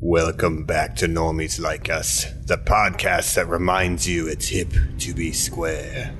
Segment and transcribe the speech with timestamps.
[0.00, 5.32] Welcome back to Normies Like Us, the podcast that reminds you it's hip to be
[5.32, 6.14] square.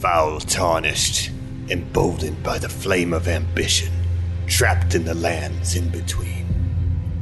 [0.00, 1.30] Foul tarnished,
[1.70, 3.90] emboldened by the flame of ambition,
[4.46, 6.46] trapped in the lands in between.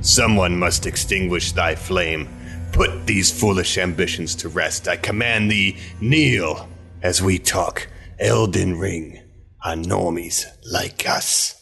[0.01, 2.29] Someone must extinguish thy flame.
[2.73, 4.89] Put these foolish ambitions to rest.
[4.89, 6.69] I command thee, kneel
[7.03, 7.87] as we talk
[8.19, 9.23] Elden Ring
[9.65, 11.58] on Normies Like Us.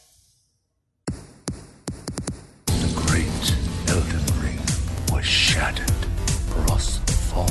[5.27, 7.51] Shattered to fall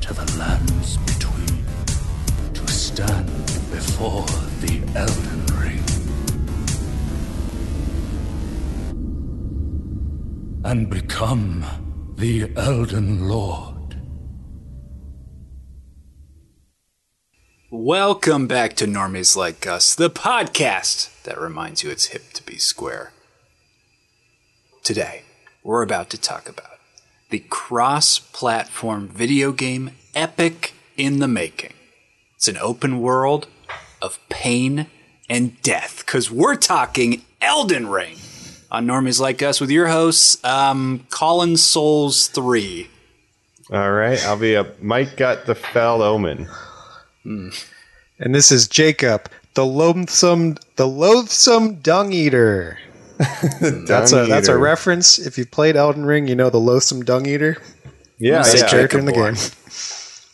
[0.00, 1.64] to the lands between,
[2.54, 3.26] to stand
[3.72, 4.24] before
[4.60, 5.82] the Elden Ring.
[10.64, 11.64] And become
[12.16, 13.96] the Elden Lord.
[17.70, 22.58] Welcome back to Normies Like Us, the podcast that reminds you it's hip to be
[22.58, 23.12] square.
[24.84, 25.24] Today,
[25.64, 26.75] we're about to talk about
[27.30, 31.72] the cross platform video game epic in the making.
[32.36, 33.48] It's an open world
[34.00, 34.86] of pain
[35.28, 38.16] and death, because we're talking Elden Ring
[38.70, 42.88] on Normies Like Us with your hosts, um, Colin Souls 3.
[43.72, 44.80] All right, I'll be up.
[44.80, 46.48] Mike got the fell omen.
[47.24, 52.78] And this is Jacob, the loathsome, the loathsome dung eater.
[53.60, 55.18] That's a that's a reference.
[55.18, 57.56] If you've played Elden Ring, you know the loathsome dung eater.
[58.18, 58.68] Yeah, Best yeah.
[58.68, 59.34] character in the game.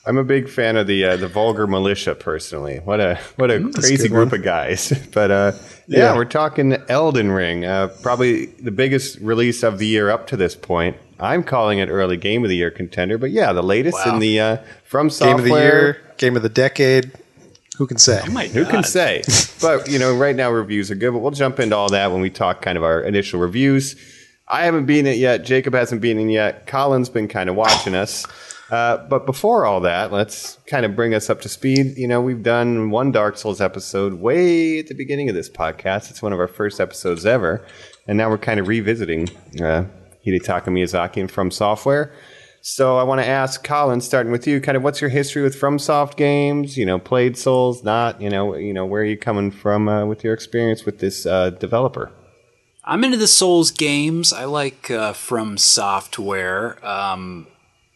[0.05, 2.79] I'm a big fan of the uh, the vulgar militia personally.
[2.79, 4.41] What a what a crazy good group one.
[4.41, 4.93] of guys.
[5.13, 5.53] But uh,
[5.87, 6.17] yeah, Yeah.
[6.17, 7.65] we're talking Elden Ring.
[7.65, 10.97] Uh, probably the biggest release of the year up to this point.
[11.21, 13.17] I'm calling it early game of the year contender.
[13.17, 14.15] But yeah, the latest Wow.
[14.15, 17.13] in the uh, from Game of the year, game of the decade.
[17.83, 18.23] Who can say?
[18.31, 19.25] My Who can say?
[19.61, 21.11] but you know, right now reviews are good.
[21.11, 23.97] But we'll jump into all that when we talk kind of our initial reviews.
[24.47, 25.45] I haven't been it yet.
[25.45, 26.69] Jacob hasn't been in yet.
[26.69, 28.25] Colin's been kind of watching us.
[28.71, 31.99] Uh, but before all that, let's kind of bring us up to speed.
[31.99, 36.09] You know, we've done one Dark Souls episode way at the beginning of this podcast.
[36.09, 37.67] It's one of our first episodes ever,
[38.07, 39.29] and now we're kind of revisiting
[39.61, 39.87] uh,
[40.25, 42.15] Hidetaka Miyazaki and From Software.
[42.65, 45.61] So I want to ask Colin, starting with you, kind of what's your history with
[45.61, 46.79] FromSoft games?
[46.79, 48.23] You know, played Souls, not.
[48.23, 51.27] You know, you know, where are you coming from uh, with your experience with this
[51.27, 52.13] uh, developer?
[52.85, 54.33] I'm into the Souls games.
[54.33, 56.83] I like uh, FromSoftware.
[56.85, 57.49] Um,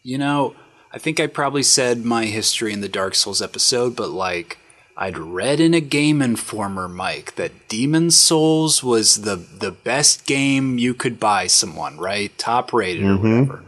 [0.02, 0.56] you know,
[0.92, 4.58] I think I probably said my history in the Dark Souls episode, but like
[4.96, 10.76] I'd read in a Game Informer, Mike, that Demon Souls was the the best game
[10.76, 12.36] you could buy someone, right?
[12.36, 13.62] Top rated or whatever.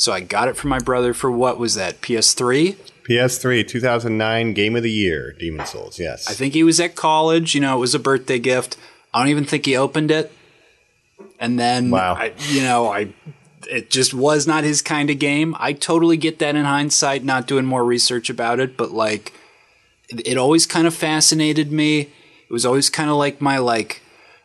[0.00, 2.00] So I got it from my brother for what was that?
[2.00, 2.74] PS3.
[3.06, 5.98] PS3, 2009 Game of the Year, Demon Souls.
[5.98, 7.54] Yes, I think he was at college.
[7.54, 8.78] You know, it was a birthday gift.
[9.12, 10.32] I don't even think he opened it.
[11.38, 12.14] And then, Wow.
[12.14, 13.12] I, you know, I
[13.68, 15.54] it just was not his kind of game.
[15.58, 19.34] I totally get that in hindsight, not doing more research about it, but like,
[20.08, 22.00] it, it always kind of fascinated me.
[22.00, 24.00] It was always kind of like my like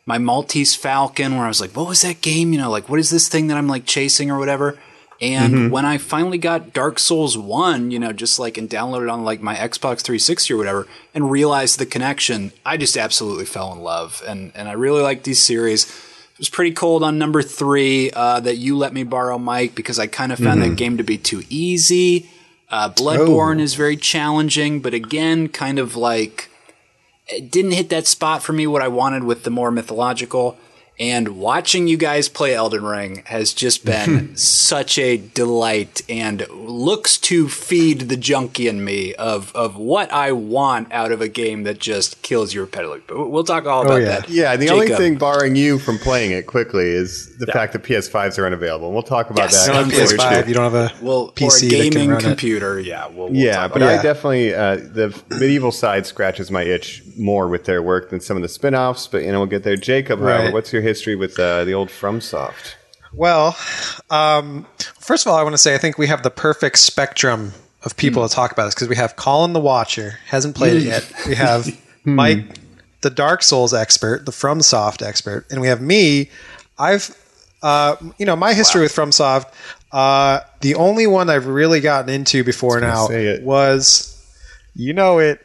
[0.05, 2.51] my Maltese Falcon, where I was like, what was that game?
[2.51, 4.77] You know, like what is this thing that I'm like chasing or whatever.
[5.21, 9.23] And when I finally got Dark Souls 1, you know, just like and downloaded on
[9.23, 13.79] like my Xbox 360 or whatever and realized the connection, I just absolutely fell in
[13.79, 14.21] love.
[14.27, 15.85] And and I really like these series.
[15.85, 19.99] It was pretty cold on number 3 uh, that you let me borrow Mike because
[19.99, 22.29] I kind of found that game to be too easy.
[22.69, 26.49] Uh, Bloodborne is very challenging, but again, kind of like
[27.27, 30.57] it didn't hit that spot for me what I wanted with the more mythological.
[30.97, 37.17] And watching you guys play Elden Ring has just been such a delight and looks
[37.17, 41.63] to feed the junkie in me of, of what I want out of a game
[41.63, 43.01] that just kills you repetitively.
[43.07, 44.05] But we'll talk all about yeah.
[44.21, 44.29] that.
[44.29, 44.55] yeah.
[44.55, 48.45] The only thing barring you from playing it quickly is the fact that PS5s are
[48.45, 48.91] unavailable.
[48.93, 49.67] We'll talk about Yes.
[49.67, 49.79] You that.
[49.81, 50.43] don't have Unfortunately.
[50.43, 50.47] PS5.
[50.47, 52.23] You don't have a well, PC or a that can gaming run it.
[52.23, 52.79] computer.
[52.79, 56.63] Yeah, we'll, we'll yeah, talk but about I definitely uh, the medieval side scratches my
[56.63, 59.07] itch more with their work than some of the spin-offs.
[59.07, 59.75] But you know, we'll get there.
[59.75, 60.53] Jacob, however, Right.
[60.53, 62.75] what's your history with uh, the old FromSoft?
[63.13, 63.57] Well,
[64.09, 64.65] um,
[64.99, 67.53] first of all, I want to say I think we have the perfect spectrum
[67.83, 70.83] of people to talk about this because we have Colin the Watcher, hasn't played it
[70.83, 71.11] yet.
[71.27, 71.67] We have
[72.03, 72.59] Mike,
[73.01, 76.29] the Dark Souls expert, the FromSoft expert, and we have me.
[76.77, 77.15] I've,
[77.61, 79.45] uh, you know, my history with FromSoft.
[79.91, 83.07] Uh, the only one I've really gotten into before now
[83.41, 84.11] was,
[84.75, 85.39] you know it.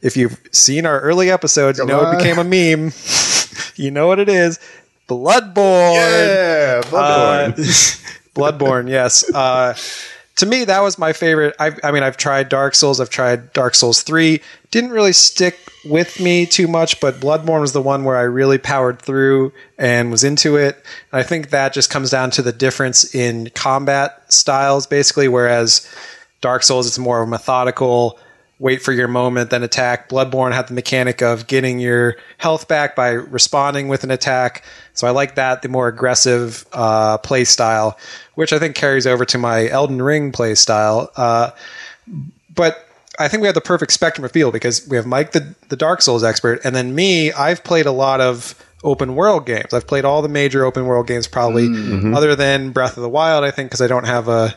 [0.00, 2.14] If you've seen our early episodes, you know on.
[2.14, 2.92] it became a meme.
[3.76, 4.58] you know what it is.
[5.10, 5.94] Bloodborne.
[5.94, 7.52] Yeah, Uh,
[8.34, 9.28] Bloodborne, yes.
[9.34, 9.74] Uh,
[10.36, 11.54] to me, that was my favorite.
[11.58, 13.00] i I mean, I've tried Dark Souls.
[13.00, 14.40] I've tried Dark Souls 3.
[14.70, 18.58] Didn't really stick with me too much, but Bloodborne was the one where I really
[18.58, 20.76] powered through and was into it.
[21.12, 25.86] And I think that just comes down to the difference in combat styles, basically, whereas
[26.40, 28.18] Dark Souls, it's more of a methodical,
[28.60, 30.08] wait for your moment, then attack.
[30.08, 34.62] Bloodborne had the mechanic of getting your health back by responding with an attack.
[34.92, 37.98] So I like that, the more aggressive uh, play style,
[38.34, 41.10] which I think carries over to my Elden Ring play style.
[41.16, 41.50] Uh,
[42.54, 42.86] but
[43.18, 45.76] I think we have the perfect spectrum of feel because we have Mike, the, the
[45.76, 48.54] Dark Souls expert, and then me, I've played a lot of
[48.84, 49.72] open world games.
[49.74, 52.14] I've played all the major open world games, probably, Mm-hmm.
[52.14, 54.54] other than Breath of the Wild, I think, because I don't have a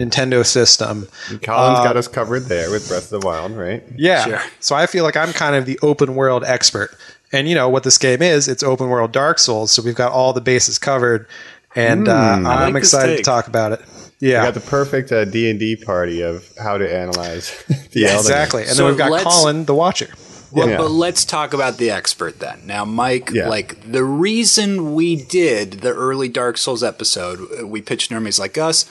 [0.00, 1.08] Nintendo system.
[1.28, 3.82] And Colin's got us covered there with Breath of the Wild, right?
[3.96, 4.24] Yeah.
[4.24, 4.40] Sure.
[4.60, 6.96] So I feel like I'm kind of the open world expert.
[7.32, 8.48] And you know what this game is?
[8.48, 9.70] It's open world Dark Souls.
[9.70, 11.28] So we've got all the bases covered.
[11.76, 12.42] And uh, I'm
[12.74, 13.80] like excited to talk about it.
[14.20, 14.44] We Yeah.
[14.44, 18.16] got the perfect uh, D and D party of how to analyze the Elden Ring.
[18.18, 18.62] exactly.
[18.62, 20.08] And So then we've got Colin, the Watcher.
[20.52, 20.78] Well, Yeah.
[20.78, 22.62] but let's talk about the expert then.
[22.66, 23.48] Now, Mike, Yeah.
[23.48, 28.58] like the reason we did the early Dark Souls episode, uh, we pitched Normies Like
[28.58, 28.84] Us.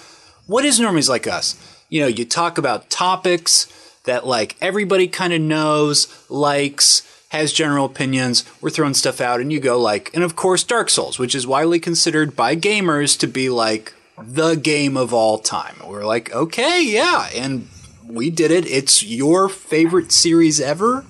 [0.50, 1.56] What is Normies Like Us?
[1.90, 3.68] You know, you talk about topics
[4.06, 8.44] that like everybody kind of knows, likes, has general opinions.
[8.60, 11.46] We're throwing stuff out, and you go like, and of course, Dark Souls, which is
[11.46, 15.76] widely considered by gamers to be like the game of all time.
[15.86, 17.68] We're like, okay, yeah, and
[18.08, 18.66] we did it.
[18.66, 21.06] It's your favorite series ever.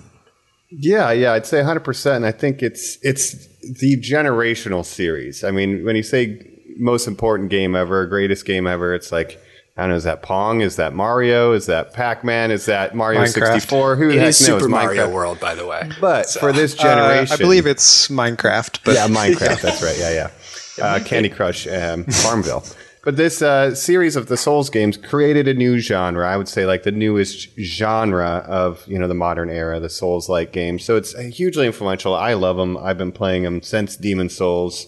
[0.70, 2.14] Yeah, yeah, I'd say 100%.
[2.14, 5.46] And I think it's it's the generational series.
[5.46, 9.40] I mean, when you say most important game ever, greatest game ever, it's like,
[9.78, 10.62] I don't know, is that Pong?
[10.62, 11.54] Is that Mario?
[11.54, 12.52] Is that Pac Man?
[12.52, 13.54] Is that Mario Minecraft.
[13.54, 13.96] 64?
[13.96, 14.60] Who the It heck is knows?
[14.62, 15.14] Super Mario Minecraft.
[15.14, 15.90] World, by the way.
[16.02, 17.34] But for this Uh, generation.
[17.34, 18.80] I believe it's Minecraft.
[18.84, 19.62] But yeah, Minecraft.
[19.62, 19.98] That's right.
[19.98, 20.30] Yeah,
[20.78, 20.84] yeah.
[20.86, 22.64] Uh, Candy Crush, um, Farmville.
[23.06, 26.28] But this uh, series of the Souls games created a new genre.
[26.30, 30.52] I would say like the newest genre of you know the modern era, the Souls-like
[30.52, 30.84] games.
[30.84, 32.14] So it's hugely influential.
[32.14, 32.76] I love them.
[32.78, 34.88] I've been playing them since Demon Souls.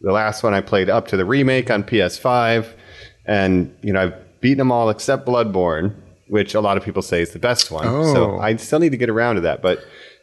[0.00, 2.66] The last one I played up to the remake on PS5,
[3.26, 5.94] and you know I've beaten them all except Bloodborne,
[6.28, 7.84] which a lot of people say is the best one.
[7.84, 8.38] So Oh.
[8.38, 9.80] I still need to get around to that, but.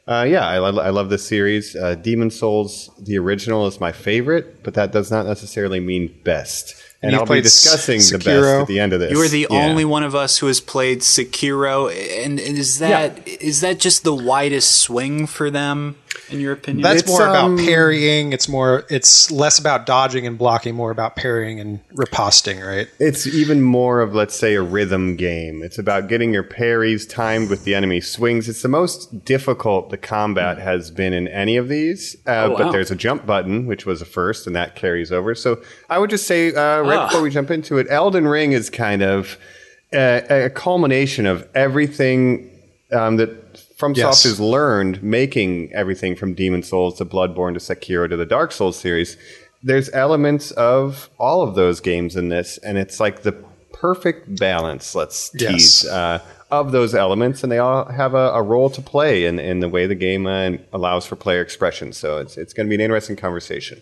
[0.07, 1.75] Uh, yeah, I, lo- I love this series.
[1.75, 6.75] Uh, Demon Souls, the original, is my favorite, but that does not necessarily mean best.
[7.01, 8.29] And you've I'll be played discussing the best
[8.61, 9.09] at the end of this.
[9.11, 9.65] You are the Yeah.
[9.65, 11.89] only one of us who has played Sekiro,
[12.23, 15.95] and, and is that is that just the widest swing for them,
[16.29, 16.83] in your opinion?
[16.83, 18.33] that's It's, more about um, parrying.
[18.33, 18.85] It's more.
[18.89, 22.65] It's less about dodging and blocking, more about parrying and riposting.
[22.65, 22.87] Right.
[22.99, 25.61] It's even more of, let's say, a rhythm game.
[25.63, 28.47] It's about getting your parries timed with the enemy swings.
[28.49, 32.15] It's the most difficult the combat has been in any of these.
[32.27, 32.57] Uh, Oh, wow.
[32.57, 35.33] But there's a jump button, which was a first, and that carries over.
[35.35, 37.07] So I would just say, uh, right Ah.
[37.07, 39.37] before we jump into it, Elden Ring is kind of
[39.93, 42.49] a, a culmination of everything
[42.91, 43.44] um, that
[43.77, 44.23] FromSoft Yes.
[44.23, 48.77] has learned making everything from Demon Souls to Bloodborne to Sekiro to the Dark Souls
[48.79, 49.17] series.
[49.61, 53.33] There's elements of all of those games in this, and it's like the
[53.73, 55.51] perfect balance, let's Yes.
[55.81, 56.19] tease, uh,
[56.51, 59.67] of those elements, and they all have a, a role to play in, in the
[59.67, 61.91] way the game uh, allows for player expression.
[61.91, 63.81] So it's, it's going to be an interesting conversation.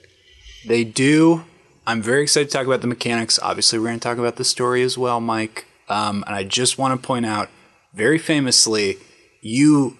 [0.65, 1.43] They do.
[1.85, 3.37] I'm very excited to talk about the mechanics.
[3.43, 5.65] Obviously, we're going to talk about the story as well, Mike.
[5.89, 7.49] Um, and I just want to point out,
[7.93, 8.97] very famously,
[9.43, 9.97] you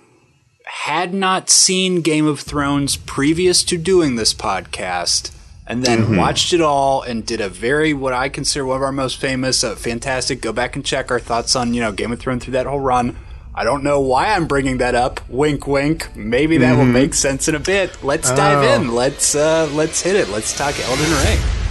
[0.66, 5.31] had not seen Game of Thrones previous to doing this podcast,
[5.68, 8.92] and then watched it all and did a very what I consider one of our
[8.92, 10.42] most famous, uh, fantastic.
[10.42, 12.80] Go back and check our thoughts on you know Game of Thrones through that whole
[12.80, 13.16] run.
[13.56, 15.21] I don't know why I'm bringing that up.
[15.30, 16.16] Wink, wink.
[16.16, 18.04] Maybe that will make sense in a bit.
[18.04, 18.81] Let's dive Oh.
[18.81, 18.95] in.
[18.95, 20.30] Let's uh, let's hit it.
[20.30, 21.62] Let's talk Elden Ring.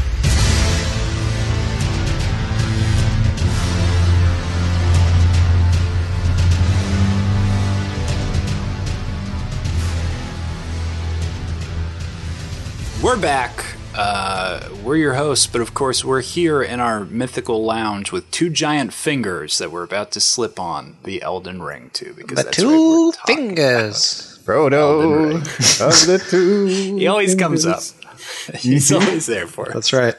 [13.12, 13.66] We're back.
[13.95, 18.49] Uh, we're your hosts, but of course, we're here in our mythical lounge with two
[18.49, 22.14] giant fingers that we're about to slip on the Elden Ring to.
[22.14, 24.40] Because The that's two right, we're fingers.
[24.47, 26.64] Frodo of the two.
[26.99, 27.83] He always comes up.
[28.54, 29.75] He's always there for us.
[29.75, 30.14] That's right.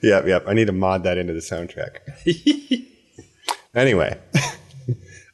[0.00, 0.44] Yep, yep.
[0.48, 1.98] I need to mod that into the soundtrack.
[3.74, 4.18] anyway,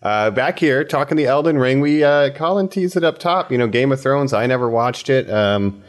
[0.02, 1.80] uh, back here talking the Elden Ring.
[1.80, 3.52] We uh, Colin teased it up top.
[3.52, 4.32] You know, Game of Thrones.
[4.32, 5.83] I never watched it um,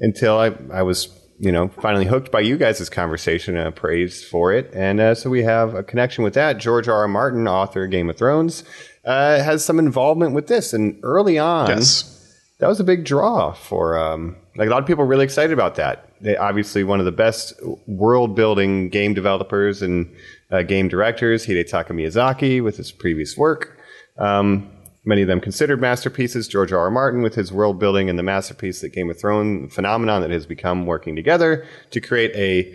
[0.00, 4.52] until I I was you know finally hooked by you guys' conversation and praised for
[4.52, 4.70] it.
[4.74, 6.58] And uh, so we have a connection with that.
[6.58, 6.96] George R.
[7.02, 7.08] R.
[7.08, 8.64] Martin, author of Game of Thrones,
[9.04, 10.72] uh, has some involvement with this.
[10.72, 12.36] And early on, Yes.
[12.58, 15.76] that was a big draw for um, like a lot of people really excited about
[15.76, 16.06] that.
[16.20, 17.54] They obviously one of the best
[17.86, 20.14] world building game developers and
[20.50, 23.78] uh, game directors, Hidetaka Miyazaki, with his previous work.
[24.18, 24.70] Um,
[25.10, 26.48] many of them considered masterpieces.
[26.48, 26.78] George R.
[26.78, 26.90] R.
[26.90, 30.46] Martin with his world building and the masterpiece that Game of Thrones phenomenon that has
[30.46, 32.72] become working together to create a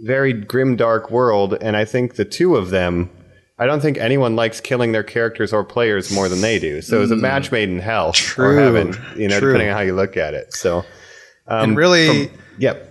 [0.00, 1.56] very grim, dark world.
[1.60, 3.10] And I think the two of them,
[3.58, 6.82] I don't think anyone likes killing their characters or players more than they do.
[6.82, 8.56] So it's a match made in hell or True.
[8.56, 9.52] heaven, you know, True.
[9.52, 10.54] depending on how you look at it.
[10.54, 10.78] So,
[11.46, 12.90] um, and really, yep.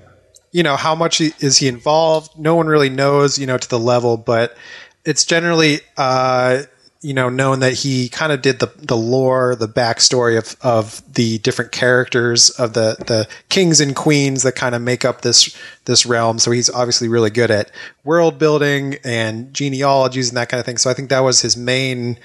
[0.51, 2.37] you know, how much is he involved?
[2.37, 4.55] No one really knows, you know, to the level, but
[5.03, 6.63] it's generally, uh,
[7.05, 11.03] you know, known that he kind of did the, the lore, the backstory of, of
[11.13, 15.55] the different characters of the, the kings and queens that kind of make up this,
[15.85, 16.39] this realm.
[16.39, 17.69] So he's obviously really good at
[18.03, 20.79] world building and genealogies and that kind of thing.
[20.79, 22.17] So I think that was his main,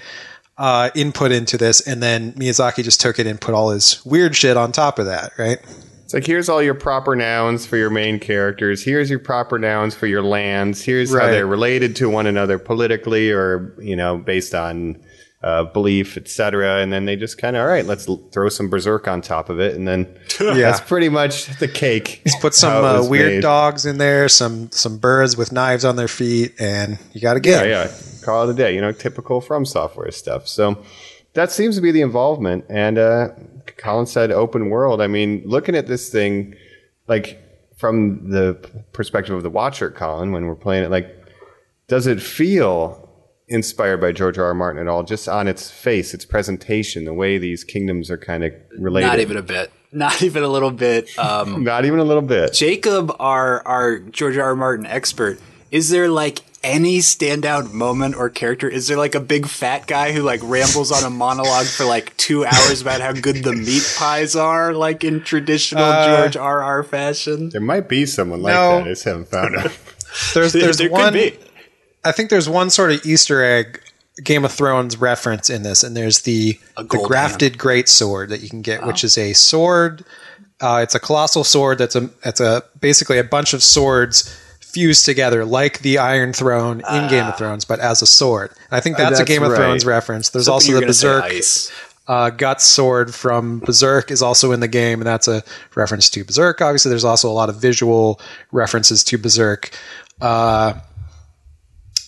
[0.56, 1.86] uh, input into this.
[1.86, 5.04] And then Miyazaki just took it and put all his weird shit on top of
[5.04, 5.58] that, right?
[6.10, 8.82] It's like here's all your proper nouns for your main characters.
[8.82, 10.82] Here's your proper nouns for your lands.
[10.82, 15.00] Here's how they're related to one another politically, or you know, based on
[15.44, 16.80] uh, belief, etc.
[16.82, 19.48] And then they just kind of all right, let's l- throw some berserk on top
[19.50, 20.54] of it, and then Yeah.
[20.54, 22.22] that's pretty much the cake.
[22.26, 23.42] Let's put some uh, weird made.
[23.42, 27.48] dogs in there, some some birds with knives on their feet, and you got to
[27.48, 27.70] Yeah, get it.
[27.70, 27.90] yeah.
[28.24, 28.74] Call it a day.
[28.74, 30.48] You know, typical FromSoftware stuff.
[30.48, 30.82] So
[31.34, 32.64] that seems to be the involvement.
[32.68, 33.28] And uh,
[33.76, 35.00] Colin said open world.
[35.00, 36.54] I mean, looking at this thing,
[37.08, 37.42] like
[37.76, 38.54] from the
[38.92, 41.16] perspective of the watcher, Colin, when we're playing it, like,
[41.88, 43.08] does it feel
[43.48, 44.46] inspired by George R.
[44.46, 44.54] R.
[44.54, 45.02] Martin at all?
[45.02, 49.06] Just on its face, its presentation, the way these kingdoms are kind of related.
[49.06, 49.72] Not even a bit.
[49.92, 51.16] Not even a little bit.
[51.18, 52.52] Um, Not even a little bit.
[52.52, 54.44] Jacob, our our George R.
[54.44, 54.56] R.
[54.56, 58.68] Martin expert, is there like any standout moment or character?
[58.68, 62.16] Is there like a big fat guy who like rambles on a monologue for like
[62.16, 66.62] two hours about how good the meat pies are, like in traditional Uh, George R.
[66.62, 66.82] R.
[66.82, 67.48] fashion?
[67.50, 68.76] There might be someone like No.
[68.78, 68.84] that.
[68.86, 69.76] I just haven't found out.
[70.34, 71.04] There's there's there one.
[71.04, 71.38] could be.
[72.04, 73.80] I think there's one sort of Easter egg
[74.24, 78.42] Game of Thrones reference in this, and there's the the gold grafted great sword that
[78.42, 80.04] you can get, which is a sword.
[80.60, 84.34] Uh, it's a colossal sword that's a that's a basically a bunch of swords
[84.70, 88.50] fused together like the Iron Throne in Game of Thrones, but as a sword.
[88.50, 89.54] And I think that's, a that's Game of.
[89.54, 90.30] Thrones reference.
[90.30, 91.24] There's Something also the Berserk
[92.10, 95.44] uh, Guts sword from Berserk is also in the game, and that's a
[95.76, 96.60] reference to Berserk.
[96.60, 99.70] Obviously, there's also a lot of visual references to Berserk.
[100.20, 100.74] Uh,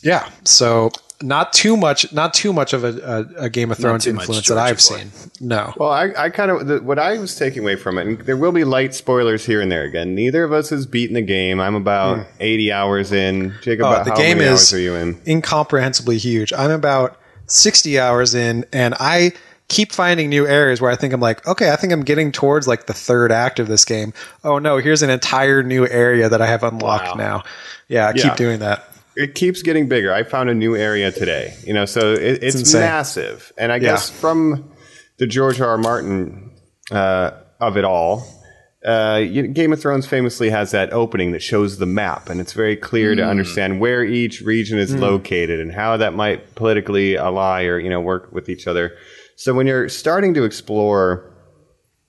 [0.02, 0.90] yeah, so
[1.22, 4.58] not too much, not too much of a, a, a Game of Thrones influence that
[4.58, 4.80] I've boy.
[4.80, 5.10] seen.
[5.40, 8.36] No, Well, I, I kind of what I was taking away from it, and there
[8.36, 9.84] will be light spoilers here and there.
[9.84, 11.60] Again, neither of us has beaten the game.
[11.60, 12.32] I'm about hmm.
[12.40, 13.54] 80 hours in.
[13.62, 15.20] Jacob, oh, about the how game many is hours are you in?
[15.26, 16.52] incomprehensibly huge.
[16.52, 19.32] I'm about 60 hours in, and I
[19.68, 22.68] keep finding new areas where I think I'm like, okay, I think I'm getting towards
[22.68, 24.12] like the third act of this game.
[24.44, 27.14] Oh no, here's an entire new area that I have unlocked Wow.
[27.14, 27.42] now.
[27.88, 28.22] Yeah, I Yeah.
[28.22, 28.86] keep doing that.
[29.16, 30.12] It keeps getting bigger.
[30.12, 31.54] I found a new area today.
[31.64, 32.80] You know, so it, it's, insane.
[32.80, 33.52] massive.
[33.58, 34.70] And I guess from
[35.18, 35.68] the George R.
[35.68, 35.78] R.
[35.78, 36.50] Martin
[36.90, 38.26] uh, of it all.
[38.84, 42.52] Uh, you- Game of Thrones famously has that opening that shows the map, and it's
[42.52, 43.18] very clear Hmm.
[43.18, 47.88] to understand where each region is located and how that might politically ally or you
[47.88, 48.96] know work with each other.
[49.36, 51.32] So when you're starting to explore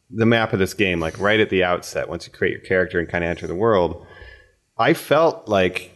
[0.09, 2.99] the map of this game, like right at the outset, once you create your character
[2.99, 4.03] and kind of enter the world,
[4.77, 5.92] I felt like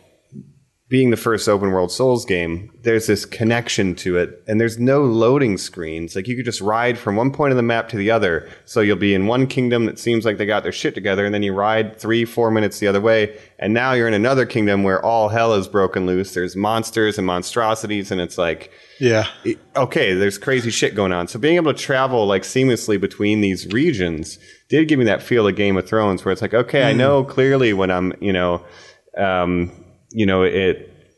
[0.89, 5.03] being the first open world Souls game, there's this connection to it, and there's no
[5.03, 6.15] loading screens.
[6.15, 8.47] Like you could just ride from one point of the map to the other.
[8.63, 11.33] So you'll be in one kingdom that seems like they got their shit together, and
[11.35, 14.83] then you ride three, four minutes the other way, and now you're in another kingdom
[14.83, 16.33] where all hell is broken loose.
[16.33, 19.27] There's monsters and monstrosities, and it's like Yeah.
[19.75, 21.27] okay, there's crazy shit going on.
[21.27, 24.39] So being able to travel like seamlessly between these regions
[24.69, 26.87] did give me that feel of Game of Thrones, where it's like, okay, Hmm.
[26.87, 28.63] I know clearly when I'm, you know,
[29.17, 29.71] um,
[30.19, 30.75] you know, it,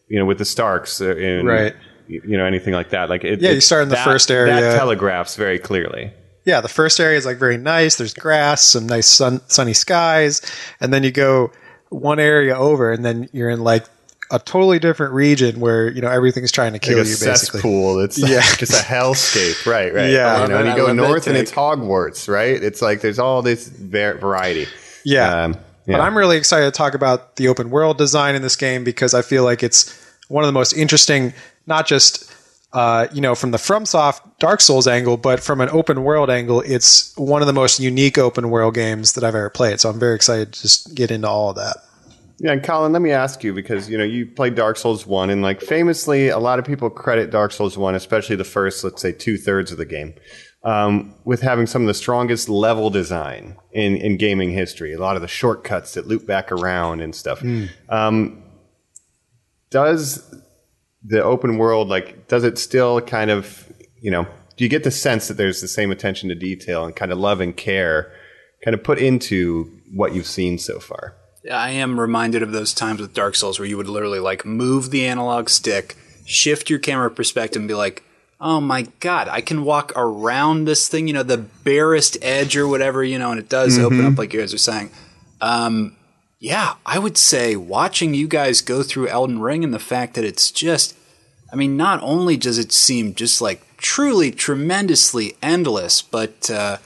[0.10, 1.74] you know, with the Starks, uh, and, Right.
[2.12, 3.08] You know, anything like that.
[3.08, 4.54] Like, it, Yeah, you start in the that- first area.
[4.60, 6.12] That telegraphs very clearly.
[6.44, 7.96] Yeah, the first area is like very nice.
[7.98, 10.42] There's grass, some nice sun, sunny skies,
[10.82, 11.52] and then you go
[11.90, 13.86] one area over, and then you're in like
[14.32, 17.16] a totally different region where you know everything's trying to kill Like a you.
[17.18, 18.00] Basically, cesspool.
[18.00, 18.42] It's Yeah.
[18.58, 19.66] just a hellscape.
[19.72, 20.10] Right, right.
[20.10, 20.42] Yeah.
[20.44, 22.62] You know, and you go love that north and it's Hogwarts, right?
[22.64, 24.66] It's like there's all this var- variety.
[25.06, 25.44] yeah.
[25.46, 25.58] Um,
[25.98, 26.02] But.
[26.02, 29.22] I'm really excited to talk about the open world design in this game because I
[29.22, 29.96] feel like it's
[30.28, 31.34] one of the most interesting,
[31.66, 32.34] not just
[32.72, 36.62] uh, you know from the FromSoft Dark Souls angle, but from an open world angle,
[36.62, 39.80] it's one of the most unique open world games that I've ever played.
[39.80, 41.78] So I'm very excited to just get into all of that.
[42.42, 45.30] Yeah, and Colin, let me ask you because you know you played Dark Souls one,
[45.30, 49.02] and like famously, a lot of people credit Dark Souls one, especially the first, let's
[49.02, 50.14] say, two thirds of the game,
[50.64, 54.94] um, with having some of the strongest level design in, in gaming history.
[54.94, 57.42] A lot of the shortcuts that loop back around and stuff.
[57.88, 58.44] Um,
[59.70, 60.36] does
[61.04, 64.92] the open world like does it still kind of you know do you get the
[64.92, 68.12] sense that there's the same attention to detail and kind of love and care
[68.62, 71.16] kind of put into what you've seen so far?
[71.50, 74.92] I am reminded of those times with Dark Souls where you would literally like move
[74.92, 78.04] the analog stick, shift your camera perspective, and be like,
[78.40, 82.68] "Oh my god, I can walk around this thing." You know, the barest edge or
[82.68, 83.04] whatever.
[83.04, 84.92] You know, and it does open up like you guys are saying.
[85.42, 85.96] Um,
[86.40, 90.24] yeah, I would say watching you guys go through Elden Ring and the fact that
[90.24, 90.96] it's just,
[91.52, 96.78] I mean, not only does it seem just like truly tremendously endless, but uh,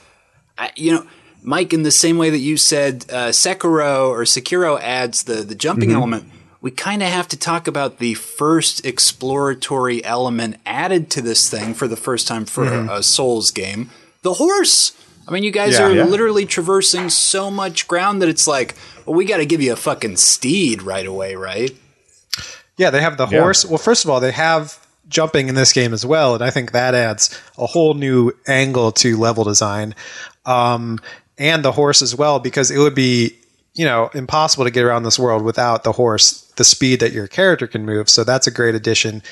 [0.58, 1.06] I, you know,
[1.42, 5.54] Mike, in the same way that you said uh, Sekiro or Sekiro adds the the
[5.54, 6.24] jumping element,
[6.64, 11.74] we kind of have to talk about the first exploratory element added to this thing
[11.74, 13.90] for the first time for a Souls game:
[14.22, 14.92] the horse.
[15.28, 15.84] I mean, you guys Yeah.
[15.88, 16.04] are Yeah.
[16.04, 19.76] literally traversing so much ground that it's like, well, we got to give you a
[19.76, 21.76] fucking steed right away, right?
[22.78, 23.40] Yeah, they have the Yeah.
[23.40, 23.66] horse.
[23.66, 26.72] Well, first of all, they have jumping in this game as well, and I think
[26.72, 27.28] that adds
[27.58, 29.94] a whole new angle to level design,
[30.46, 30.98] um,
[31.36, 33.34] and the horse as well, because it would be
[33.74, 37.26] you know impossible to get around this world without the horse, the speed that your
[37.26, 38.08] character can move.
[38.08, 39.22] So that's a great addition.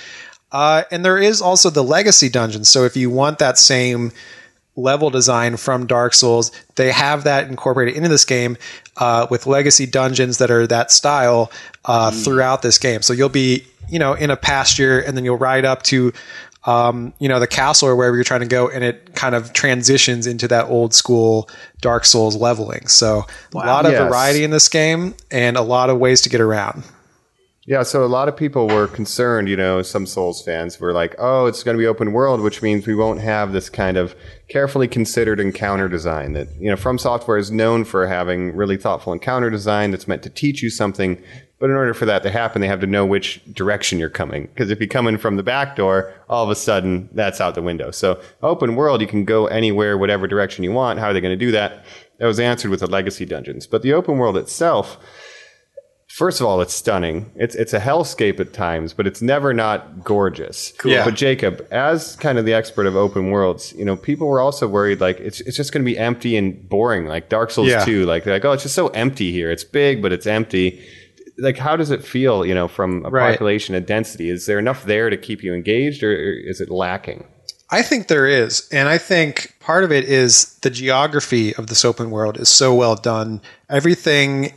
[0.50, 2.64] Uh, and there is also the legacy dungeon.
[2.64, 4.12] So if you want that same
[4.76, 6.50] level design from Dark Souls.
[6.76, 8.56] They have that incorporated into this game
[8.96, 11.50] uh, with legacy dungeons that are that style
[11.84, 13.02] uh, throughout this game.
[13.02, 16.12] So you'll be, you know, in a pasture, and then you'll ride up to,
[16.64, 19.52] um, you know, the castle or wherever you're trying to go, and it kind of
[19.52, 21.48] transitions into that old school
[21.80, 22.86] Dark Souls leveling.
[22.86, 24.08] So a lot of Yes.
[24.08, 26.84] variety in this game, and a lot of ways to get around.
[27.64, 31.14] Yeah, so a lot of people were concerned, you know, some Souls fans were like,
[31.20, 34.16] oh, it's going to be open world, which means we won't have this kind of
[34.48, 39.12] carefully considered encounter design that, you know, From Software is known for having really thoughtful
[39.12, 41.22] encounter design that's meant to teach you something.
[41.62, 44.48] But in order for that to happen, they have to know which direction you're coming.
[44.48, 47.54] Because if you come in from the back door, all of a sudden that's out
[47.54, 47.92] the window.
[47.92, 50.98] So open world, you can go anywhere, whatever direction you want.
[50.98, 51.84] How are they going to do that?
[52.18, 53.68] That was answered with the legacy dungeons.
[53.68, 54.98] But the open world itself,
[56.08, 57.32] First of all, it's stunning.
[57.36, 60.74] It's it's a hellscape at times, but it's never not gorgeous.
[60.76, 60.92] Cool.
[60.92, 61.06] Yeah.
[61.06, 64.68] But Jacob, as kind of the expert of open worlds, you know, people were also
[64.68, 67.82] worried like it's it's just going to be empty and boring, like Dark Souls Yeah.
[67.86, 68.04] 2.
[68.04, 69.50] Like they're like, oh, it's just so empty here.
[69.50, 70.82] It's big, but it's empty.
[71.42, 72.46] Like, how does it feel?
[72.46, 73.32] You know, from a Right.
[73.32, 76.70] population and density, is there enough there to keep you engaged, or, or is it
[76.70, 77.24] lacking?
[77.70, 78.68] I think there is.
[78.70, 82.74] And I think part of it is the geography of this open world is so
[82.74, 83.40] well done.
[83.70, 84.52] Everything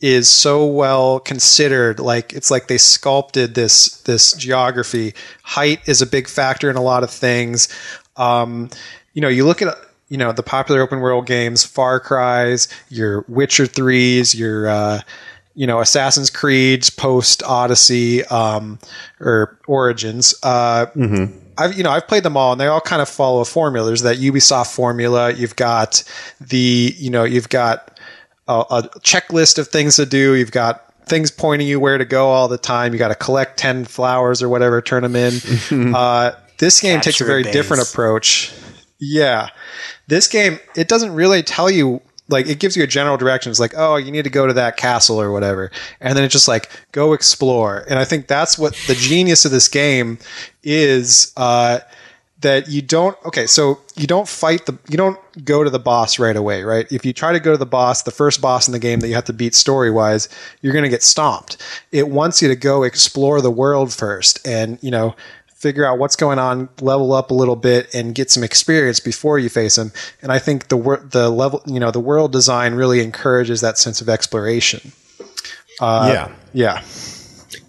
[0.00, 1.98] is so well considered.
[1.98, 5.14] Like it's like they sculpted this this geography.
[5.42, 7.68] Height is a big factor in a lot of things.
[8.16, 8.70] Um,
[9.14, 9.76] you know, you look at
[10.08, 15.00] you know the popular open world games, Far Cry's, your Witcher threes, your uh,
[15.54, 18.78] you know Assassin's Creed's post Odyssey um,
[19.20, 20.34] or Origins.
[20.42, 20.86] Uh,
[21.58, 23.86] I've you know I've played them all, and they all kind of follow a formula.
[23.86, 25.32] There's that Ubisoft formula.
[25.32, 26.02] You've got
[26.40, 27.98] the you know you've got
[28.48, 30.34] a, a checklist of things to do.
[30.34, 32.92] You've got things pointing you where to go all the time.
[32.92, 35.94] You got to collect ten flowers or whatever, turn them in.
[35.94, 38.52] uh, this game takes a very a different approach.
[38.98, 39.48] Yeah,
[40.06, 43.50] this game it doesn't really tell you like it gives you a general direction.
[43.50, 46.32] It's like, oh, you need to go to that castle or whatever, and then it's
[46.32, 47.84] just like go explore.
[47.88, 50.18] And I think that's what the genius of this game
[50.62, 51.32] is.
[51.36, 51.80] Uh,
[52.40, 56.18] that you don't okay so you don't fight the you don't go to the boss
[56.18, 58.72] right away right if you try to go to the boss the first boss in
[58.72, 60.28] the game that you have to beat story wise
[60.62, 61.58] you're going to get stomped
[61.92, 65.14] it wants you to go explore the world first and you know
[65.60, 69.38] figure out what's going on level up a little bit and get some experience before
[69.38, 69.92] you face them
[70.22, 73.76] and i think the wor- the level you know the world design really encourages that
[73.76, 74.92] sense of exploration
[75.80, 76.34] uh, yeah.
[76.52, 76.82] yeah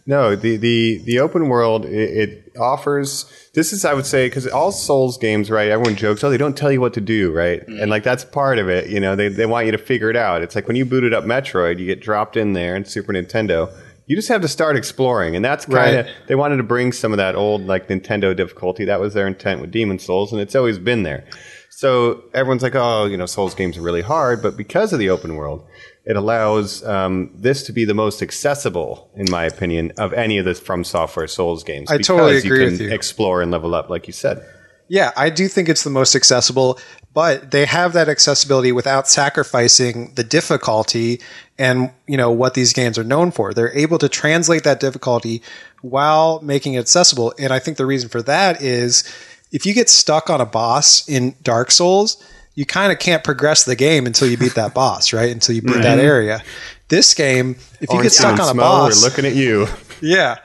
[0.05, 3.31] No, the the the open world it, it offers.
[3.53, 5.69] This is, I would say, because all Souls games, right?
[5.69, 7.65] Everyone jokes, oh, they don't tell you what to do, right?
[7.67, 8.89] And like that's part of it.
[8.89, 10.41] You know, they they want you to figure it out.
[10.41, 13.71] It's like when you booted up Metroid, you get dropped in there in Super Nintendo.
[14.11, 16.13] You just have to start exploring, and that's kind of Right.
[16.27, 18.83] they wanted to bring some of that old like Nintendo difficulty.
[18.83, 21.23] That was their intent with Demon Souls, and it's always been there.
[21.69, 25.09] So everyone's like, oh, you know, Souls games are really hard, but because of the
[25.09, 25.65] open world,
[26.03, 30.43] it allows um, this to be the most accessible, in my opinion, of any of
[30.43, 31.89] the From Software Souls games.
[31.89, 32.91] I totally because agree you can with you.
[32.93, 34.43] Explore and level up, like you said.
[34.91, 36.77] Yeah, I do think it's the most accessible,
[37.13, 41.21] but they have that accessibility without sacrificing the difficulty
[41.57, 43.53] and, you know, what these games are known for.
[43.53, 45.41] They're able to translate that difficulty
[45.79, 47.33] while making it accessible.
[47.39, 49.05] And I think the reason for that is
[49.53, 52.21] if you get stuck on a boss in Dark Souls,
[52.55, 55.31] you kind of can't progress the game until you beat that boss, right?
[55.31, 56.05] Until you beat that mm-hmm.
[56.05, 56.43] area.
[56.89, 59.67] This game, if you get stuck on a boss, We're looking at you.
[60.01, 60.39] yeah.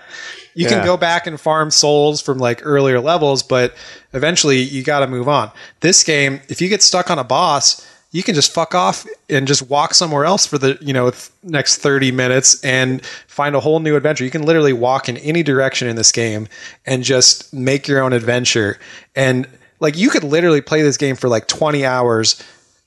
[0.56, 0.70] You Yeah.
[0.76, 3.74] can go back and farm souls from like earlier levels, but
[4.14, 5.50] eventually you got to move on.
[5.80, 9.46] This game, if you get stuck on a boss, you can just fuck off and
[9.46, 13.60] just walk somewhere else for the, you know, th- next 30 minutes and find a
[13.60, 14.24] whole new adventure.
[14.24, 16.48] You can literally walk in any direction in this game
[16.86, 18.78] and just make your own adventure.
[19.14, 19.46] And
[19.80, 22.42] like you could literally play this game for like 20 hours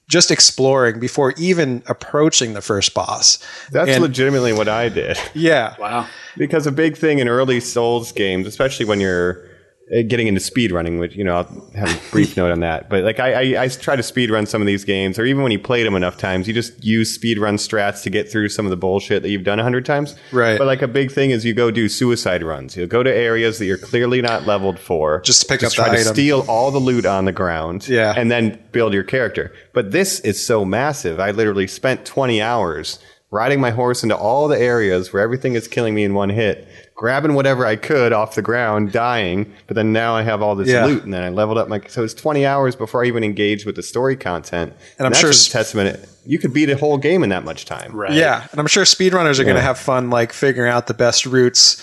[0.10, 3.40] just exploring before even approaching the first boss.
[3.72, 5.18] That's And- legitimately what I did.
[5.34, 5.76] Yeah.
[5.80, 6.08] Wow.
[6.36, 9.46] Because a big thing in early Souls games, especially when you're
[9.92, 12.90] Uh, getting into speed running, which you know I'll have a brief note on that.
[12.92, 15.42] But like I, I, I try to speed run some of these games, or even
[15.42, 18.50] when you played them enough times, you just use speed run strats to get through
[18.50, 20.16] some of the bullshit that you've done a hundred times.
[20.32, 20.60] Right.
[20.60, 22.78] But like a big thing is you go do suicide runs.
[22.78, 25.76] You go to areas that you're clearly not leveled for, Just to pick up the
[25.78, 26.14] try to item.
[26.14, 28.14] steal all the loot on the ground, Yeah.
[28.16, 29.52] and then build your character.
[29.74, 31.20] But this is so massive.
[31.20, 33.00] I literally spent 20 hours
[33.32, 36.68] riding my horse into all the areas where everything is killing me in one hit,
[37.00, 39.52] grabbing whatever I could off the ground, dying.
[39.68, 40.86] But then now I have all this Yeah.
[40.86, 41.80] loot, and then I leveled up my.
[41.88, 44.74] So it's 20 hours before I even engaged with the story content.
[44.98, 46.00] And I'm that's sure just s- a testament.
[46.26, 47.94] You could beat a whole game in that much time.
[47.94, 48.12] Right.
[48.12, 51.26] Yeah, and I'm sure speedrunners are going to have fun like figuring out the best
[51.26, 51.82] routes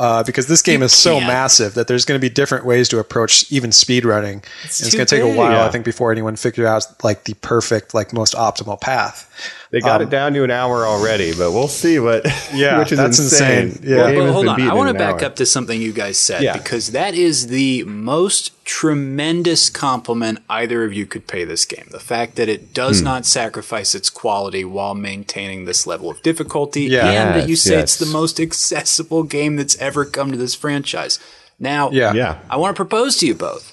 [0.00, 1.26] uh, because this game is so can't.
[1.28, 4.32] massive that there's going to be different ways to approach even speedrunning.
[4.32, 5.66] And It's going to take a while, Yeah.
[5.66, 9.30] I think, before anyone figures out like the perfect, like most optimal path.
[9.74, 12.24] They got it down to an hour already, but we'll see what.
[12.54, 13.62] Yeah, which is that's insane.
[13.68, 13.82] insane.
[13.90, 13.96] Yeah.
[14.10, 14.60] The Well, Well, hold on.
[14.62, 15.24] I want to back hour.
[15.24, 16.56] up to something you guys said Yeah.
[16.56, 21.86] because that is the most tremendous compliment either of you could pay this game.
[21.90, 23.04] The fact that it does Hmm.
[23.06, 27.08] not sacrifice its quality while maintaining this level of difficulty, Yeah.
[27.10, 30.54] and that you Yes, say it's the most accessible game that's ever come to this
[30.54, 31.18] franchise.
[31.58, 32.12] Now, Yeah.
[32.12, 32.36] Yeah.
[32.48, 33.72] I want to propose to you both.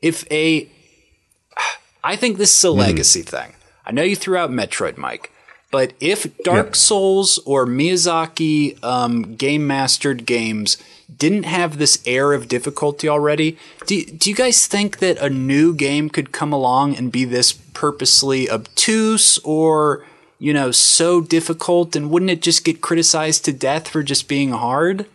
[0.00, 0.68] If a,
[2.04, 3.52] I think this is a legacy thing.
[3.84, 5.31] I know you threw out Metroid, Mike,
[5.72, 6.76] but if Dark.
[6.76, 10.76] Souls or Miyazaki um, game mastered games
[11.18, 13.56] didn't have this air of difficulty already,
[13.86, 17.52] do, do you guys think that a new game could come along and be this
[17.52, 20.04] purposely obtuse or,
[20.38, 21.96] you know, so difficult?
[21.96, 25.06] And wouldn't it just get criticized to death for just being hard?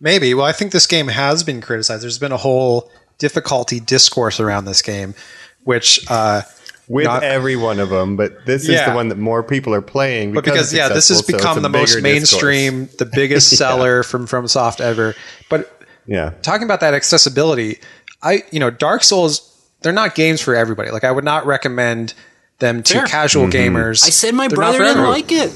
[0.00, 0.34] Maybe.
[0.34, 2.02] Well, I think this game has been criticized.
[2.02, 5.14] There's been a whole difficulty discourse around this game,
[5.62, 6.04] which.
[6.10, 6.42] Uh,
[6.88, 9.82] with Not- every one of them, but this is the one that more people are
[9.82, 10.32] playing.
[10.32, 14.02] but because yeah, this has successful, so become the most bigger mainstream, the biggest seller
[14.02, 15.14] from FromSoft ever.
[15.48, 15.70] But.
[16.06, 17.78] Yeah, talking about that accessibility,
[18.22, 20.90] I you know Dark Souls they're not games for everybody.
[20.90, 22.14] Like I would not recommend
[22.58, 23.06] them to Fair.
[23.06, 23.76] casual mm-hmm.
[23.76, 24.04] gamers.
[24.04, 25.52] I said my They're brother didn't like it.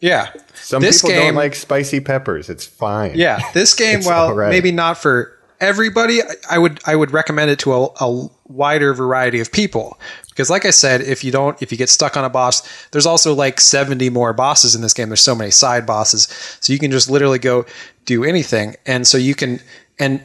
[0.00, 2.48] Yeah, some this people game, don't like spicy peppers.
[2.48, 3.12] It's fine.
[3.16, 4.00] yeah, this game.
[4.04, 4.50] Well, all right.
[4.50, 6.22] maybe not for everybody.
[6.22, 9.98] I- I would I would recommend it to a, a wider variety of people
[10.36, 13.06] because, like I said, if you don't if you get stuck on a boss, there's
[13.06, 15.08] also like 70 more bosses in this game.
[15.08, 16.24] There's so many side bosses,
[16.60, 17.64] so you can just literally go
[18.04, 19.60] do anything, and so you can
[19.98, 20.22] and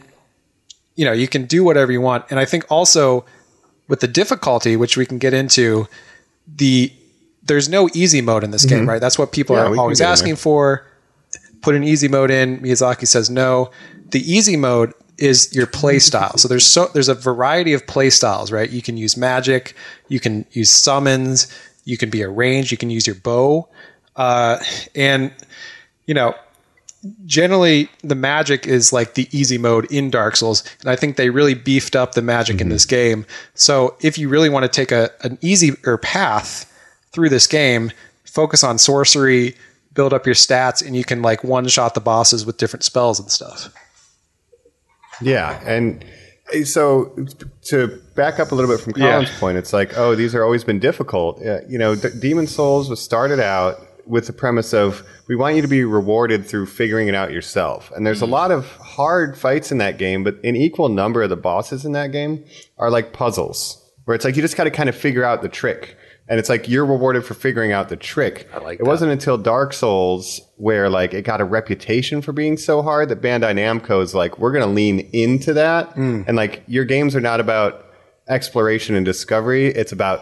[0.95, 2.25] you know you can do whatever you want.
[2.29, 3.23] And I think also
[3.87, 5.87] with the difficulty, which we can get into,
[6.45, 6.91] the
[7.43, 8.99] there's no easy mode in this game, right?
[8.99, 9.73] That's what people Mm-hmm.
[9.73, 10.85] Yeah, are always asking for.
[11.61, 12.59] Put an easy mode in.
[12.59, 13.71] Miyazaki says no.
[14.09, 16.35] The easy mode is your play style.
[16.37, 18.69] So there's so there's a variety of play styles, right?
[18.69, 19.75] You can use magic,
[20.07, 21.47] you can use summons,
[21.85, 23.69] you can be a range, you can use your bow,
[24.15, 24.57] uh,
[24.95, 25.31] and
[26.07, 26.33] you know
[27.25, 31.29] generally the magic is like the easy mode in Dark Souls, and I think they
[31.29, 33.25] really beefed up the magic in this game.
[33.53, 36.67] So if you really want to take a an easier path
[37.11, 37.91] through this game,
[38.25, 39.55] focus on sorcery,
[39.93, 43.19] build up your stats, and you can like one shot the bosses with different spells
[43.19, 43.71] and stuff.
[45.21, 46.03] Yeah, and
[46.63, 47.15] so
[47.69, 49.39] to back up a little bit from Colin's Yeah.
[49.39, 51.41] point, it's like, oh, these are always been difficult.
[51.45, 55.55] Uh, you know, D- Demon Souls was started out with the premise of we want
[55.55, 57.91] you to be rewarded through figuring it out yourself.
[57.95, 61.29] And there's a lot of hard fights in that game, but an equal number of
[61.29, 62.43] the bosses in that game
[62.77, 65.49] are like puzzles, where it's like you just got to kind of figure out the
[65.49, 65.95] trick.
[66.27, 68.49] And it's like you're rewarded for figuring out the trick.
[68.53, 68.89] I like it that.
[68.89, 73.19] wasn't until Dark Souls where like it got a reputation for being so hard that
[73.19, 75.95] Bandai Namco is like, we're going to lean into that.
[75.95, 77.83] And like your games are not about
[78.29, 79.67] exploration and discovery.
[79.67, 80.21] It's about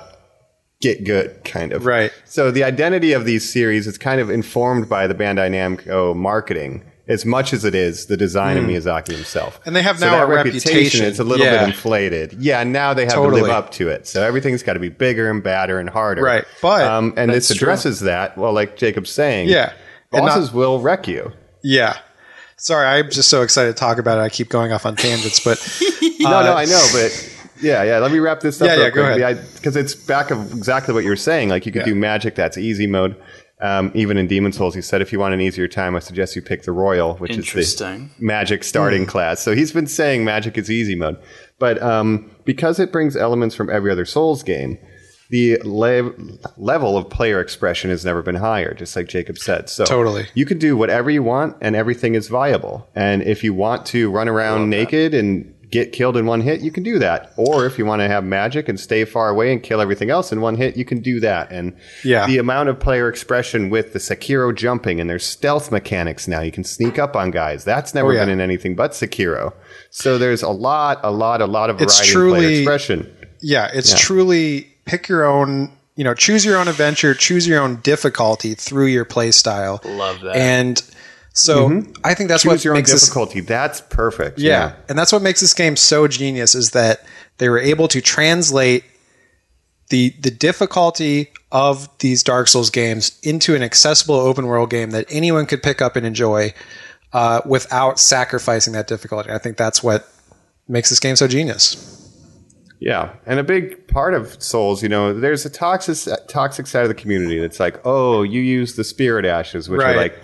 [0.80, 1.86] get good kind of.
[1.86, 2.12] Right.
[2.24, 6.86] So the identity of these series is kind of informed by the Bandai Namco marketing
[7.10, 9.60] as much as it is the design of Miyazaki himself.
[9.66, 11.04] And they have So now a reputation.
[11.06, 11.66] It's a little Yeah.
[11.66, 12.34] bit inflated.
[12.40, 14.08] Yeah, now they have to live up to it.
[14.08, 16.22] So everything's got to be bigger and badder and harder.
[16.22, 16.46] Right.
[16.62, 17.66] But- um, and this That's true.
[17.66, 18.38] addresses that.
[18.38, 19.74] Well, like Jacob's saying, Yeah.
[20.12, 21.32] And not- bosses will wreck you.
[21.64, 21.98] Yeah.
[22.58, 24.22] Sorry, I'm just so excited to talk about it.
[24.22, 25.58] I keep going off on tangents, but
[26.20, 28.00] no, no, I know, but yeah, yeah.
[28.00, 28.68] Let me wrap this up.
[28.68, 29.22] Yeah, real yeah, go quick.
[29.22, 29.46] ahead.
[29.56, 31.48] Because it's back of exactly what you're saying.
[31.50, 31.94] Like you could Yeah.
[31.94, 32.36] do magic.
[32.36, 33.16] That's easy mode.
[33.62, 36.36] Um, even in Demon Souls, he said if you want an easier time, I suggest
[36.36, 37.46] you pick the Royal, which is
[37.78, 39.10] the magic starting Hmm.
[39.10, 39.42] class.
[39.42, 41.18] So he's been saying magic is easy mode.
[41.60, 44.78] But um, because it brings elements from every other Souls game,
[45.30, 46.12] the le-
[46.58, 49.70] level of player expression has never been higher, just like Jacob said.
[49.70, 50.26] So Totally.
[50.34, 52.90] you can do whatever you want, and everything is viable.
[52.96, 56.72] And if you want to run around naked and get killed in one hit, you
[56.72, 57.32] can do that.
[57.38, 60.32] Or if you want to have magic and stay far away and kill everything else
[60.32, 61.52] in one hit, you can do that.
[61.52, 62.26] And Yeah.
[62.26, 66.42] the amount of player expression with the Sekiro jumping and there's stealth mechanics now.
[66.42, 67.66] You can sneak up on guys.
[67.66, 68.22] That's never Oh, yeah.
[68.26, 69.54] been in anything but Sekiro.
[69.92, 73.08] So there's a lot, a lot, a lot of variety It's truly- expression.
[73.40, 73.98] yeah, it's Yeah.
[74.00, 75.72] truly pick your own.
[75.96, 79.82] You know, choose your own adventure, choose your own difficulty through your play style.
[79.84, 80.36] Love that.
[80.36, 80.82] And
[81.34, 82.50] so I think that's Mm-hmm.
[82.52, 83.42] Choose what your own makes this difficulty.
[83.42, 84.40] That's perfect.
[84.40, 84.76] Yeah.
[84.88, 87.06] And that's what makes this game so genius is that
[87.38, 88.86] they were able to translate
[89.90, 95.06] the the difficulty of these Dark Souls games into an accessible open world game that
[95.10, 96.54] anyone could pick up and enjoy
[97.12, 99.32] uh, without sacrificing that difficulty.
[99.32, 100.08] I think that's what
[100.68, 102.09] makes this game so genius.
[102.80, 105.98] Yeah, and a big part of Souls, you know, there's a toxic
[106.30, 109.96] toxic side of the community that's like, oh, you use the spirit ashes, which Right.
[109.96, 110.18] are like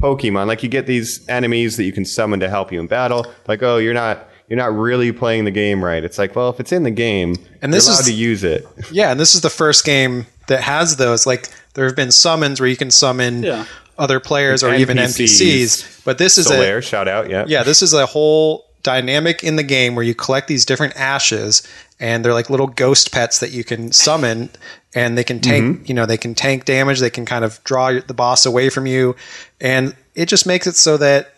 [0.00, 0.46] Pokemon.
[0.46, 3.26] Like you get these enemies that you can summon to help you in battle.
[3.48, 6.04] Like, oh, you're not you're not really playing the game right.
[6.04, 8.44] It's like, well, if it's in the game, And this you're allowed is- to use
[8.44, 8.64] it.
[8.92, 11.26] Yeah, and this is the first game that has those.
[11.26, 13.64] Like there have been summons where you can summon Yeah.
[13.98, 15.40] other players or Like even NPCs.
[15.40, 19.56] NPCs, but this is a shout out, yeah, Yeah, this is a whole dynamic in
[19.56, 21.66] the game where you collect these different ashes
[21.98, 24.48] and they're like little ghost pets that you can summon
[24.94, 25.84] and they can tank, mm-hmm.
[25.86, 28.86] you know, they can tank damage, they can kind of draw the boss away from
[28.86, 29.16] you
[29.60, 31.34] and it just makes it so that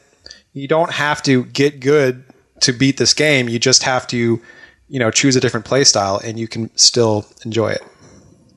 [0.53, 2.23] you don't have to get good
[2.61, 3.49] to beat this game.
[3.49, 4.43] You just have to,
[4.89, 7.83] you know, choose a different playstyle and you can still enjoy it.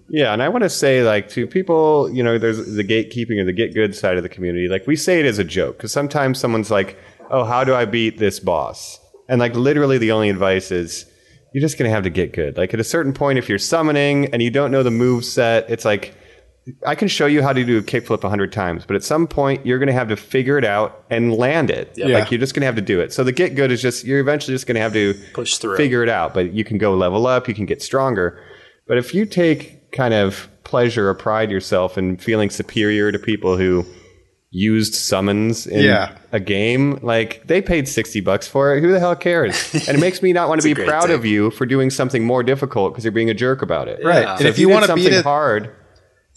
[0.09, 3.45] Yeah, and I want to say, like, to people, you know, there's the gatekeeping or
[3.45, 4.67] the get good side of the community.
[4.67, 6.97] Like, we say it as a joke because sometimes someone's like,
[7.31, 11.05] "Oh, how do I beat this boss?" And like, literally, the only advice is
[11.53, 12.57] you're just gonna have to get good.
[12.57, 15.69] Like, at a certain point, if you're summoning and you don't know the move set,
[15.69, 16.13] it's like
[16.85, 19.25] I can show you how to do a kickflip a hundred times, but at some
[19.25, 21.91] point, you're gonna have to figure it out and land it.
[21.95, 22.19] Yeah.
[22.19, 23.11] Like, you're just gonna have to do it.
[23.11, 25.75] So the get good is just you're eventually just gonna have to Push through.
[25.77, 26.33] figure it out.
[26.35, 28.39] But you can go level up, you can get stronger.
[28.87, 33.57] But if you take kind of pleasure or pride yourself in feeling superior to people
[33.57, 33.85] who
[34.51, 36.15] used summons in Yeah.
[36.33, 38.81] a game, like they paid 60 bucks for it.
[38.81, 39.73] Who the hell cares?
[39.87, 41.15] and it makes me not want to be proud take.
[41.15, 44.03] of you for doing something more difficult because you're being a jerk about it.
[44.03, 44.23] Right.
[44.23, 44.31] Yeah.
[44.33, 45.73] And So if, you, did want to something beat it, hard,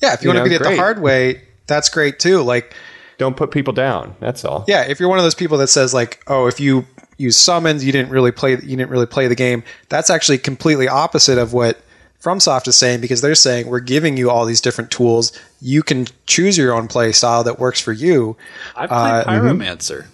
[0.00, 2.42] yeah, if you, you want to know, beat it the hard way, that's great too.
[2.42, 2.72] Like,
[3.18, 4.16] don't put people down.
[4.20, 4.64] That's all.
[4.68, 6.84] yeah, if you're one of those people that says like, oh, if you
[7.16, 9.62] use summons, you didn't really play, you didn't really play the game.
[9.88, 11.80] That's actually completely opposite of what
[12.24, 15.30] FromSoft is saying because they're saying we're giving you all these different tools.
[15.60, 18.36] You can choose your own play style that works for you.
[18.74, 20.06] I played Uh, Pyromancer.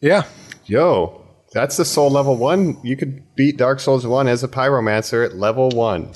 [0.00, 0.24] Yeah,
[0.66, 1.20] Yo,
[1.52, 2.78] that's the soul level one.
[2.84, 6.10] You could beat Dark Souls 1 as a pyromancer at level one.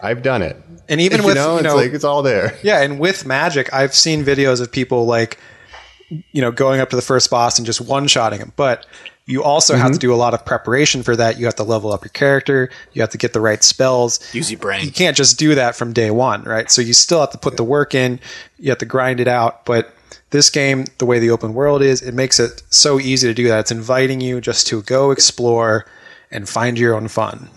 [0.00, 0.56] I've done it.
[0.88, 2.56] and even you with know, you it's know, like it's all there.
[2.62, 5.38] Yeah, and with magic, I've seen videos of people like,
[6.08, 8.52] you know, going up to the first boss and just one shotting him.
[8.56, 8.86] But
[9.26, 9.98] you also have to mm-hmm.
[9.98, 11.38] do a lot of preparation for that.
[11.38, 12.70] You have to level up your character.
[12.94, 14.34] You have to get the right spells.
[14.34, 14.86] Use your brain.
[14.86, 16.70] You can't just do that from day one, right?
[16.70, 18.20] So you still have to put the work in.
[18.58, 19.66] You have to grind it out.
[19.66, 19.94] But
[20.30, 23.48] this game, the way the open world is, it makes it so easy to do
[23.48, 23.60] that.
[23.60, 25.84] It's inviting you just to go explore
[26.30, 27.50] and find your own fun.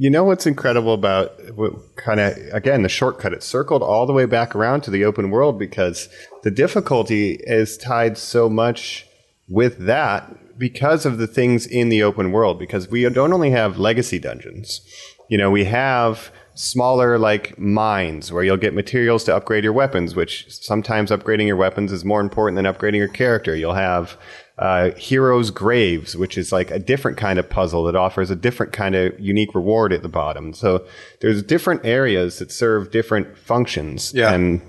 [0.00, 1.40] You know what's incredible about
[1.96, 3.32] kind of again the shortcut?
[3.32, 6.08] It circled all the way back around to the open world because
[6.44, 9.08] the difficulty is tied so much
[9.48, 12.60] with that because of the things in the open world.
[12.60, 14.82] Because we don't only have legacy dungeons,
[15.28, 20.14] you know, we have smaller like mines where you'll get materials to upgrade your weapons,
[20.14, 23.56] which sometimes upgrading your weapons is more important than upgrading your character.
[23.56, 24.16] You'll have
[24.58, 28.72] uh, heroes' graves, which is like a different kind of puzzle that offers a different
[28.72, 30.52] kind of unique reward at the bottom.
[30.52, 30.84] So
[31.20, 34.32] there's different areas that serve different functions Yeah.
[34.32, 34.60] and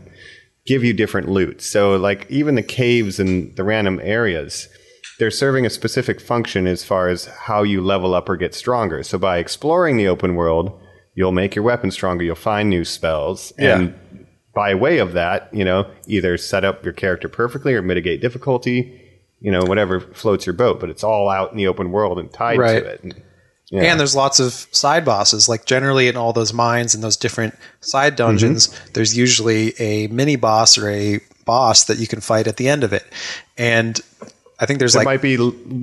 [0.66, 1.62] give you different loot.
[1.62, 4.70] So like even the caves and the random areas,
[5.18, 9.02] they're serving a specific function as far as how you level up or get stronger.
[9.02, 10.80] So by exploring the open world,
[11.16, 13.94] you'll make your weapon stronger, you'll find new spells, and
[14.54, 19.02] by way of that, you know, either set up your character perfectly or mitigate difficulty,
[19.42, 22.32] you know, whatever floats your boat, but it's all out in the open world and
[22.32, 22.80] tied Right.
[22.84, 23.04] to it.
[23.04, 23.22] And,
[23.72, 23.84] yeah.
[23.84, 25.48] And there's lots of side bosses.
[25.48, 28.26] Like generally in all those mines and those different side mm-hmm.
[28.26, 32.68] dungeons, there's usually a mini boss or a boss that you can fight at the
[32.68, 33.06] end of it.
[33.58, 34.00] And
[34.60, 35.38] I think there's it like might be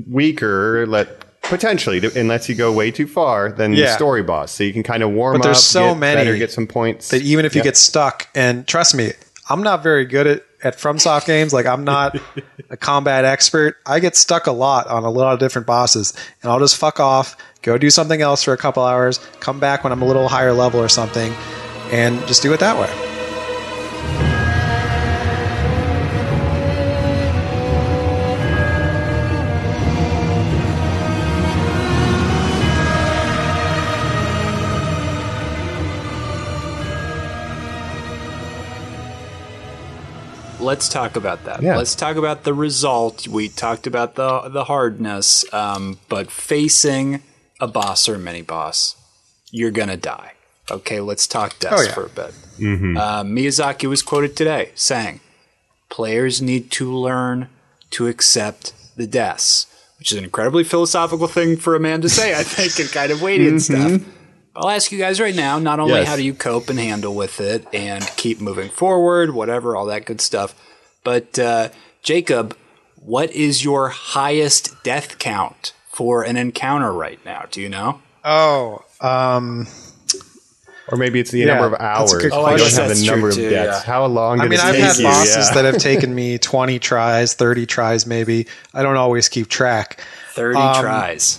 [0.09, 4.53] weaker, let potentially, unless you go way too far than the story boss.
[4.53, 6.67] So you can kind of warm But there's up, so get many better, get some
[6.67, 7.11] points.
[7.11, 9.13] that even if you get stuck, and trust me,
[9.49, 11.53] I'm not very good at, at FromSoft games.
[11.53, 12.17] Like I'm not
[12.71, 13.77] a combat expert.
[13.87, 17.01] I get stuck a lot on a lot of different bosses, and I'll just fuck
[17.01, 20.29] off, go do something else for a couple hours, come back when I'm a little
[20.29, 21.33] higher level or something,
[21.91, 23.06] and just do it that way.
[40.67, 41.63] Let's talk about that.
[41.63, 41.77] Yeah.
[41.79, 43.27] Let's talk about the result.
[43.27, 47.23] We talked about the the hardness, um, but facing
[47.61, 48.97] a boss or mini boss,
[49.51, 50.33] you're gonna die.
[50.71, 51.95] Okay, let's talk deaths Oh, yeah.
[51.95, 52.35] for a bit.
[52.59, 55.21] Uh, Miyazaki was quoted today saying,
[55.89, 57.49] "Players need to learn
[57.93, 59.67] to accept the deaths,"
[59.99, 62.35] which is an incredibly philosophical thing for a man to say.
[62.35, 64.01] I think, and kind of weighty and stuff.
[64.57, 66.09] I'll ask you guys right now, not only Yes.
[66.09, 70.05] how do you cope and handle with it and keep moving forward, whatever, all that
[70.07, 70.55] good stuff,
[71.05, 71.69] but uh,
[72.03, 72.57] Jacob,
[72.97, 77.45] what is your highest death count for an encounter right now?
[77.51, 78.01] Do you know?
[78.25, 79.67] Oh, um,
[80.89, 82.13] or maybe it's the Yeah, number of that's a hours.
[82.15, 82.59] good You question.
[82.59, 83.85] don't have That's the number of too, deaths.
[83.85, 83.93] yeah.
[83.93, 84.41] How long?
[84.41, 85.05] I did mean, it I've had you?
[85.05, 85.55] bosses Yeah.
[85.55, 88.47] that have taken me 20 tries, 30 tries, maybe.
[88.75, 90.01] I don't always keep track.
[90.33, 91.39] 30 Um, tries.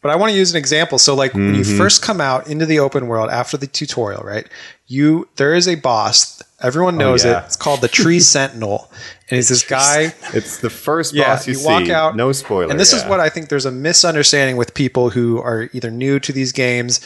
[0.00, 0.98] But I want to use an example.
[0.98, 1.76] So, like when you Mm-hmm.
[1.76, 4.46] first come out into the open world after the tutorial, right?
[4.86, 6.42] You there is a boss.
[6.62, 7.42] Everyone knows Oh, yeah.
[7.42, 7.46] it.
[7.46, 8.90] It's called the Tree Sentinel,
[9.30, 10.12] and he's this guy.
[10.32, 11.66] It's the first Yeah, boss you, you see.
[11.66, 12.70] walk out, no spoiler.
[12.70, 16.18] And this is what I think there's a misunderstanding with people who are either new
[16.20, 17.00] to these games,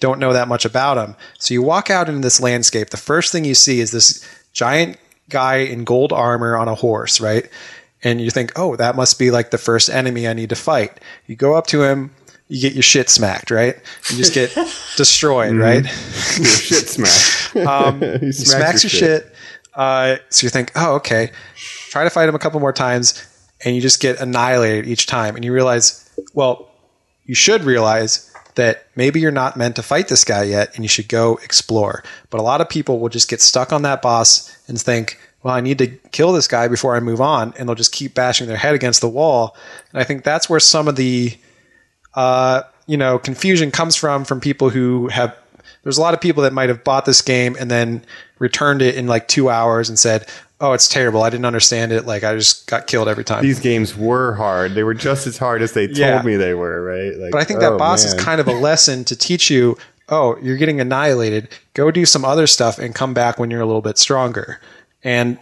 [0.00, 1.14] don't know that much about them.
[1.38, 2.90] So you walk out into this landscape.
[2.90, 4.98] The first thing you see is this giant
[5.30, 7.48] guy in gold armor on a horse, right?
[8.02, 11.00] And you think, oh, that must be like the first enemy I need to fight.
[11.26, 12.14] You go up to him,
[12.48, 13.76] you get your shit smacked, right?
[14.10, 14.54] You just get
[14.96, 15.60] destroyed, Mm-hmm.
[15.60, 15.84] right?
[16.38, 17.32] Your shit smack.
[17.66, 19.32] Um, he he smacks your shit.
[19.74, 21.30] Uh, so you think, oh, okay.
[21.88, 23.24] Try to fight him a couple more times,
[23.64, 25.36] and you just get annihilated each time.
[25.36, 26.68] And you realize, well,
[27.24, 30.88] you should realize that maybe you're not meant to fight this guy yet, and you
[30.88, 32.02] should go explore.
[32.30, 35.54] But a lot of people will just get stuck on that boss and think, well,
[35.54, 38.48] I need to kill this guy before I move on, and they'll just keep bashing
[38.48, 39.56] their head against the wall.
[39.92, 41.36] And I think that's where some of the
[42.16, 45.36] uh, you know, confusion comes from from people who have.
[45.82, 48.02] There's a lot of people that might have bought this game and then
[48.40, 50.26] returned it in like two hours and said,
[50.60, 51.22] "Oh, it's terrible.
[51.22, 52.06] I didn't understand it.
[52.06, 54.74] Like I just got killed every time." These games were hard.
[54.74, 56.22] They were just as hard as they told Yeah.
[56.22, 57.16] me they were, right?
[57.16, 58.16] Like, but I think that oh, boss man.
[58.16, 59.76] is kind of a lesson to teach you.
[60.08, 61.48] Oh, you're getting annihilated.
[61.74, 64.60] Go do some other stuff and come back when you're a little bit stronger.
[65.04, 65.38] And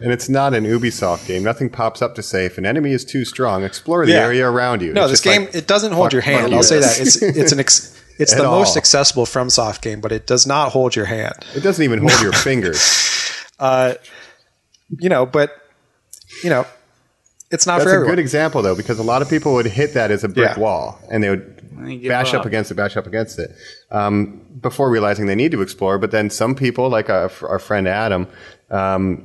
[0.00, 1.42] And it's not an Ubisoft game.
[1.42, 4.18] Nothing pops up to say if an enemy is too strong, explore the Yeah.
[4.24, 4.92] area around you.
[4.92, 6.54] no, It's this game like, it doesn't hold fuck- your hand.
[6.54, 8.78] I'll say that it's it's an ex, it's At the most all.
[8.78, 11.34] accessible FromSoft game, but it does not hold your hand.
[11.54, 12.78] It doesn't even hold your fingers.
[13.60, 15.50] You know, but
[16.44, 16.66] you know,
[17.50, 18.12] it's not That's for a everyone.
[18.16, 20.60] good example though, because a lot of people would hit that as a brick Yeah.
[20.60, 22.40] wall, and they would bash up.
[22.40, 22.46] up.
[22.46, 23.50] against it, bash up against it,
[23.90, 25.98] um, before realizing they need to explore.
[25.98, 28.26] But then some people, like our, our friend Adam,
[28.70, 29.24] um,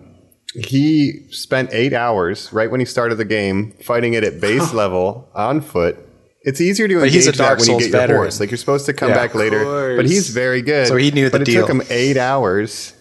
[0.54, 5.30] he spent eight hours right when he started the game fighting it at base level
[5.34, 5.98] on foot.
[6.44, 8.18] It's easier to engage he's a that Dark when you Souls get your veteran.
[8.22, 8.40] horse.
[8.40, 9.16] Like you're supposed to come Yeah.
[9.16, 9.96] back later, course.
[9.98, 10.88] but he's very good.
[10.88, 11.64] So he knew the but deal.
[11.64, 12.94] it took him eight hours,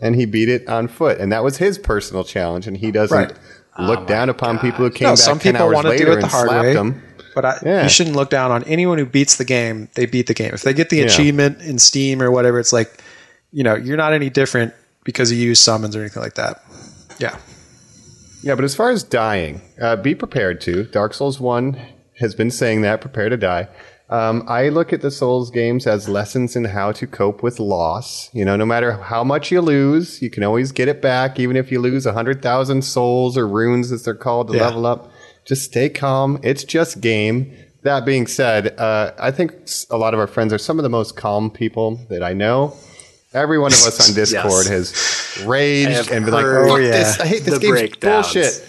[0.00, 2.66] and he beat it on foot, and that was his personal challenge.
[2.66, 3.32] And he doesn't Right.
[3.78, 5.90] look oh down upon people who came No, back some 10 people hours want to
[5.90, 6.72] later do it the and hard way.
[6.74, 7.02] them.
[7.34, 7.82] But I, Yeah.
[7.82, 9.90] you shouldn't look down on anyone who beats the game.
[9.94, 10.52] They beat the game.
[10.54, 11.04] If they get the Yeah.
[11.04, 12.90] achievement in Steam or whatever, it's like,
[13.52, 14.72] you know, you're not any different
[15.04, 16.62] because you use summons or anything like that.
[17.18, 17.36] Yeah.
[18.42, 20.84] Yeah, but as far as dying, uh, be prepared to.
[20.84, 21.76] Dark Souls 1
[22.20, 23.68] has been saying that, prepare to die.
[24.08, 28.30] Um, I look at the Souls games as lessons in how to cope with loss.
[28.32, 31.56] You know, no matter how much you lose, you can always get it back, even
[31.56, 34.66] if you lose 100,000 souls or runes, as they're called, to Yeah.
[34.66, 35.10] level up.
[35.44, 36.38] Just stay calm.
[36.44, 37.52] It's just game.
[37.82, 39.54] That being said, uh, I think
[39.90, 42.74] a lot of our friends are some of the most calm people that I know.
[43.36, 46.90] Every one of us on Discord has raged and been like, "Fuck yeah.
[46.90, 47.20] this!
[47.20, 48.32] I hate this breakdowns.
[48.32, 48.66] bullshit."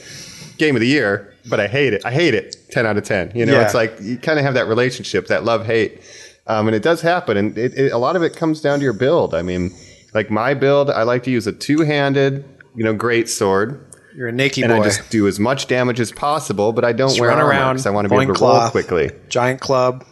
[0.57, 2.03] Game of the year, but I hate it.
[2.05, 2.55] I hate it.
[2.71, 3.31] Ten out of ten.
[3.35, 3.63] You know, Yeah.
[3.65, 6.01] it's like you kind of have that relationship, that love hate,
[6.47, 7.37] um, and it does happen.
[7.37, 9.35] And it, it, a lot of it comes down to your build.
[9.35, 9.71] I mean,
[10.15, 12.43] like my build, I like to use a two-handed,
[12.75, 13.85] you know, great sword,
[14.15, 14.81] You're a naked and boy.
[14.81, 16.73] I just do as much damage as possible.
[16.73, 18.41] But I don't Just wear run armor around, 'cause I want to be able to
[18.43, 19.11] roll quickly.
[19.29, 20.03] Giant club.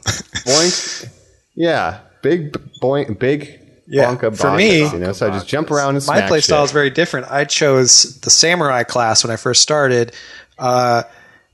[0.46, 1.10] Boink.
[1.56, 2.52] Yeah, big
[2.82, 4.06] boink, big Yeah.
[4.06, 6.42] Blanca For Bacchus, me- you know, so I just jump around and my smack play
[6.42, 7.28] style is very different.
[7.32, 10.14] I chose the samurai class when I first started,
[10.58, 11.04] uh,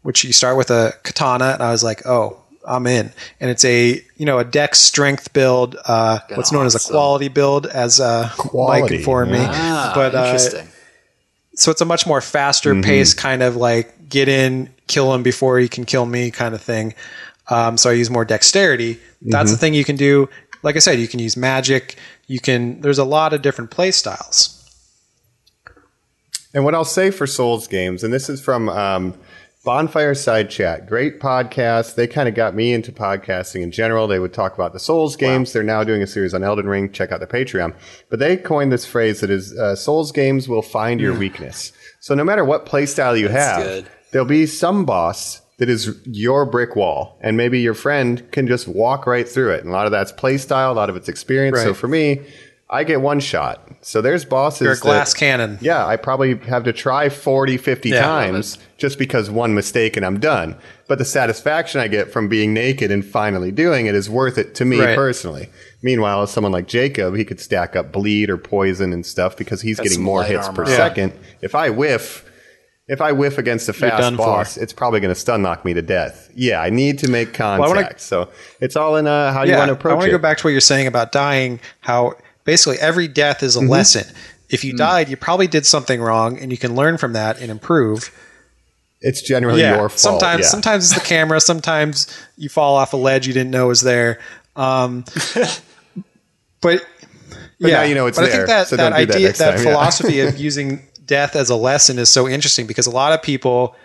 [0.04, 3.12] which you start with a katana, and I was like, oh, I'm in.
[3.40, 7.28] And it's a you know a dex strength build, uh, what's known as a quality
[7.28, 9.40] build, as uh, Mike Quality, informed me.
[9.42, 10.38] Ah, but uh,
[11.56, 12.82] so it's a much more faster Mm-hmm.
[12.84, 16.62] paced kind of like get in, kill him before he can kill me kind of
[16.62, 16.94] thing.
[17.50, 19.00] Um, so I use more dexterity.
[19.22, 19.52] That's Mm-hmm.
[19.52, 20.30] the thing you can do.
[20.64, 21.96] Like I said, you can use magic.
[22.32, 22.80] You can.
[22.80, 24.58] There's a lot of different play styles.
[26.54, 29.16] And what I'll say for Souls games, and this is from um,
[29.66, 31.96] Bonfire Side Chat, great podcast.
[31.96, 34.08] They kind of got me into podcasting in general.
[34.08, 35.52] They would talk about the Souls games.
[35.52, 36.90] They're now doing a series on Elden Ring.
[36.94, 37.76] Check out their Patreon.
[38.10, 41.74] But they coined this phrase that is uh, Souls games will find your weakness.
[42.00, 43.88] So no matter what play style you have, good.
[44.12, 48.68] there'll be some boss that is your brick wall, and maybe your friend can just
[48.68, 49.60] walk right through it.
[49.62, 51.62] And a lot of that's play style, a lot of it's experience.
[51.62, 52.22] So for me,
[52.68, 53.70] I get one shot.
[53.82, 54.62] So there's bosses.
[54.66, 55.60] You're a glass that- cannon.
[55.62, 58.02] yeah, I probably have to try 40, 50 Yeah.
[58.02, 60.56] times just because one mistake and I'm done.
[60.88, 64.56] But the satisfaction I get from being naked and finally doing it is worth it
[64.56, 64.96] to me Right.
[64.96, 65.50] personally.
[65.84, 69.78] Meanwhile, someone like Jacob, he could stack up bleed or poison and stuff because he's
[69.78, 70.68] Got getting more light hits per.
[70.68, 70.76] Yeah.
[70.76, 71.14] second.
[71.42, 72.24] If I whiff,
[72.92, 74.26] if I whiff against a fast done for.
[74.26, 76.30] boss, it's probably going to stun knock me to death.
[76.36, 77.70] Yeah, I need to make contact.
[77.70, 78.30] wanna- so
[78.60, 79.94] it's all in uh, how you want to approach it.
[79.94, 81.62] I want to go back to what you're saying about dying.
[81.80, 83.70] How basically every death is a Mm-hmm.
[83.70, 84.14] lesson.
[84.50, 87.50] If you died, you probably did something wrong, and you can learn from that and
[87.50, 88.12] improve.
[89.00, 89.98] It's generally your fault.
[90.00, 90.50] Sometimes, yeah.
[90.50, 91.40] sometimes it's the camera.
[91.40, 94.20] Sometimes you fall off a ledge you didn't know was there.
[94.58, 95.06] Um,
[96.62, 96.86] but,
[97.60, 99.58] yeah, now you know it's but I there, think that so that that idea, that
[99.58, 99.64] yeah.
[99.64, 103.76] philosophy of using death as a lesson is so interesting because a lot of people,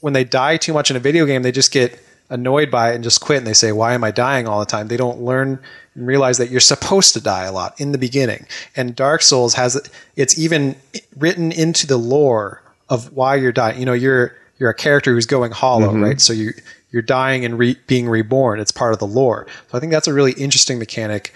[0.00, 2.00] when they die too much in a video game, they just get
[2.30, 4.66] annoyed by it and just quit and they say, Why am I dying all the
[4.66, 4.88] time?
[4.88, 5.58] They don't learn
[5.94, 8.46] and realize that you're supposed to die a lot in the beginning.
[8.76, 9.80] And Dark Souls has
[10.16, 10.76] it's even
[11.16, 13.78] written into the lore of why you're dying.
[13.78, 16.02] You know, you're you're a character who's going hollow, Mm-hmm.
[16.04, 16.20] right?
[16.20, 16.52] So you
[16.90, 18.60] you're dying and re- being reborn.
[18.60, 19.46] It's part of the lore.
[19.70, 21.32] So I think that's a really interesting mechanic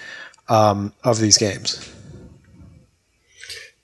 [0.49, 1.93] um, of these games.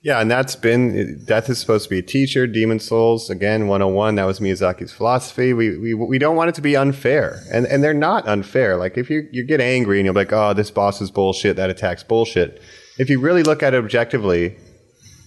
[0.04, 2.46] Yeah, and that's been Death is supposed to be a teacher.
[2.46, 4.16] Demon's Souls again, 101.
[4.16, 5.54] That was Miyazaki's philosophy.
[5.54, 8.76] We we we don't want it to be unfair, and and they're not unfair.
[8.76, 11.56] Like if you you get angry and you're like, oh, this boss is bullshit.
[11.56, 12.60] That attack's bullshit.
[12.98, 14.56] If you really look at it objectively,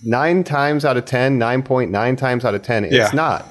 [0.04, 3.10] nine times out of ten, 9.9 times out of ten, it's Yeah.
[3.16, 3.46] not.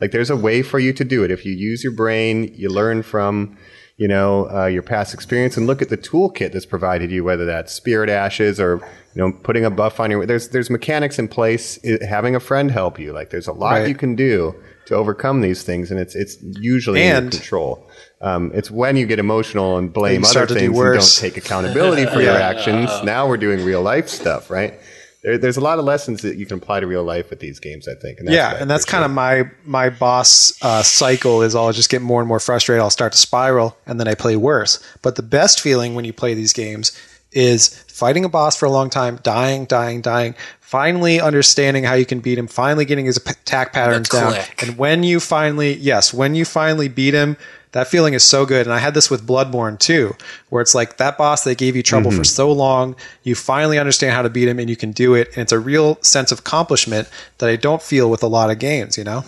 [0.00, 1.30] Like there's a way for you to do it.
[1.30, 3.56] If you use your brain, you learn from
[4.02, 7.44] you know uh, your past experience and look at the toolkit that's provided you, whether
[7.46, 8.70] that's spirit ashes or
[9.14, 10.26] you know putting a buff on your.
[10.26, 11.78] There's there's mechanics in place.
[12.16, 13.12] having a friend help you.
[13.12, 13.88] Like there's a lot Right.
[13.88, 14.54] you can do
[14.86, 16.36] to overcome these things, and it's it's
[16.72, 17.72] usually in And- your control.
[18.20, 22.06] Um, it's when you get emotional and blame other do things and don't take accountability
[22.06, 22.88] for your actions.
[23.02, 24.74] Now we're doing real life stuff, right?
[25.22, 27.60] There, there's a lot of lessons that you can apply to real life with these
[27.60, 28.18] games, I think.
[28.18, 31.90] And that's yeah, and that's kind of my my boss uh, cycle is I'll just
[31.90, 32.82] get more and more frustrated.
[32.82, 34.82] I'll start to spiral, and then I play worse.
[35.00, 36.90] But the best feeling when you play these games
[37.30, 42.04] is fighting a boss for a long time, dying, dying, dying, finally understanding how you
[42.04, 46.34] can beat him, finally getting his attack patterns down, and when you finally, yes, when
[46.34, 47.36] you finally beat him.
[47.72, 48.66] That feeling is so good.
[48.66, 50.14] And I had this with Bloodborne too,
[50.50, 52.18] where it's like that boss that gave you trouble mm-hmm.
[52.18, 55.28] for so long, you finally understand how to beat him and you can do it.
[55.28, 57.08] And it's a real sense of accomplishment
[57.38, 59.24] that I don't feel with a lot of games, you know?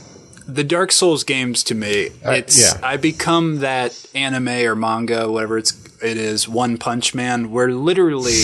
[0.46, 2.78] the Dark Souls games to me, uh, it's yeah.
[2.86, 5.72] I become that anime or manga, whatever it's
[6.04, 8.40] it is, One Punch Man, where literally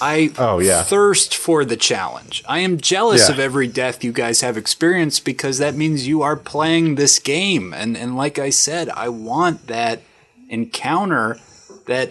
[0.00, 0.82] I Oh, yeah.
[0.82, 2.42] thirst for the challenge.
[2.48, 3.34] I am jealous Yeah.
[3.34, 7.72] of every death you guys have experienced because that means you are playing this game.
[7.74, 10.00] And and like I said, I want that
[10.48, 11.38] encounter
[11.86, 12.10] that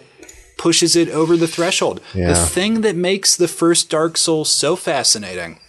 [0.57, 2.01] pushes it over the threshold.
[2.13, 5.59] The thing that makes the first Dark Souls so fascinating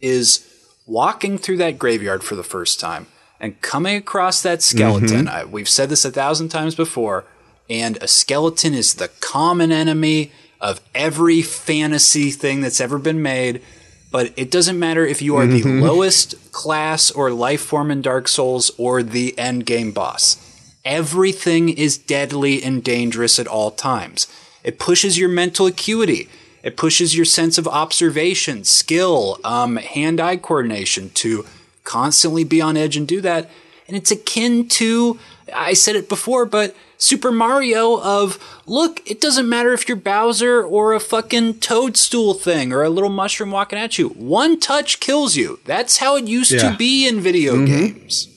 [0.00, 0.46] is
[0.86, 3.06] walking through that graveyard for the first time
[3.38, 5.26] and coming across that skeleton.
[5.26, 5.28] Mm-hmm.
[5.28, 7.24] I, we've said this a thousand times before,
[7.70, 13.62] and a skeleton is the common enemy of every fantasy thing that's ever been made.
[14.10, 18.26] But it doesn't matter if you are the lowest class or life form in Dark
[18.26, 20.36] Souls or the end game boss.
[20.84, 24.26] Everything is deadly and dangerous at all times.
[24.64, 26.28] It pushes your mental acuity.
[26.64, 31.46] It pushes your sense of observation, skill, um, hand-eye coordination to
[31.84, 33.48] constantly be on edge and do that.
[33.86, 35.18] And it's akin to,
[35.54, 40.62] I said it before, but Super Mario of, look, it doesn't matter if you're Bowser
[40.62, 44.10] or a fucking toadstool thing or a little mushroom walking at you.
[44.10, 45.60] One touch kills you.
[45.64, 46.70] That's how it used Yeah.
[46.70, 47.66] to be in video mm-hmm.
[47.66, 48.28] games.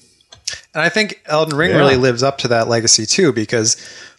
[0.73, 1.77] And I think Elden Ring Yeah.
[1.77, 3.75] really lives up to that legacy too, because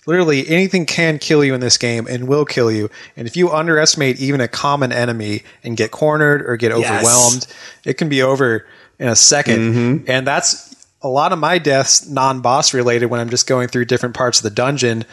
[0.07, 2.91] literally anything can kill you in this game and will kill you.
[3.17, 7.03] And if you underestimate even a common enemy and get cornered or get Yes.
[7.03, 7.47] overwhelmed,
[7.85, 8.67] it can be over
[8.99, 10.11] in a 2nd mm-hmm.
[10.11, 10.74] And that's
[11.05, 14.39] a lot of my deaths, non boss related, when I'm just going through different parts
[14.39, 15.05] of the dungeon,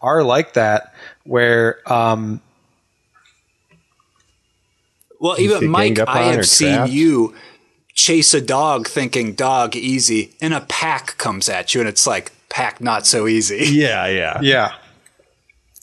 [0.00, 2.40] are like that, where um,
[5.20, 6.92] Well, even Mike, I have seen trapped?
[6.92, 7.34] you
[7.94, 12.32] chase a dog thinking dog easy, and a pack comes at you, and it's like
[12.48, 13.64] pack not so easy.
[13.72, 14.38] Yeah, yeah.
[14.42, 14.74] yeah,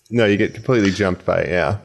[0.09, 1.49] No, you get completely jumped by it.
[1.49, 1.79] Yeah.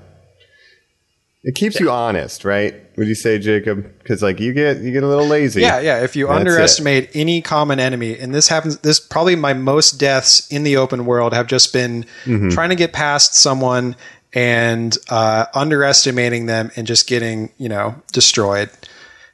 [1.42, 2.74] It keeps you honest, right?
[2.96, 3.82] Would you say, Jacob?
[3.98, 5.60] Because like you get you get a little lazy.
[5.62, 6.02] Yeah, yeah.
[6.04, 10.46] If you That's underestimate any common enemy, and this happens, this probably my most deaths
[10.50, 12.50] in the open world have just been Mm-hmm.
[12.50, 13.96] trying to get past someone
[14.32, 18.70] and uh, underestimating them and just getting you know destroyed.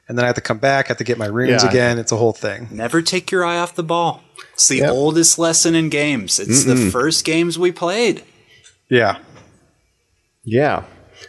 [0.07, 1.69] And then I have to come back, I have to get my runes Yeah.
[1.69, 1.97] again.
[1.99, 2.67] It's a whole thing.
[2.71, 4.21] Never take your eye off the ball.
[4.53, 4.91] It's the Yep.
[4.91, 6.37] oldest lesson in games.
[6.39, 8.23] It's the first games we played.
[8.89, 9.19] Yeah,
[10.43, 10.83] Yeah.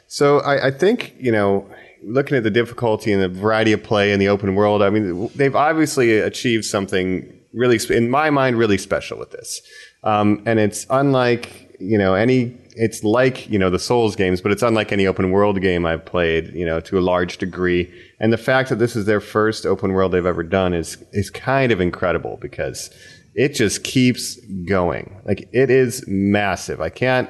[0.09, 1.67] So I, I think, you know,
[2.05, 5.29] looking at the difficulty and the variety of play in the open world, I mean,
[5.35, 9.63] they've obviously achieved something really, in my mind, really special with this.
[10.05, 14.51] Um, and it's unlike, you know, any, it's like, you know, the Souls games, but
[14.51, 17.93] it's unlike any open world game I've played, you know, to a large degree.
[18.19, 21.31] And the fact that this is their first open world they've ever done is, is
[21.31, 22.91] kind of incredible because
[23.35, 24.37] it just keeps
[24.67, 25.21] going.
[25.25, 26.81] Like it is massive.
[26.81, 27.29] I can't,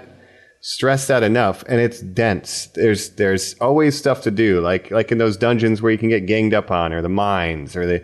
[0.64, 5.18] stress that enough and it's dense there's there's always stuff to do like like in
[5.18, 8.00] those dungeons where you can get ganged up on or the mines or the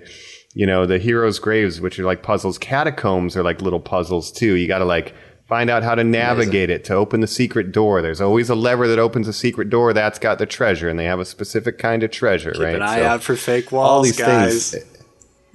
[0.54, 4.54] you know the heroes graves which are like puzzles catacombs are like little puzzles too
[4.54, 5.14] you got to like
[5.46, 8.88] find out how to navigate it to open the secret door there's always a lever
[8.88, 12.02] that opens a secret door that's got the treasure and they have a specific kind
[12.02, 14.72] of treasure right Keep an eye So out for fake walls, all these guys.
[14.72, 14.84] things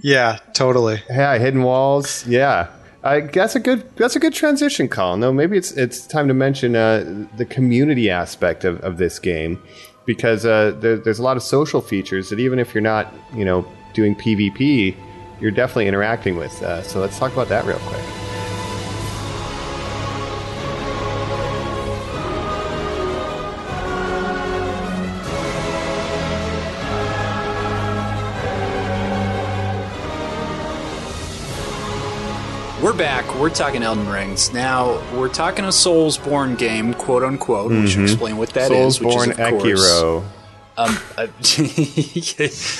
[0.01, 1.01] yeah, totally.
[1.09, 2.25] yeah, hidden walls.
[2.27, 2.67] Yeah,
[3.03, 5.19] I, that's a good that's a good transition, Colin.
[5.19, 9.61] Though maybe it's it's time to mention uh, the community aspect of, of this game
[10.05, 13.43] because uh, there, there's a lot of social features that even if you're not you
[13.43, 14.95] know doing PvP,
[15.41, 16.63] you're definitely interacting with.
[16.63, 18.32] Uh, so let's talk about that real quick.
[32.93, 33.39] We're back.
[33.39, 34.53] We're talking Elden Rings.
[34.53, 37.71] Now, we're talking a Soulsborne game, quote unquote.
[37.71, 39.01] We should explain what that is.
[39.01, 40.23] which is, Soulsborne Sekiro.
[40.77, 41.23] a,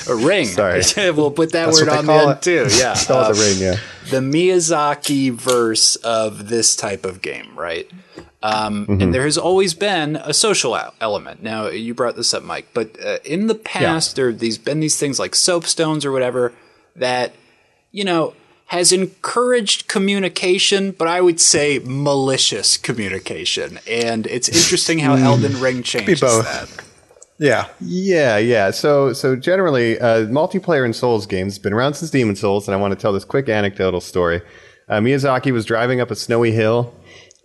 [0.12, 0.46] a ring.
[0.46, 0.82] Sorry.
[1.10, 2.68] we'll put that That's word on the end too.
[2.78, 2.94] Yeah.
[2.94, 3.76] Call Um, the ring, yeah.
[4.10, 7.90] the Miyazaki verse of this type of game, right?
[8.40, 11.42] Um, And there has always been a social element.
[11.42, 14.78] Now, you brought this up, Mike, but uh, in the past, there have these been
[14.78, 16.52] these things like soapstones or whatever
[16.94, 17.34] that
[17.90, 18.34] you know
[18.66, 23.78] has encouraged communication, but I would say malicious communication.
[23.88, 26.84] And it's interesting how Elden Ring changes that.
[27.38, 28.70] Yeah, Yeah, yeah.
[28.70, 32.74] So, so generally, uh, multiplayer in Souls games has been around since Demon's Souls, and
[32.74, 34.40] I want to tell this quick anecdotal story.
[34.88, 36.94] Uh, Miyazaki was driving up a snowy hill,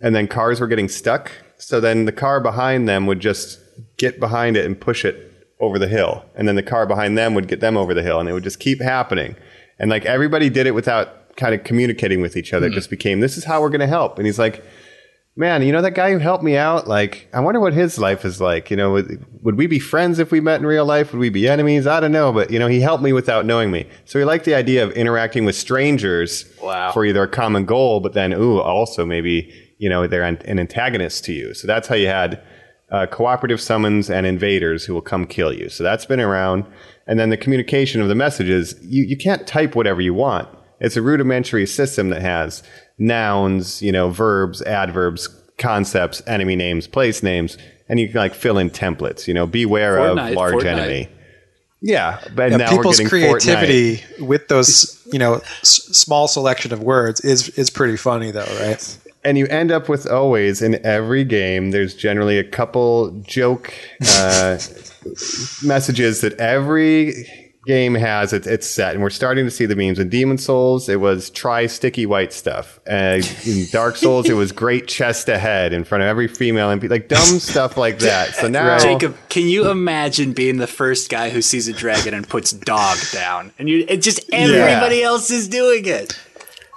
[0.02, 1.32] and then cars were getting stuck.
[1.58, 3.60] So then the car behind them would just
[3.98, 5.26] get behind it and push it
[5.60, 8.20] over the hill, and then the car behind them would get them over the hill,
[8.20, 9.36] and it would just keep happening.
[9.80, 12.68] And like everybody did it without kind of communicating with each other.
[12.68, 14.18] It just became this is how we're going to help.
[14.18, 14.64] And he's like,
[15.36, 16.86] man, you know that guy who helped me out?
[16.86, 18.70] Like, I wonder what his life is like.
[18.70, 21.14] You know, would, would we be friends if we met in real life?
[21.14, 21.88] Would we be enemies?
[21.88, 23.88] I don't know, but you know, he helped me without knowing me.
[24.04, 26.92] So he liked the idea of interacting with strangers Wow.
[26.92, 30.60] for either a common goal, but then, ooh, also maybe you know they're an, an
[30.60, 31.54] antagonist to you.
[31.54, 32.44] So that's how you had
[32.92, 35.70] uh, cooperative summons and invaders who will come kill you.
[35.70, 36.66] So that's been around.
[37.10, 40.48] And then the communication of the messages, you, you can't type whatever you want.
[40.80, 42.64] It's a rudimentary system that has
[43.00, 47.58] nouns, you know, verbs, adverbs, concepts, enemy names, place names,
[47.90, 50.66] and you can like fill in templates, you know, beware Fortnite, of large Fortnite.
[50.68, 51.10] enemy.
[51.82, 53.42] Yeah, but Yeah, now people's we're getting Fortnite.
[53.42, 58.46] creativity with those, you know, s- small selection of words is is pretty funny though,
[58.62, 58.98] right?
[59.24, 63.74] And you end up with always in every game there's generally a couple joke
[64.08, 64.58] uh,
[65.64, 67.26] messages that every
[67.70, 68.34] game has.
[68.34, 70.00] It's, it's set and we're starting to see the memes.
[70.00, 72.80] In demon souls it was try sticky white stuff.
[72.90, 76.90] Uh, in dark souls it was great chest ahead in front of every female and
[76.90, 78.34] like dumb stuff like that.
[78.36, 82.28] So now Jacob, can you imagine being the first guy who sees a dragon and
[82.28, 86.20] puts dog down, and you it just everybody else is doing it?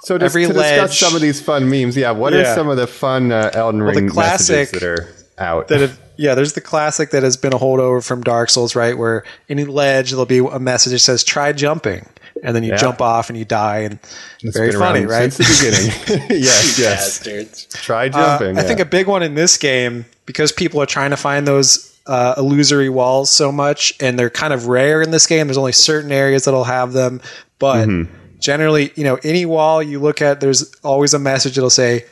[0.04, 2.76] So to, every to discuss some of these fun memes yeah what are some of
[2.76, 6.52] the fun uh, elden the ring classic messages that are out That have, yeah, there's
[6.52, 8.96] the classic that has been a holdover from Dark Souls, right?
[8.96, 12.06] Where any ledge there'll be a message that says "try jumping,"
[12.44, 12.76] and then you Yeah.
[12.76, 13.98] jump off and you die, and
[14.42, 15.32] It's very been funny, right?
[15.32, 15.70] Since the
[16.06, 16.26] beginning.
[16.42, 17.18] yes, yes.
[17.18, 17.66] Bastards.
[17.72, 18.58] Try Uh, jumping.
[18.58, 21.96] I think a big one in this game because people are trying to find those
[22.06, 25.46] uh, illusory walls so much, and they're kind of rare in this game.
[25.46, 27.20] There's only certain areas that'll have them,
[27.58, 28.14] but Mm-hmm.
[28.42, 32.04] Generally, you know, any wall you look at, there's always a message that'll say,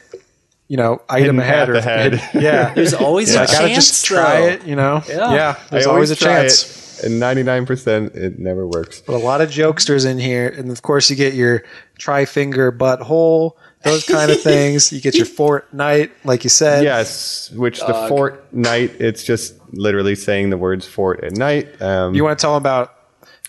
[0.69, 2.31] you know, item Hidden ahead path or ahead.
[2.43, 2.73] yeah.
[2.75, 4.47] There's always I a gotta chance, just try though.
[4.47, 5.03] it, you know.
[5.09, 5.59] Yeah.
[5.71, 6.79] there's I always a chance.
[7.03, 9.03] It, and 99% it never works.
[9.07, 11.65] But a lot of jokesters in here, and of course you get your
[11.99, 13.53] tri finger butthole,
[13.83, 14.93] those kind of things.
[14.93, 16.85] You get your Fortnite, like you said.
[16.85, 21.81] Yes, which the fort night, it's just literally saying the words fort at night.
[21.81, 22.95] Um, You want to tell them about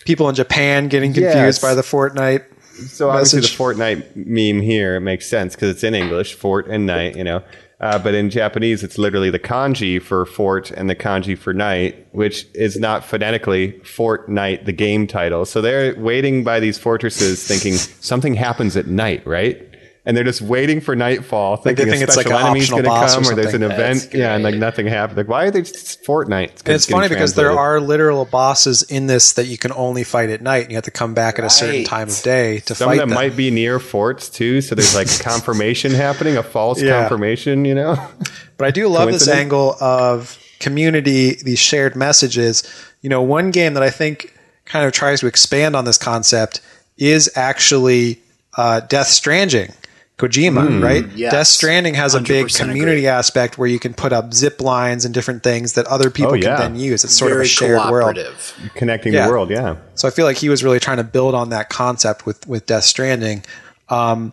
[0.06, 1.58] people in Japan getting confused Yes.
[1.60, 2.44] by the Fortnite?
[2.86, 3.56] So obviously message.
[3.56, 7.42] the Fortnite meme here, makes sense because it's in English, fort and night, you know.
[7.80, 12.06] Uh, but in Japanese, it's literally the kanji for fort and the kanji for night,
[12.12, 15.44] which is not phonetically Fortnite, the game title.
[15.44, 19.68] So they're waiting by these fortresses thinking something happens at night, right?
[20.04, 22.82] And they're just waiting for nightfall, thinking think a it's like special an enemy's going
[22.82, 25.16] to come, or or there's an event, yeah, and like nothing happens.
[25.16, 26.64] Like, why are they just Fortnite?
[26.66, 30.28] And it's funny because there are literal bosses in this that you can only fight
[30.30, 31.86] at night, and you have to come back at a certain Right.
[31.86, 33.14] time of day to Some fight of them them.
[33.14, 36.98] might be near forts too, so there's like confirmation happening, a false Yeah.
[36.98, 37.94] confirmation, you know?
[38.56, 42.64] But I do love this angle of community, these shared messages.
[43.02, 46.60] You know, one game that I think kind of tries to expand on this concept
[46.98, 48.18] is actually
[48.56, 49.72] uh, Death Stranding.
[50.28, 51.04] Kojima, right?
[51.16, 51.32] yes.
[51.32, 53.06] Death Stranding has a big community agree.
[53.08, 56.34] aspect where you can put up zip lines and different things that other people Oh,
[56.34, 56.56] yeah.
[56.56, 57.02] can then use.
[57.04, 58.14] It's sort Very of a shared world.
[58.14, 58.70] cooperative.
[58.74, 59.26] Connecting Yeah.
[59.26, 59.76] the world, yeah.
[59.94, 62.66] So I feel like he was really trying to build on that concept with with
[62.66, 63.44] Death Stranding.
[63.88, 64.32] Um,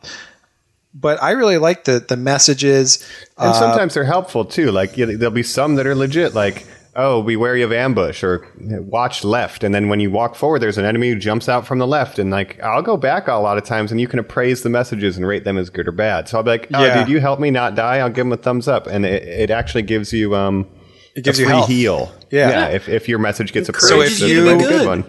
[0.94, 3.04] but I really like the the messages.
[3.38, 4.72] And Uh, sometimes they're helpful too.
[4.72, 6.66] Like you know, there'll be some that are legit, like
[6.96, 9.64] oh, be wary of ambush or watch left.
[9.64, 12.20] And then when you walk forward, there's an enemy who jumps out from the left.
[12.20, 15.18] And like I'll go back a lot of times, and you can appraise the messages
[15.18, 16.28] and rate them as good or bad.
[16.28, 17.00] So I'll be like, oh, Yeah.
[17.00, 17.98] dude, you help me not die.
[17.98, 20.68] I'll give them a thumbs up, and it, it actually gives you um.
[21.16, 21.68] It gives a you free health.
[21.70, 22.12] heal.
[22.32, 22.68] Yeah.
[22.68, 24.88] if, if your message gets Encourages appraised, you it's to a be good good.
[24.88, 25.04] one.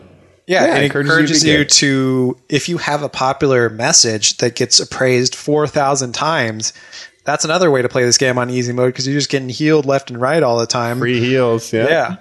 [0.47, 1.65] Yeah, Yeah, it encourages you to you
[2.35, 6.73] to, if you have a popular message that gets appraised 4,000 times,
[7.25, 9.87] that's another way to play this game on easy mode because you're just getting healed
[9.87, 10.99] left and right all the time.
[10.99, 11.89] Free heals, yeah.
[11.89, 12.17] Yeah.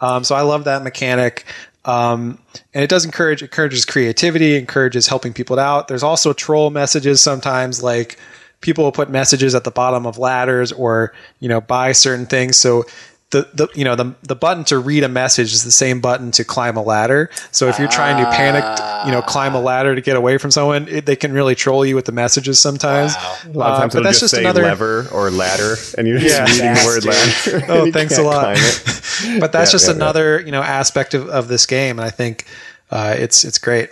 [0.00, 1.44] Um, so I love that mechanic.
[1.84, 2.38] Um,
[2.74, 5.88] and it does encourage, encourages creativity, encourages helping people out.
[5.88, 8.18] There's also troll messages sometimes like
[8.60, 12.56] people will put messages at the bottom of ladders or, you know, buy certain things.
[12.56, 12.84] So
[13.32, 16.30] the, the you know the the button to read a message is the same button
[16.30, 17.28] to climb a ladder.
[17.50, 18.62] So if you're trying to panic,
[19.04, 21.84] you know, climb a ladder to get away from someone, it, they can really troll
[21.84, 23.14] you with the messages sometimes.
[23.16, 26.18] A lot of times Uh, but that's just, just another- lever or ladder, and you're
[26.20, 26.44] just Yeah.
[26.44, 27.66] reading the word ladder.
[27.72, 28.54] Oh, thanks a lot.
[29.40, 29.96] but that's Yeah, just yeah, yeah.
[29.96, 32.44] another you know aspect of, of this game, and I think
[32.92, 33.90] uh, it's it's great.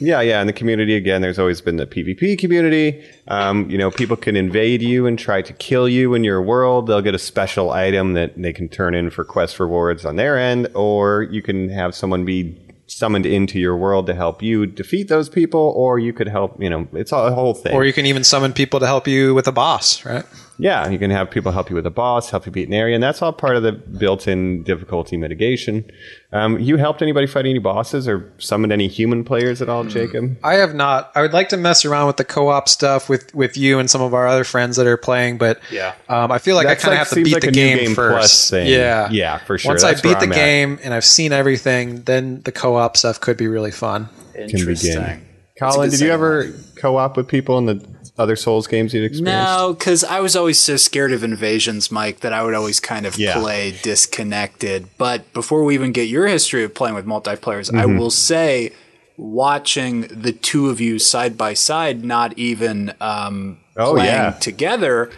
[0.00, 0.40] Yeah, yeah.
[0.40, 3.04] In the community, again, there's always been the PvP community.
[3.28, 6.86] Um, you know, people can invade you and try to kill you in your world.
[6.86, 10.38] They'll get a special item that they can turn in for quest rewards on their
[10.38, 15.08] end, or you can have someone be summoned into your world to help you defeat
[15.08, 17.74] those people, or you could help, you know, it's a whole thing.
[17.74, 20.24] Or you can even summon people to help you with a boss, right?
[20.56, 22.94] Yeah, you can have people help you with a boss, help you beat an area,
[22.94, 25.84] and that's all part of the built-in difficulty mitigation.
[26.32, 29.72] Um, you helped anybody fight any bosses or summoned any human players at Hmm.
[29.74, 30.36] all, Jacob?
[30.44, 31.10] I have not.
[31.16, 34.00] I would like to mess around with the co-op stuff with with you and some
[34.00, 35.92] of our other friends that are playing, but Yeah.
[36.08, 37.78] um, I feel like That's I kind of like- have to beat like the game,
[37.78, 38.14] game first.
[38.18, 38.66] plus thing.
[38.68, 39.70] Yeah, Yeah, for sure.
[39.70, 40.36] Once That's I beat the I'm at.
[40.36, 44.08] game and I've seen everything, then the co-op stuff could be really fun.
[44.34, 44.92] Can Interesting.
[45.00, 45.20] begin.
[45.58, 47.84] Colin, did you ever co-op with people in the
[48.16, 49.52] other Souls games you'd experienced?
[49.58, 53.06] No, because I was always so scared of invasions, Mike, that I would always kind
[53.06, 53.34] of Yeah.
[53.40, 54.86] play disconnected.
[54.98, 57.98] But before we even get your history of playing with multiplayers, I Mm-hmm.
[57.98, 58.70] will say,
[59.16, 64.30] watching the two of you side by side, not even um, Oh, playing yeah.
[64.32, 65.10] together.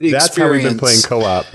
[0.00, 1.46] That's how we've been playing co-op.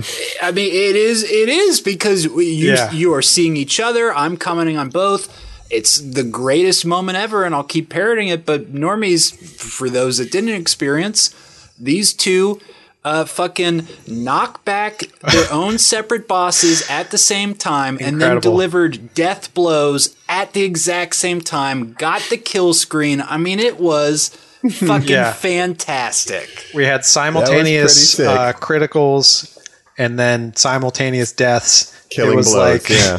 [0.42, 1.24] I mean, it is.
[1.24, 2.90] It is because you Yeah.
[2.92, 4.14] you are seeing each other.
[4.16, 5.28] I'm commenting on both.
[5.70, 8.46] It's the greatest moment ever, and I'll keep parroting it.
[8.46, 11.34] But normies, for those that didn't experience,
[11.80, 12.60] these two
[13.04, 19.14] uh, fucking knock back their own separate bosses at the same time, and then delivered
[19.14, 21.94] death blows at the exact same time.
[21.94, 23.22] Got the kill screen.
[23.22, 24.30] I mean, it was
[24.72, 25.32] fucking Yeah.
[25.34, 26.50] fantastic.
[26.74, 29.54] We had simultaneous uh, criticals
[29.98, 31.94] and then simultaneous deaths.
[32.10, 33.18] Killing it was blows, like yeah.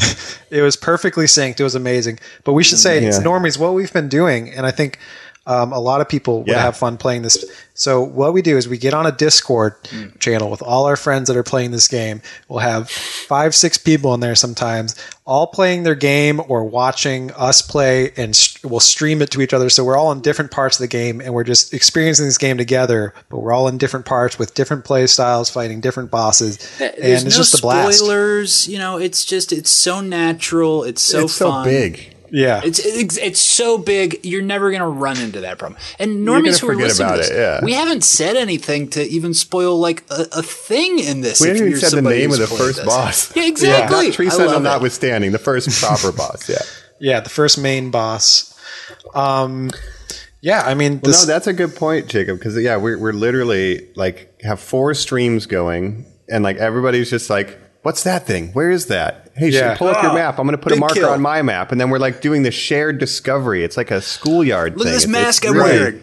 [0.59, 1.61] it was perfectly synced.
[1.61, 2.19] It was amazing.
[2.45, 3.11] But we should say, Yeah.
[3.23, 4.99] normies, what we've been doing, and I think
[5.49, 6.61] Um, a lot of people would Yeah.
[6.61, 7.43] have fun playing this.
[7.73, 10.07] So what we do is we get on a Discord Hmm.
[10.19, 12.21] channel with all our friends that are playing this game.
[12.49, 14.95] We'll have five, six people in there sometimes,
[15.25, 19.55] all playing their game or watching us play, and st- we'll stream it to each
[19.55, 19.71] other.
[19.71, 22.59] So we're all in different parts of the game, and we're just experiencing this game
[22.59, 23.15] together.
[23.31, 27.25] But we're all in different parts with different play styles, fighting different bosses, and it's
[27.25, 27.99] no just a blast.
[27.99, 28.69] spoilers.
[28.69, 30.85] You know, it's just it's so natural.
[30.85, 32.15] It's so it's so big.
[32.31, 34.25] Yeah, It's, it's it's so big.
[34.25, 35.81] You're never gonna run into that problem.
[35.99, 37.65] And normies gonna who are forget listening to about this, it, yeah.
[37.65, 41.41] we haven't said anything to even spoil like a, a thing in this.
[41.41, 42.87] We haven't even said the name of the first this.
[42.87, 43.37] boss.
[43.37, 44.07] Yeah, exactly.
[44.07, 46.49] Not Tree Sentinel notwithstanding, the first proper boss.
[46.49, 46.59] Yeah.
[46.99, 48.55] yeah, the first main boss.
[49.15, 49.71] Um,
[50.41, 52.39] yeah, I mean, Well, no, that's a good point, Jacob.
[52.39, 57.59] Because yeah, we're we're literally like have four streams going, and like everybody's just like,
[57.89, 58.49] "What's that thing?
[58.53, 59.31] Where is that?
[59.35, 59.77] Hey, Yeah.
[59.77, 60.39] pull up your Oh, map.
[60.39, 61.09] I'm going to put a marker kill.
[61.11, 63.65] on my map." And then we're like doing the shared discovery.
[63.65, 64.77] It's like a schoolyard.
[64.77, 66.01] Look at this It's- mask it's I'm really- wearing.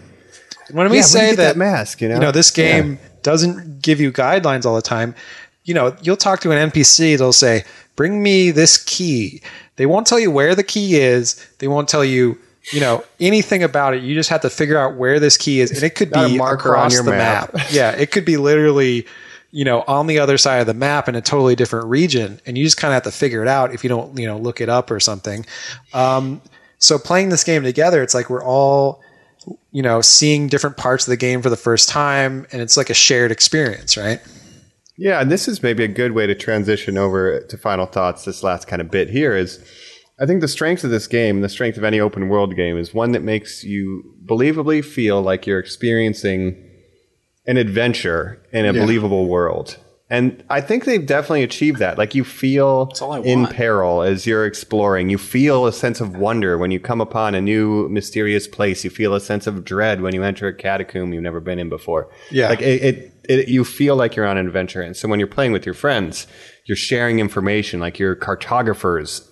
[0.71, 2.15] when we Yeah, where'd say get that, that mask, you know?
[2.15, 5.13] you know, this game doesn't give you guidelines all the time.
[5.63, 7.63] You know, you'll talk to an NPC, they'll say,
[7.95, 9.41] "Bring me this key."
[9.77, 11.35] They won't tell you where the key is.
[11.59, 12.37] They won't tell you,
[12.71, 14.01] you know, anything about it.
[14.03, 16.29] You just have to figure out where this key is, and it could Got a
[16.29, 17.53] be marker on across your the map.
[17.53, 17.67] map.
[17.71, 19.05] yeah, it could be literally,
[19.55, 22.57] you know, on the other side of the map in a totally different region, and
[22.57, 24.59] you just kind of have to figure it out if you don't, you know, look
[24.59, 25.45] it up or something.
[25.93, 26.41] Um,
[26.77, 29.01] so playing this game together, it's like we're all
[29.71, 32.89] you know, seeing different parts of the game for the first time, and it's like
[32.89, 34.19] a shared experience, right?
[34.97, 38.25] Yeah, and this is maybe a good way to transition over to final thoughts.
[38.25, 39.63] This last kind of bit here is,
[40.19, 42.93] I think the strength of this game, the strength of any open world game, is
[42.93, 46.64] one that makes you believably feel like you're experiencing
[47.47, 49.77] an adventure in a believable world.
[50.07, 51.97] And I think they've definitely achieved that.
[51.97, 52.91] Like you feel
[53.23, 55.09] in peril as you're exploring.
[55.09, 58.83] You feel a sense of wonder when you come upon a new mysterious place.
[58.83, 61.69] You feel a sense of dread when you enter a catacomb you've never been in
[61.69, 62.07] before.
[62.29, 62.49] Yeah.
[62.49, 64.83] Like it, it, it you feel like you're on an adventure.
[64.83, 66.27] And so when you're playing with your friends,
[66.65, 69.27] you're sharing information like you're cartographers.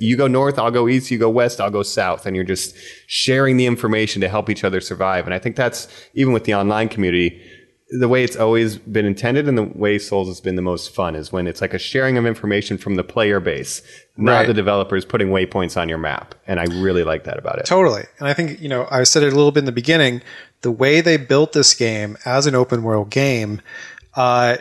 [0.00, 2.24] You go north, I'll go east, you go west, I'll go south.
[2.24, 2.76] And you're just
[3.08, 5.24] sharing the information to help each other survive.
[5.24, 7.42] And I think that's even with the online community,
[7.90, 11.14] the way it's always been intended and the way Souls has been the most fun
[11.14, 13.80] is when it's like a sharing of information from the player base,
[14.16, 14.46] not Right.
[14.46, 16.34] the developers putting waypoints on your map.
[16.46, 17.64] And I really like that about it.
[17.64, 18.04] Totally.
[18.18, 20.20] And I think, you know, I said it a little bit in the beginning,
[20.60, 23.62] the way they built this game as an open world game,
[24.16, 24.58] uh,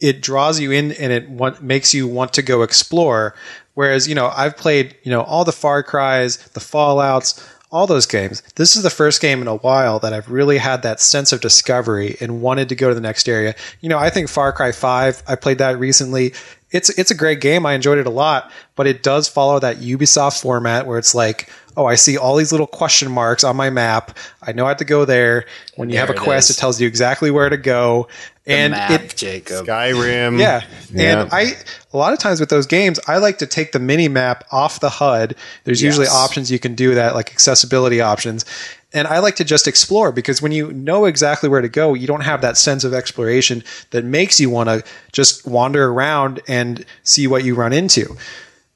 [0.00, 3.34] it draws you in and it want, makes you want to go explore.
[3.74, 8.06] Whereas, you know, I've played, you know, all the Far Cries, the Fallouts, all those
[8.06, 8.42] games.
[8.56, 11.40] This is the first game in a while that I've really had that sense of
[11.40, 13.54] discovery and wanted to go to the next area.
[13.80, 16.34] You know, I think Far Cry 5, I played that recently.
[16.72, 17.66] It's it's a great game.
[17.66, 21.50] I enjoyed it a lot, but it does follow that Ubisoft format where it's like,
[21.76, 24.16] oh, I see all these little question marks on my map.
[24.42, 25.46] I know I have to go there.
[25.74, 28.06] When you have a There it quest, it tells you exactly where to go.
[28.50, 29.66] And map, it Jacob.
[29.66, 30.38] Skyrim.
[30.38, 30.64] yeah.
[30.92, 31.22] Yeah.
[31.22, 31.52] And I
[31.92, 34.80] a lot of times with those games, I like to take the mini map off
[34.80, 35.34] the HUD.
[35.64, 38.44] There's usually options you can do that, like accessibility options.
[38.92, 42.06] And I like to just explore because when you know exactly where to go, you
[42.06, 46.84] don't have that sense of exploration that makes you want to just wander around and
[47.04, 48.16] see what you run into.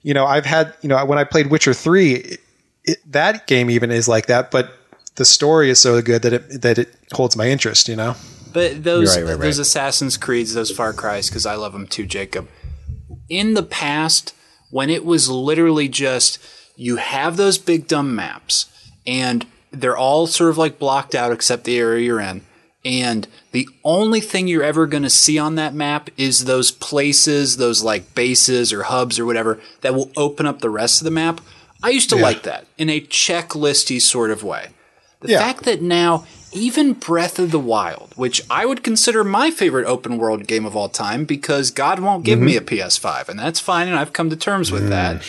[0.03, 2.41] You know, I've had, you know, when I played Witcher 3, it,
[2.85, 4.73] it, that game even is like that, but
[5.17, 8.17] the story is so good that it that it holds my interest, you know.
[8.55, 9.63] But those You're right, right, those right.
[9.67, 12.49] Assassin's Creeds, those Far Cries, because I love them too, Jacob.
[13.29, 14.35] In the past,
[14.71, 16.39] when it was literally just
[16.77, 18.67] you have those big dumb maps,
[19.07, 22.43] and they're all sort of like blocked out except the area you're in,
[22.85, 27.57] and the only thing you're ever going to see on that map is those places,
[27.57, 31.11] those like bases or hubs or whatever that will open up the rest of the
[31.11, 31.41] map.
[31.83, 34.69] I used to like that in a checklisty sort of way.
[35.21, 35.39] The Yeah.
[35.41, 36.25] fact that now
[36.55, 40.75] even Breath of the Wild, which I would consider my favorite open world game of
[40.77, 44.31] all time because God won't give me a PS5, and that's fine, and I've come
[44.31, 45.23] to terms with that,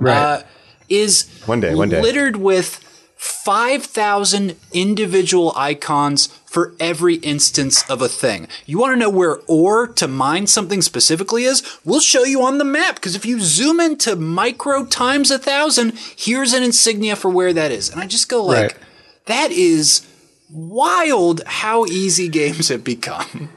[0.06, 0.42] uh,
[0.88, 2.00] is One day, one day.
[2.00, 2.84] littered with
[3.16, 8.46] 5,000 individual icons for every instance of a thing.
[8.64, 11.62] You want to know where ore to mine something specifically is?
[11.84, 15.94] We'll show you on the map because if you zoom into micro times a thousand,
[16.16, 17.90] here's an insignia for where that is.
[17.90, 18.76] And I just go like, Right.
[19.26, 20.06] that is
[20.50, 23.50] wild how easy games have become.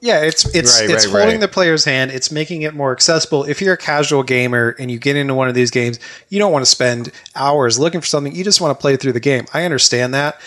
[0.00, 1.40] Yeah, it's it's Right, it's right, holding right.
[1.40, 2.12] the player's hand.
[2.12, 3.42] It's making it more accessible.
[3.44, 6.52] If you're a casual gamer and you get into one of these games, you don't
[6.52, 8.32] want to spend hours looking for something.
[8.32, 9.46] You just want to play through the game.
[9.52, 10.40] I understand that.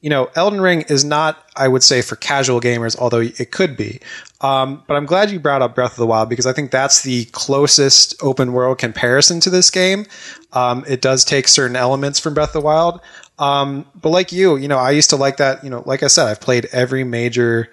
[0.00, 3.76] You know, Elden Ring is not, I would say, for casual gamers, although it could
[3.76, 4.00] be.
[4.40, 7.02] Um, but I'm glad you brought up Breath of the Wild because I think that's
[7.02, 10.06] the closest open world comparison to this game.
[10.52, 13.00] Um, it does take certain elements from Breath of the Wild.
[13.38, 15.62] Um, but like you, you know, I used to like that.
[15.62, 17.68] You know, like I said, I've played every major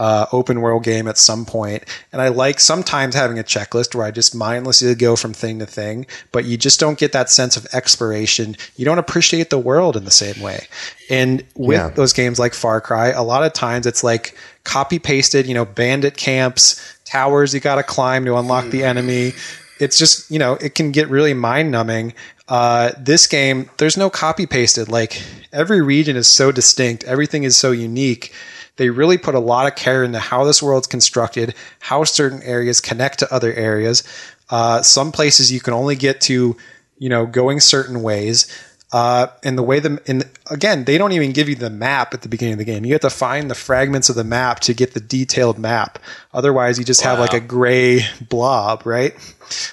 [0.00, 1.84] uh, open world game at some point.
[2.10, 5.66] And I like sometimes having a checklist where I just mindlessly go from thing to
[5.66, 8.56] thing, but you just don't get that sense of exploration.
[8.76, 10.66] You don't appreciate the world in the same way.
[11.10, 11.90] And with Yeah.
[11.90, 14.34] those games like Far Cry, a lot of times it's like
[14.64, 19.34] copy pasted, you know, bandit camps, towers you got to climb to unlock the enemy.
[19.80, 22.14] It's just, you know, it can get really mind numbing.
[22.48, 24.88] Uh, this game, there's no copy pasted.
[24.88, 25.22] Like
[25.52, 28.32] every region is so distinct, everything is so unique
[28.80, 32.80] they really put a lot of care into how this world's constructed, how certain areas
[32.80, 34.02] connect to other areas.
[34.48, 36.56] Uh, some places you can only get to,
[36.96, 38.50] you know, going certain ways.
[38.90, 42.22] Uh, and the way the and again, they don't even give you the map at
[42.22, 42.86] the beginning of the game.
[42.86, 45.98] You have to find the fragments of the map to get the detailed map.
[46.32, 49.14] Otherwise, you just have like a gray blob, right?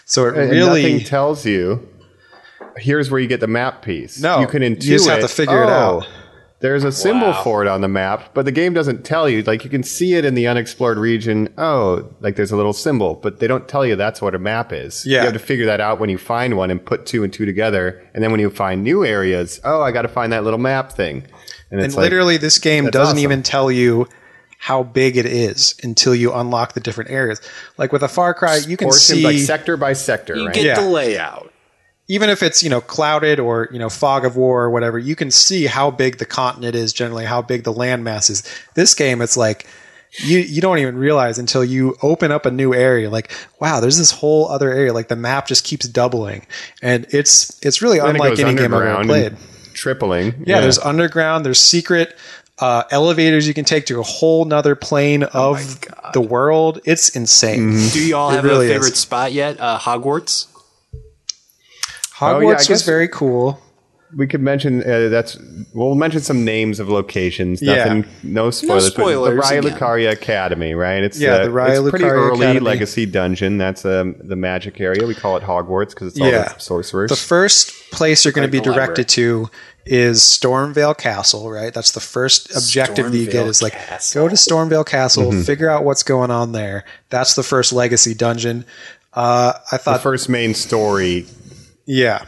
[0.04, 1.88] So it And really nothing tells you.
[2.76, 4.20] Here's where you get the map piece.
[4.20, 6.08] No, you can you just have to figure it oh, out.
[6.60, 7.44] There's a symbol Wow.
[7.44, 9.44] for it on the map, but the game doesn't tell you.
[9.44, 11.54] Like you can see it in the unexplored region.
[11.56, 14.74] Oh, like there's a little symbol, but they don't tell you that's what a map
[14.74, 15.06] is.
[15.06, 15.20] Yeah.
[15.20, 17.46] You have to figure that out when you find one and put two and two
[17.46, 18.02] together.
[18.16, 20.92] And then when you find new areas, oh, I got to find that little map
[20.94, 21.18] thing.
[21.70, 23.20] And and it's like, literally this game doesn't awesome.
[23.20, 24.08] even tell you
[24.58, 27.40] how big it is until you unlock the different areas.
[27.78, 30.56] Like with a Far Cry, you can portioned see like sector by sector, You right?
[30.56, 30.82] get Yeah.
[30.82, 31.54] the layout.
[32.08, 35.16] Even if it's you know clouded or you know fog of war or whatever, you
[35.16, 38.44] can see how big the continent is generally, how big the landmass is.
[38.76, 39.68] This game, it's like
[40.20, 43.10] you you don't even realize until you open up a new area.
[43.10, 44.94] Like wow, there's this whole other area.
[44.94, 46.46] Like the map just keeps doubling,
[46.82, 49.38] and it's it's really Then it unlike goes any game I've ever played.
[49.74, 50.44] Tripling.
[50.48, 52.18] Yeah, there's underground, there's secret
[52.60, 55.84] uh, elevators you can take to a whole nother plane Oh of
[56.14, 56.80] the world.
[56.86, 57.74] It's insane.
[57.74, 57.94] Mm-hmm.
[57.94, 58.76] Do you all It have really a is.
[58.76, 59.60] favorite spot yet?
[59.60, 60.48] Uh, Hogwarts.
[62.20, 63.60] Oh, Hogwarts yeah, I was very cool.
[64.16, 65.38] We could mention uh, that's.
[65.74, 67.62] We'll mention some names of locations.
[67.62, 68.04] Yeah.
[68.24, 68.86] No spoilers.
[68.86, 69.74] but spoilers the Raya again.
[69.78, 71.04] Lucaria Academy, right?
[71.04, 72.60] It's Yeah, uh, the Raya it's pretty Lucaria early Academy.
[72.66, 73.58] legacy dungeon.
[73.58, 75.06] That's um, the magic area.
[75.06, 76.54] We call it Hogwarts because it's all Yeah.
[76.54, 77.10] the sorcerers.
[77.10, 79.50] The first place you're going to be the directed to
[79.86, 81.74] is Stormveil Castle, right?
[81.74, 84.24] That's the first objective that you get is like Castle.
[84.24, 85.42] go to Stormveil Castle, Mm-hmm.
[85.42, 86.86] figure out what's going on there.
[87.10, 88.64] That's the first legacy dungeon.
[89.14, 91.26] Uh, I the thought, first main story,
[91.88, 92.24] yeah,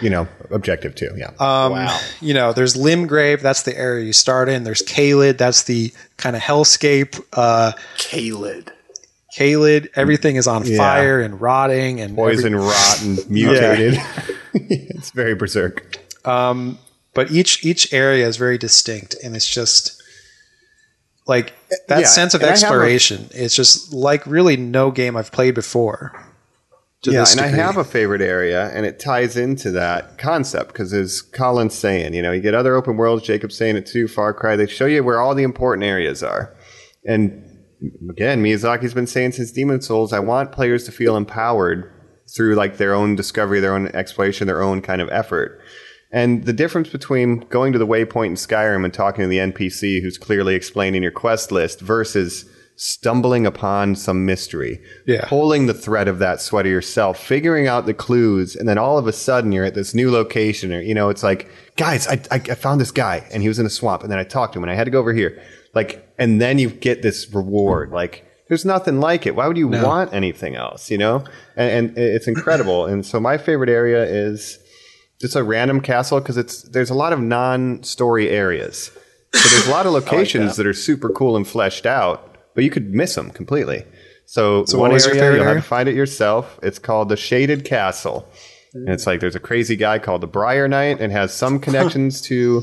[0.00, 1.10] you know, objective too.
[1.16, 1.30] Yeah.
[1.40, 2.00] Um, wow.
[2.20, 4.62] you know, there's Limgrave, that's the area you start in.
[4.64, 7.20] There's Caelid, that's the kind of hellscape.
[7.32, 8.68] Uh, Caelid.
[9.36, 10.76] Caelid, everything is on Yeah.
[10.76, 13.98] fire and rotting and every- Poison, rot, and mutated.
[14.54, 15.96] it's very berserk.
[16.24, 16.78] Um,
[17.14, 20.00] but each each area is very distinct and it's just
[21.26, 21.52] like
[21.88, 25.32] that Yeah, sense of and I a- exploration it's just like really no game i've
[25.32, 26.29] played before to
[27.04, 31.22] yeah, and I have a favorite area, and it ties into that concept because, as
[31.22, 33.24] Colin's saying, you know, you get other open worlds.
[33.24, 34.06] Jacob's saying it too.
[34.06, 36.54] Far Cry, they show you where all the important areas are,
[37.06, 37.46] and
[38.10, 41.90] again, Miyazaki's been saying since Demon's Souls, I want players to feel empowered
[42.34, 45.60] through like their own discovery, their own exploration, their own kind of effort.
[46.12, 50.02] And the difference between going to the waypoint in Skyrim and talking to the NPC
[50.02, 52.48] who's clearly explaining your quest list versus
[52.82, 55.26] stumbling upon some mystery, Yeah.
[55.26, 59.06] pulling the thread of that sweater yourself, figuring out the clues, and then all of
[59.06, 60.72] a sudden you're at this new location.
[60.72, 63.58] Or you know, it's like, guys, I, I, I found this guy, and he was
[63.58, 65.12] in a swamp, and then I talked to him, and I had to go over
[65.12, 65.42] here,
[65.74, 68.24] like, and then you get this reward, like.
[68.48, 69.36] There's nothing like it.
[69.36, 70.90] Why would you want anything else?
[70.90, 71.22] You know,
[71.54, 72.84] and, and it's incredible.
[72.86, 74.58] and so my favorite area is
[75.20, 78.90] just a random castle because it's there's a lot of non-story areas.
[79.32, 80.66] So there's a lot of locations that.
[80.66, 83.84] are super cool and fleshed out, but you could miss them completely.
[84.26, 86.58] So, So one what was your area favorite you'll have to find it yourself.
[86.62, 88.28] It's called the Shaded Castle,
[88.74, 92.20] and it's like there's a crazy guy called the Briar Knight and has some connections
[92.22, 92.62] to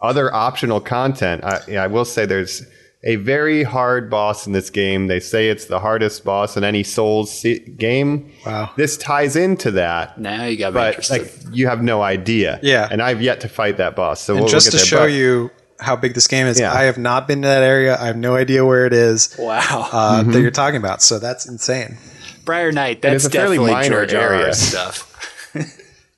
[0.00, 1.44] other optional content.
[1.44, 2.64] I, yeah, I will say there's
[3.04, 5.06] a very hard boss in this game.
[5.06, 8.32] They say it's the hardest boss in any Souls se- game.
[8.44, 8.70] Wow.
[8.76, 11.22] This ties into that Now you got me but interested.
[11.22, 12.58] like you have no idea.
[12.64, 12.88] Yeah.
[12.90, 14.20] and I've yet to fight that boss.
[14.22, 14.86] So and we'll, just to get there.
[14.86, 15.50] show But you
[15.80, 16.72] how big this game is Yeah.
[16.72, 19.88] i have not been to that area i have no idea where it is wow.
[19.92, 20.32] uh, Mm-hmm.
[20.32, 21.98] that you're talking about so that's insane
[22.44, 23.02] Briar Knight.
[23.02, 24.28] That's it's a fairly definitely minor George R.
[24.28, 24.34] R.
[24.42, 24.54] area.
[24.54, 25.50] stuff.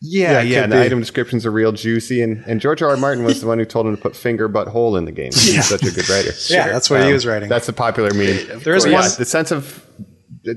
[0.02, 0.82] yeah, Yeah, yeah, could the be.
[0.82, 2.90] item descriptions are real juicy, and, and George R.
[2.90, 2.96] R.
[2.98, 5.32] Martin was the one who told him to put finger butt hole in the game.
[5.32, 6.32] He's such a good writer.
[6.50, 8.60] yeah that's what he Um, was writing That's the popular meme.
[8.60, 9.82] There is But yeah, one- the sense of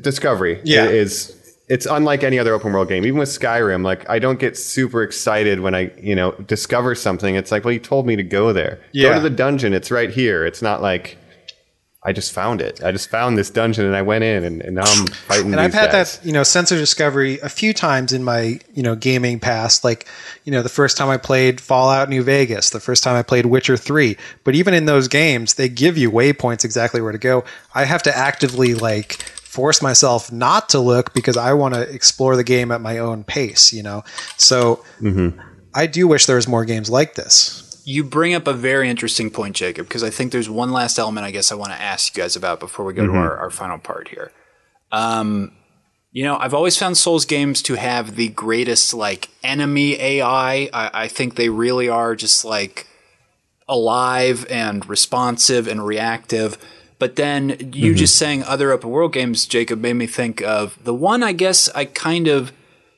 [0.01, 0.85] discovery Yeah.
[0.89, 1.33] is
[1.71, 3.05] it's unlike any other open world game.
[3.05, 7.35] Even with Skyrim, like I don't get super excited when I you know discover something.
[7.35, 8.81] It's like, well, you told me to go there.
[8.91, 9.09] Yeah.
[9.09, 9.73] Go to the dungeon.
[9.73, 10.45] It's right here.
[10.45, 11.17] It's not like
[12.03, 12.83] I just found it.
[12.83, 15.51] I just found this dungeon and I went in and, and now I'm fighting.
[15.53, 16.17] and I've had guys.
[16.17, 19.85] that you know sense of discovery a few times in my you know gaming past
[19.85, 20.07] like
[20.43, 23.45] you know the first time i played fallout new vegas the first time i played
[23.45, 27.43] witcher 3 but even in those games they give you waypoints exactly where to go
[27.75, 32.35] i have to actively like force myself not to look because i want to explore
[32.35, 34.01] the game at my own pace you know
[34.37, 34.83] so
[35.73, 39.31] i do wish there was more games like this You bring up a very interesting
[39.31, 42.15] point, Jacob, because I think there's one last element I guess I want to ask
[42.15, 44.31] you guys about before we go to our, our final part here.
[44.91, 45.51] Um,
[46.11, 50.69] you know, I've always found Souls games to have the greatest like enemy AI.
[50.71, 52.85] I, I think they really are just like
[53.67, 56.57] alive and responsive and reactive.
[57.01, 57.55] But then you
[57.93, 57.95] mm-hmm.
[57.95, 61.67] just saying other open world games, Jacob, made me think of the one I guess
[61.69, 62.51] I kind of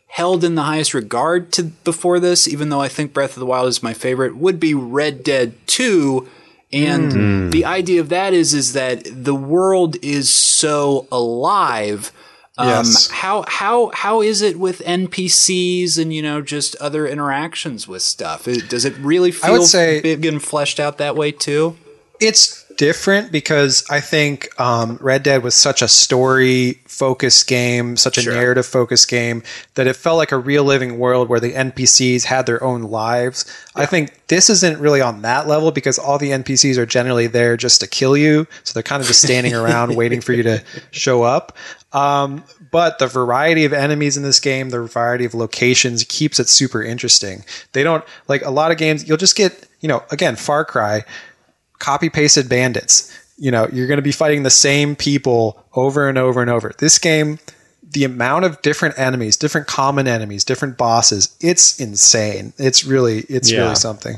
[0.07, 3.45] held in the highest regard to before this, even though I think Breath of the
[3.45, 6.27] Wild is my favorite, would be Red Dead 2.
[6.73, 7.17] And mm.
[7.17, 7.51] Mm.
[7.51, 12.11] the idea of that is is that the world is so alive.
[12.57, 13.09] Um, Yes.
[13.09, 18.49] How how how is it with NPCs and you know just other interactions with stuff?
[18.67, 21.77] Does it really feel I would say- big and fleshed out that way too?
[22.23, 28.17] it's different because I think um, Red Dead was such a story focused game, such
[28.17, 28.33] a Sure.
[28.33, 29.43] narrative focused game
[29.75, 33.45] that it felt like a real living world where the NPCs had their own lives.
[33.75, 37.57] I think this isn't really on that level because all the NPCs are generally there
[37.57, 40.63] just to kill you, so they're kind of just standing around waiting for you to
[40.91, 41.57] show up.
[41.93, 46.47] Um, but the variety of enemies in this game, the variety of locations keeps it
[46.49, 47.43] super interesting.
[47.73, 51.03] They don't like a lot of games, you'll just get, you know, again, Far Cry,
[51.79, 53.11] copy pasted bandits.
[53.37, 56.71] You know, you're going to be fighting the same people over and over and over.
[56.77, 57.39] This game,
[57.81, 62.53] the amount of different enemies, different common enemies, different bosses, it's insane.
[62.57, 63.61] It's really, it's Yeah.
[63.61, 64.17] really something.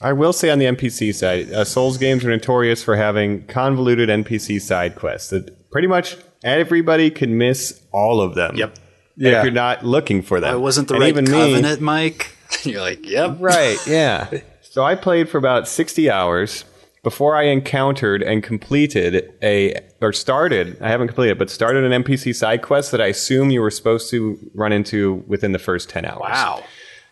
[0.00, 4.08] I will say on the NPC side, uh, Souls games are notorious for having convoluted
[4.08, 8.54] NPC side quests that pretty much everybody can miss all of them.
[8.56, 8.78] Yep.
[9.16, 9.38] Yeah.
[9.38, 10.54] If you're not looking for them.
[10.54, 12.30] It wasn't the And right even me- covenant, Mike.
[12.62, 13.36] You're like, yep.
[13.40, 14.28] Right, yeah.
[14.70, 16.64] so I played for about 60 hours
[17.04, 22.34] before I encountered and completed a, or started, I haven't completed, but started an NPC
[22.34, 26.04] side quest that I assume you were supposed to run into within the first 10
[26.04, 26.20] hours.
[26.20, 26.64] Wow.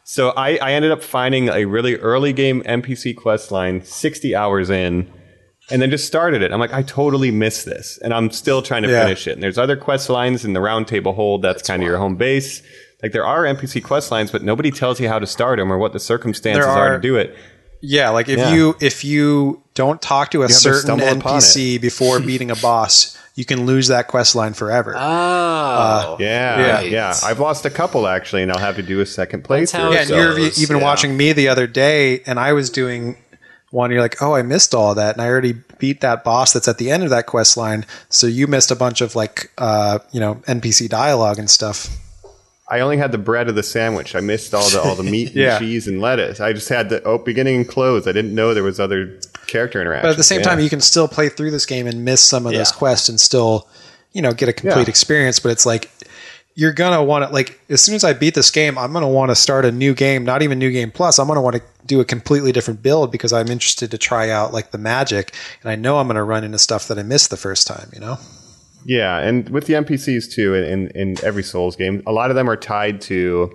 [0.04, 4.70] So I, I ended up finding a really early game NPC quest line 60 hours
[4.70, 5.10] in
[5.70, 6.52] and then just started it.
[6.52, 7.98] I'm like, I totally missed this.
[8.02, 9.02] And I'm still trying to Yeah.
[9.04, 9.32] finish it.
[9.32, 11.42] And there's other quest lines in the round table hold.
[11.42, 12.62] That's, kind of your home base.
[13.06, 15.78] Like there are NPC quest lines, but nobody tells you how to start them or
[15.78, 17.36] what the circumstances are, are- to do it.
[17.80, 18.52] Yeah, like if Yeah.
[18.54, 23.16] you if you don't talk to a certain stumble upon NPC before beating a boss,
[23.36, 24.94] you can lose that quest line forever.
[24.96, 26.16] Oh.
[26.18, 26.90] Yeah, Right.
[26.90, 27.14] yeah.
[27.22, 29.92] I've lost a couple actually, and I'll have to do a second That's how playthrough.
[29.94, 30.82] yeah, and you're goes, even yeah.
[30.82, 33.18] watching me the other day, and I was doing
[33.70, 33.90] one.
[33.90, 36.78] You're like, oh, I missed all that, and I already beat that boss that's at
[36.78, 37.84] the end of that quest line.
[38.08, 41.88] So you missed a bunch of like, uh, you know, NPC dialogue and stuff.
[42.68, 44.14] I only had the bread of the sandwich.
[44.16, 45.58] I missed all the all the meat and Yeah.
[45.58, 46.40] cheese and lettuce.
[46.40, 48.06] I just had the oh, beginning and close.
[48.08, 50.06] I didn't know there was other character interaction.
[50.06, 52.44] But at the same time, you can still play through this game and miss some
[52.46, 53.68] of those quests and still,
[54.12, 54.88] you know, get a complete Yeah.
[54.90, 55.38] experience.
[55.38, 55.90] But it's like
[56.58, 59.30] you're gonna want to like as soon as I beat this game, I'm gonna want
[59.30, 60.24] to start a new game.
[60.24, 61.18] Not even new game plus.
[61.20, 64.52] I'm gonna want to do a completely different build because I'm interested to try out
[64.52, 67.36] like the magic, and I know I'm gonna run into stuff that I missed the
[67.36, 67.90] first time.
[67.94, 68.18] You know.
[68.86, 72.48] Yeah, and with the NPCs too, in, in, every Souls game, a lot of them
[72.48, 73.52] are tied to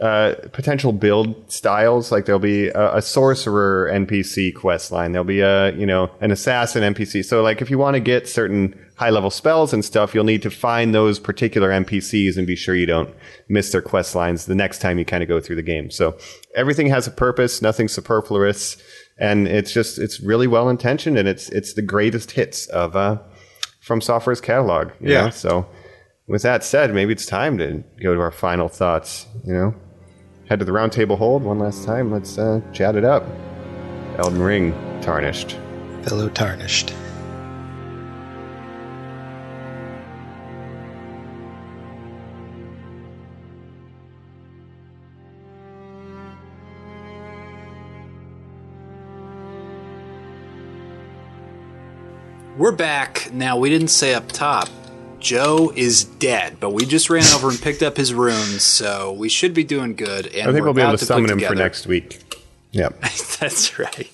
[0.00, 2.10] uh, potential build styles.
[2.10, 5.12] Like there'll be a, a sorcerer NPC quest line.
[5.12, 7.26] There'll be a you know an assassin NPC.
[7.26, 10.40] So like if you want to get certain high level spells and stuff, you'll need
[10.42, 13.14] to find those particular NPCs and be sure you don't
[13.48, 15.90] miss their quest lines the next time you kind of go through the game.
[15.90, 16.16] So
[16.56, 17.60] everything has a purpose.
[17.60, 18.78] Nothing superfluous.
[19.18, 23.18] And it's just it's really well intentioned, and it's it's the greatest hits of uh,
[23.86, 24.88] FromSoftware's catalog.
[25.00, 25.24] you Yeah.
[25.26, 25.30] know?
[25.30, 25.66] So,
[26.26, 29.26] with that said, maybe it's time to go to our final thoughts.
[29.44, 29.74] You know,
[30.48, 32.10] head to the round table hold one last time.
[32.10, 33.24] Let's uh, chat it up.
[34.18, 34.72] Elden Ring,
[35.02, 35.58] tarnished.
[36.06, 36.94] Hello, tarnished.
[52.56, 53.30] We're back.
[53.32, 54.68] Now, we didn't say up top,
[55.18, 59.28] Joe is dead, but we just ran over and picked up his runes, so we
[59.28, 60.26] should be doing good.
[60.28, 62.20] And I think we're we'll be able about to summon him for next week.
[62.72, 63.00] Yep.
[63.40, 64.10] That's right.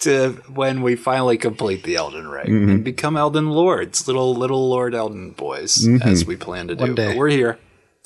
[0.00, 2.70] to when we finally complete the Elden Ring Mm-hmm.
[2.70, 6.08] and become Elden Lords, little little Lord Elden boys, Mm-hmm.
[6.08, 6.82] as we plan to do.
[6.82, 7.08] One day.
[7.08, 7.58] But we're here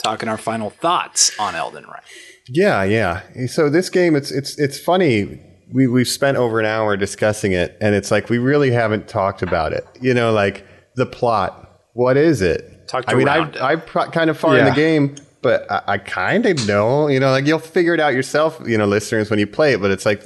[0.02, 2.02] talking our final thoughts on Elden Ring.
[2.48, 3.22] Yeah, yeah.
[3.46, 5.40] So this game, it's it's it's funny.
[5.72, 9.42] We we've spent over an hour discussing it, and it's like we really haven't talked
[9.42, 9.84] about it.
[10.00, 10.64] You know, like
[10.94, 11.62] the plot.
[11.94, 12.86] What is it?
[12.88, 13.50] Talked I mean, I.
[13.60, 17.08] I'm pro- kind of far in the game, but I, I kind of know.
[17.08, 18.60] You know, like you'll figure it out yourself.
[18.66, 19.80] You know, listeners, when you play it.
[19.80, 20.22] But it's like,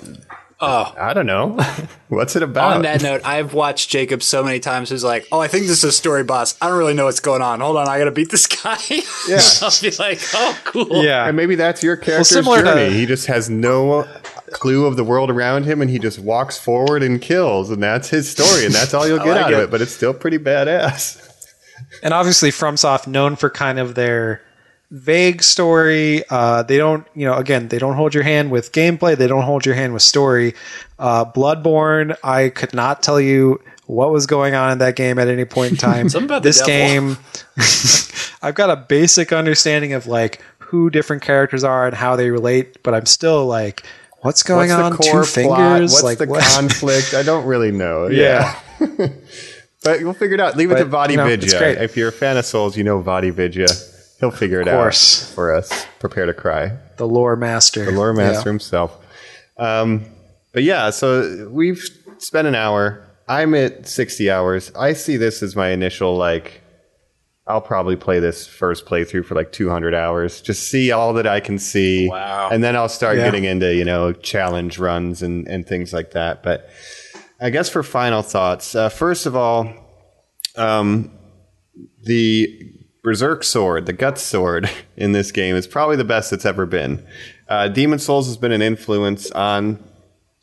[0.62, 1.56] Oh, I don't know.
[2.08, 2.74] What's it about?
[2.76, 5.78] on that note, I've watched Jacob so many times who's like, "Oh, I think this
[5.78, 6.54] is a story boss.
[6.60, 7.60] I don't really know what's going on.
[7.60, 8.76] Hold on, I gotta beat this guy."
[9.28, 9.40] Yeah.
[9.62, 11.26] I'll be like, "Oh, cool." Yeah.
[11.26, 12.92] And maybe that's your character's similar to- journey.
[12.92, 14.06] he just has no
[14.52, 18.08] clue of the world around him, and he just walks forward and kills, and that's
[18.08, 19.62] his story, and that's all you'll get like out of it.
[19.64, 19.70] it.
[19.70, 21.26] But it's still pretty badass.
[22.02, 24.42] and obviously FromSoft known for kind of their
[24.90, 26.22] vague story.
[26.28, 29.16] Uh, they don't, you know, again, they don't hold your hand with gameplay.
[29.16, 30.54] They don't hold your hand with story.
[30.98, 35.28] Uh, Bloodborne, I could not tell you what was going on in that game at
[35.28, 36.08] any point in time.
[36.08, 37.16] Something about this devil.
[37.16, 37.18] game,
[38.42, 42.82] I've got a basic understanding of like who different characters are and how they relate,
[42.82, 43.84] but I'm still like,
[44.22, 44.92] what's going What's on?
[44.92, 45.26] Two plot?
[45.26, 45.92] fingers?
[45.92, 46.44] What's like the what?
[46.44, 47.14] conflict?
[47.14, 48.06] I don't really know.
[48.10, 48.58] Yeah.
[48.80, 48.86] Yeah.
[49.84, 50.56] but we'll figure it out.
[50.56, 51.82] Leave it to Vaati it's Vidya.
[51.82, 54.18] If you're a fan of Souls, you know VaatiVidya.
[54.20, 55.22] He'll figure it course.
[55.30, 55.86] out for us.
[55.98, 56.76] Prepare to cry.
[56.96, 57.86] the lore master.
[57.86, 58.52] The lore master Yeah.
[58.52, 58.98] himself.
[59.56, 60.04] Um,
[60.52, 61.82] but yeah, so we've
[62.18, 63.06] spent an hour.
[63.28, 64.72] I'm at 60 hours.
[64.74, 66.59] I see this as my initial, like,
[67.50, 70.40] I'll probably play this first playthrough for like 200 hours.
[70.40, 72.08] Just see all that I can see.
[72.08, 72.48] Wow.
[72.50, 73.24] And then I'll start Yeah.
[73.24, 76.42] getting into, you know, challenge runs and, and things like that.
[76.42, 76.68] But
[77.40, 79.72] I guess for final thoughts, uh, first of all,
[80.56, 81.10] um,
[82.04, 82.72] the
[83.02, 87.06] Berserk sword, the Guts sword in this game is probably the best it's ever been.
[87.48, 89.82] Uh, Demon Souls has been an influence on,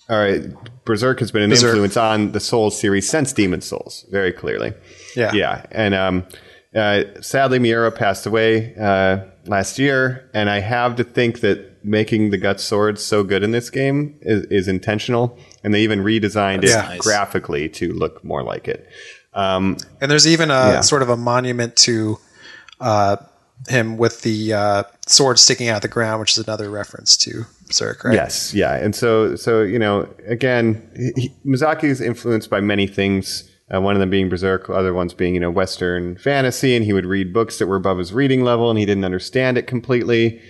[0.10, 0.42] all right,
[0.86, 1.70] Berserk has been an Berserk.
[1.70, 4.74] influence on the Souls series since Demon Souls, very clearly.
[5.16, 5.32] Yeah.
[5.34, 5.66] Yeah.
[5.72, 6.26] And um,
[6.76, 12.32] uh, sadly, Miura passed away uh, last year, and I have to think that making
[12.32, 16.64] the Guts sword so good in this game is, is intentional, and they even redesigned
[16.64, 17.02] it Nice.
[17.02, 18.88] graphically to look more like it.
[19.34, 20.82] Um, And there's even a Yeah.
[20.82, 22.18] sort of a monument to
[22.80, 23.18] uh,
[23.70, 27.46] him with the uh, sword sticking out of the ground, which is another reference to
[27.68, 28.14] Berserk, right?
[28.14, 33.50] Yes, yeah, and so so you know, again, he, Miyazaki is influenced by many things.
[33.74, 36.94] Uh, one of them being Berserk, other ones being you know Western fantasy, and he
[36.94, 40.42] would read books that were above his reading level, and he didn't understand it completely.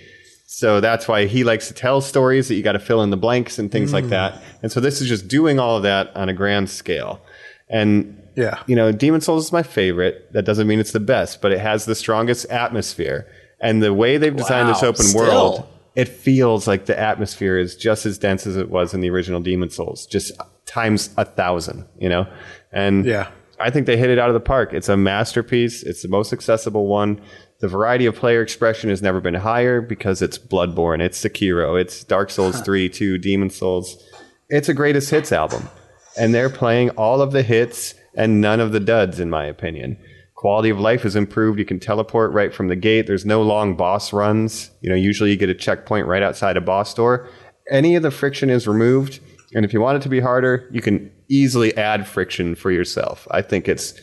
[0.46, 3.16] So that's why he likes to tell stories that you got to fill in the
[3.18, 4.42] blanks and things like that.
[4.62, 7.20] And so this is just doing all of that on a grand scale.
[7.68, 8.58] And Yeah.
[8.66, 10.32] you know, Demon Souls is my favorite.
[10.32, 13.26] That doesn't mean it's the best, but it has the strongest atmosphere.
[13.60, 15.20] And the way they've designed this open still.
[15.20, 19.10] world, it feels like the atmosphere is just as dense as it was in the
[19.10, 20.32] original Demon Souls, just
[20.68, 22.26] times a thousand, you know?
[22.72, 23.28] And Yeah.
[23.60, 24.72] I think they hit it out of the park.
[24.72, 25.82] It's a masterpiece.
[25.82, 27.20] It's the most accessible one.
[27.60, 32.04] The variety of player expression has never been higher because it's Bloodborne, it's Sekiro, it's
[32.04, 34.00] Dark Souls 3, 2, Demon Souls.
[34.48, 35.68] It's a greatest hits album.
[36.16, 39.96] And they're playing all of the hits and none of the duds, in my opinion.
[40.36, 41.58] Quality of life is improved.
[41.58, 43.08] You can teleport right from the gate.
[43.08, 44.70] There's no long boss runs.
[44.80, 47.28] You know, usually you get a checkpoint right outside a boss door.
[47.72, 49.18] Any of the friction is removed.
[49.54, 53.26] And if you want it to be harder, you can easily add friction for yourself.
[53.30, 53.94] I think it's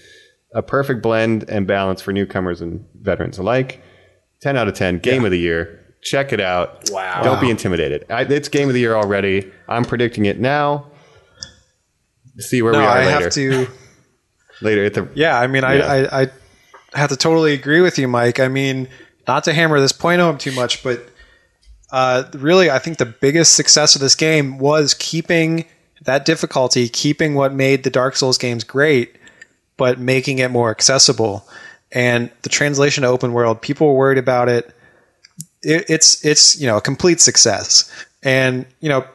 [0.53, 3.81] a perfect blend and balance for newcomers and veterans alike.
[4.41, 5.81] 10 out of 10, game of the year.
[6.01, 6.89] Check it out.
[6.91, 7.23] Wow.
[7.23, 8.05] Don't be intimidated.
[8.11, 9.51] I, it's game of the year already.
[9.67, 10.87] I'm predicting it now.
[12.37, 13.11] See where No, we are I later.
[13.23, 13.67] have to.
[14.61, 15.69] later at the Yeah, I mean, Yeah.
[16.11, 16.27] I, I,
[16.93, 18.39] I have to totally agree with you, Mike.
[18.39, 18.87] I mean,
[19.27, 21.09] not to hammer this point home too much, but
[21.95, 25.63] uh, really, I think the biggest success of this game was keeping
[26.01, 29.15] that difficulty, keeping what made the Dark Souls games great,
[29.77, 31.47] but making it more accessible.
[31.93, 34.75] And the translation to open world, people were worried about it.
[35.63, 37.89] it it's it's you know a complete success.
[38.23, 39.05] And you know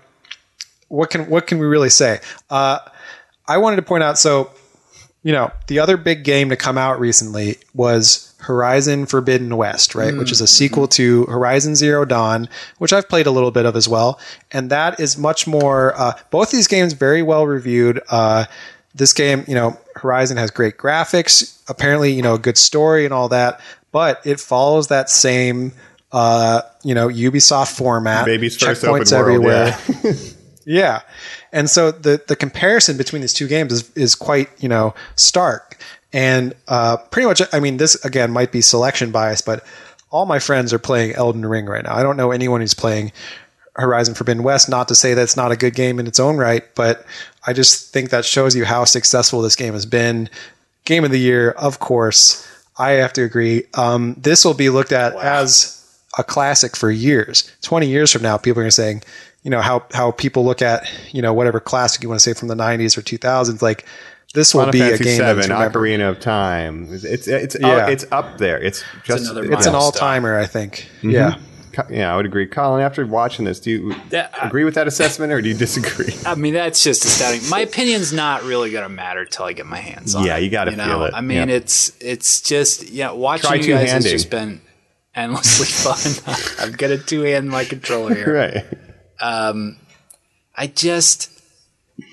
[0.89, 2.21] what can what can we really say?
[2.49, 2.79] Uh,
[3.47, 4.53] I wanted to point out so
[5.23, 10.17] you know, the other big game to come out recently was Horizon Forbidden West, right?
[10.17, 13.77] Which is a sequel to Horizon Zero Dawn, which I've played a little bit of
[13.77, 14.19] as well.
[14.51, 18.01] And that is much more, uh, both these games very well reviewed.
[18.09, 18.47] Uh,
[18.95, 23.15] this game, you know, Horizon has great graphics, apparently, you know, a good story and
[23.15, 23.61] all that,
[23.93, 25.73] but it follows that same,
[26.13, 28.27] uh, you know, Ubisoft format.
[28.27, 29.13] baby's first open world.
[29.13, 29.79] everywhere.
[30.03, 30.13] Yeah.
[30.67, 31.01] Yeah.
[31.53, 35.79] And so the the comparison between these two games is is quite, you know, stark.
[36.13, 39.65] And uh, pretty much I mean this again might be selection bias, but
[40.11, 41.95] all my friends are playing Elden Ring right now.
[41.95, 43.13] I don't know anyone who's playing
[43.75, 44.69] Horizon Forbidden West.
[44.69, 47.05] Not to say that it's not a good game in its own right, but
[47.47, 50.29] I just think that shows you how successful this game has been.
[50.85, 52.47] Game of the year, of course.
[52.77, 53.65] I have to agree.
[53.75, 55.77] Um, this will be looked at as
[56.19, 57.51] a classic for years.
[57.63, 59.03] Twenty years from now, people are going to saying,
[59.43, 62.39] you know, how how people look at you know whatever classic you want to say
[62.39, 63.87] from the '90s or 2000s, like.
[64.33, 65.73] This will Final be Fantasy a game that's VII, remembered.
[65.83, 66.87] Ocarina of Time.
[66.91, 67.89] It's it's it's, Yeah.
[67.89, 68.63] it's up there.
[68.63, 70.89] It's just another It's an all timer, I think.
[70.99, 71.11] Mm-hmm.
[71.11, 71.37] Yeah.
[71.89, 72.47] Yeah, I would agree.
[72.49, 75.55] Colin, after watching this, do you That- I- agree with that assessment or do you
[75.55, 76.13] disagree?
[76.27, 77.49] I mean, that's just astounding.
[77.49, 80.27] My opinion's not really going to matter till I get my hands on it.
[80.27, 80.85] Yeah, you gotta know?
[80.85, 81.15] feel it.
[81.15, 81.55] I mean, Yeah.
[81.57, 83.13] it's it's just yeah.
[83.13, 84.61] Watching Try you guys has just been
[85.15, 86.65] endlessly fun.
[86.65, 88.35] I'm gonna two hand in my controller here.
[88.53, 88.65] right.
[89.21, 89.77] Um,
[90.57, 91.31] I just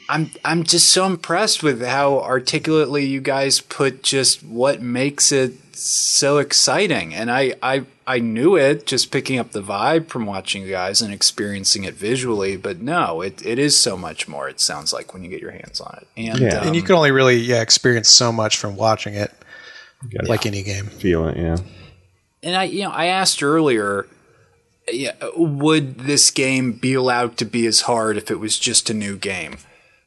[0.09, 5.53] I'm I'm just so impressed with how articulately you guys put just what makes it
[5.75, 7.13] so exciting.
[7.13, 11.01] And I I I knew it just picking up the vibe from watching you guys
[11.01, 14.47] and experiencing it visually, but no, it, it is so much more.
[14.47, 16.07] It sounds like when you get your hands on it.
[16.15, 16.59] And Yeah.
[16.59, 19.31] um, And you can only really yeah experience so much from watching it,
[20.09, 20.85] Gotta like any game.
[20.85, 21.57] feel it, yeah.
[22.43, 24.07] and I you know I asked earlier
[24.89, 28.93] yeah, would this game be allowed to be as hard if it was just a
[28.93, 29.57] new game?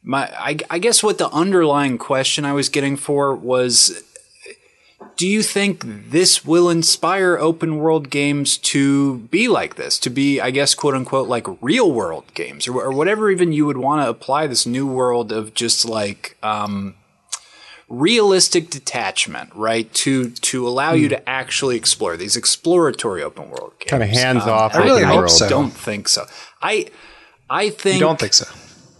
[0.03, 4.03] My, I, I guess what the underlying question I was getting for was
[5.17, 10.41] do you think this will inspire open world games to be like this to be
[10.41, 14.03] i guess quote unquote like real world games or, or whatever even you would want
[14.03, 16.95] to apply this new world of just like um,
[17.89, 23.91] realistic detachment right to to allow you to actually explore these exploratory open world games
[23.91, 24.75] Kind of hands off.
[24.75, 25.49] I really hope so.
[25.49, 26.25] don't think so
[26.63, 26.87] i
[27.51, 28.47] i think You don't think so?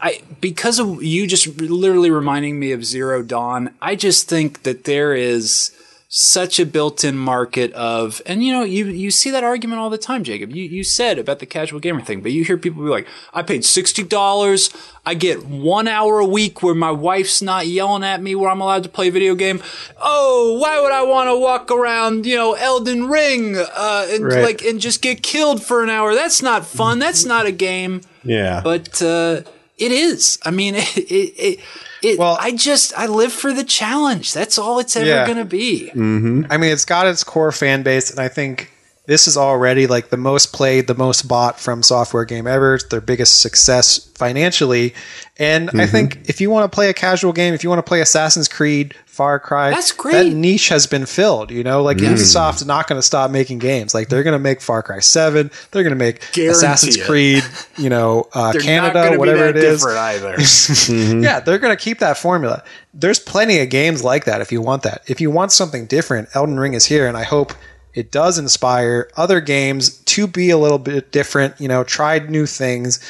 [0.03, 4.85] I because of you just literally reminding me of Zero Dawn, I just think that
[4.85, 5.73] there is
[6.13, 9.97] such a built-in market of and you know you you see that argument all the
[9.99, 10.51] time Jacob.
[10.51, 13.43] You you said about the casual gamer thing but you hear people be like I
[13.45, 18.35] paid $60 I get 1 hour a week where my wife's not yelling at me
[18.35, 19.63] where I'm allowed to play a video game.
[20.03, 24.43] Oh why would I want to walk around you know Elden Ring uh and Right.
[24.43, 26.15] like and just get killed for an hour?
[26.17, 26.99] That's not fun.
[26.99, 28.01] That's not a game.
[28.25, 28.63] Yeah.
[28.65, 29.43] but uh,
[29.81, 30.39] it is.
[30.45, 30.97] I mean, it.
[30.97, 31.61] it, it,
[32.03, 34.33] it Well- I just I live for the challenge.
[34.33, 35.27] That's all it's ever Yeah.
[35.27, 35.91] gonna be.
[35.91, 36.45] Mm-hmm.
[36.51, 38.71] I mean, it's got its core fan base, and I think
[39.07, 42.77] this is already like the most played, the most bought FromSoftware game ever.
[42.77, 44.95] It's their biggest success financially.
[45.37, 45.91] And I mm-hmm.
[45.91, 48.47] think if you want to play a casual game, if you want to play Assassin's
[48.47, 50.31] Creed, Far Cry, That's great.
[50.31, 51.51] That niche has been filled.
[51.51, 53.93] You know, like Ubisoft is not going to stop making games.
[53.93, 55.51] Like they're going to make Far Cry Seven.
[55.71, 57.05] They're going to make Guarantee Assassin's it.
[57.05, 57.45] Creed.
[57.77, 59.81] You know, uh, They're not Canada, whatever be it that is.
[59.83, 61.21] different either.
[61.21, 62.65] Yeah, they're going to keep that formula.
[62.95, 65.03] There's plenty of games like that if you want that.
[65.07, 67.53] If you want something different, Elden Ring is here, and I hope
[67.93, 72.47] it does inspire other games to be a little bit different, you know, try new
[72.47, 73.01] things.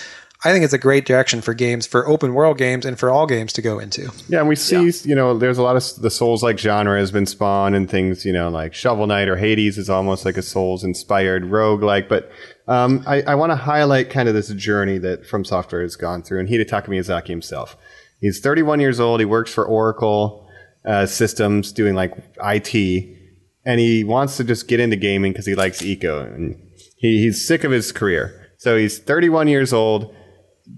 [0.42, 3.26] I think it's a great direction for games, for open world games, and for all
[3.26, 4.10] games to go into.
[4.28, 7.10] Yeah, and we see, you know, there's a lot of the Souls like genre has
[7.10, 10.42] been spawned and things, you know, like Shovel Knight or Hades is almost like a
[10.42, 12.08] Souls inspired rogue like.
[12.08, 12.30] But
[12.68, 16.40] um, I, I want to highlight kind of this journey that FromSoftware has gone through
[16.40, 17.76] and Hidetaka Miyazaki himself.
[18.20, 19.20] He's 31 years old.
[19.20, 20.48] He works for Oracle
[20.86, 23.18] uh, Systems doing like IT,
[23.66, 26.56] and he wants to just get into gaming because he likes Ico and
[26.96, 28.52] he, he's sick of his career.
[28.56, 30.14] So he's 31 years old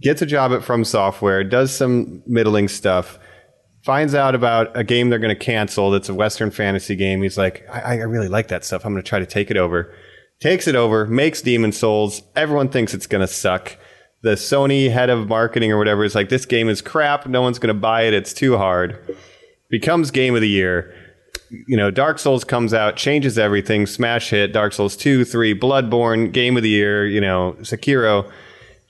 [0.01, 3.19] gets a job at FromSoftware, does some middling stuff,
[3.85, 7.23] finds out about a game they're going to cancel that's a Western fantasy game.
[7.23, 8.85] He's like, I, I really like that stuff.
[8.85, 9.95] I'm going to try to take it over.
[10.41, 12.23] Takes it over, makes Demon Souls.
[12.35, 13.77] Everyone thinks it's going to suck.
[14.23, 17.27] The Sony head of marketing or whatever is like, this game is crap.
[17.27, 18.15] No one's going to buy it.
[18.15, 19.17] It's too hard.
[19.69, 20.95] Becomes game of the year.
[21.69, 23.87] You know, Dark Souls comes out, changes everything.
[23.87, 24.53] Smash hit.
[24.53, 27.07] Dark Souls 2, 3, Bloodborne, game of the year.
[27.07, 28.31] You know, Sekiro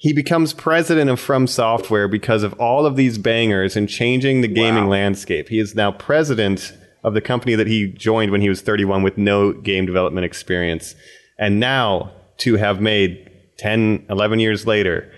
[0.03, 4.89] he becomes president of FromSoftware because of all of these bangers and changing the gaming
[4.89, 5.49] landscape.
[5.49, 9.17] He is now president of the company that he joined when he was 31 with
[9.17, 10.97] no game development experience.
[11.39, 15.09] And now to have made 10, 11 years later,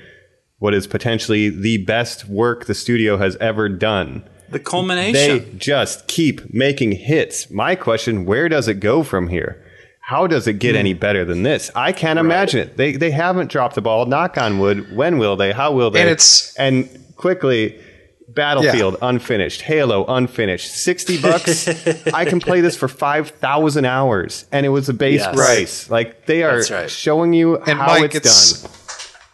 [0.58, 4.22] what is potentially the best work the studio has ever done.
[4.50, 5.14] The culmination.
[5.14, 7.50] They just keep making hits.
[7.50, 9.63] My question, where does it go from here?
[10.06, 11.70] How does it get any better than this?
[11.74, 12.76] I can't imagine it.
[12.76, 14.04] They they haven't dropped the ball.
[14.06, 14.94] Knock on wood.
[14.94, 15.52] When will they?
[15.52, 16.00] How will they?
[16.00, 17.80] And it's- and quickly
[18.28, 20.70] Battlefield unfinished, Halo unfinished.
[20.74, 21.68] 60 bucks.
[22.14, 25.34] I can play this for 5,000 hours and it was a base Yes.
[25.36, 25.90] price.
[25.90, 26.90] Like they are right.
[26.90, 28.70] showing you And how Mike, it's, it's done.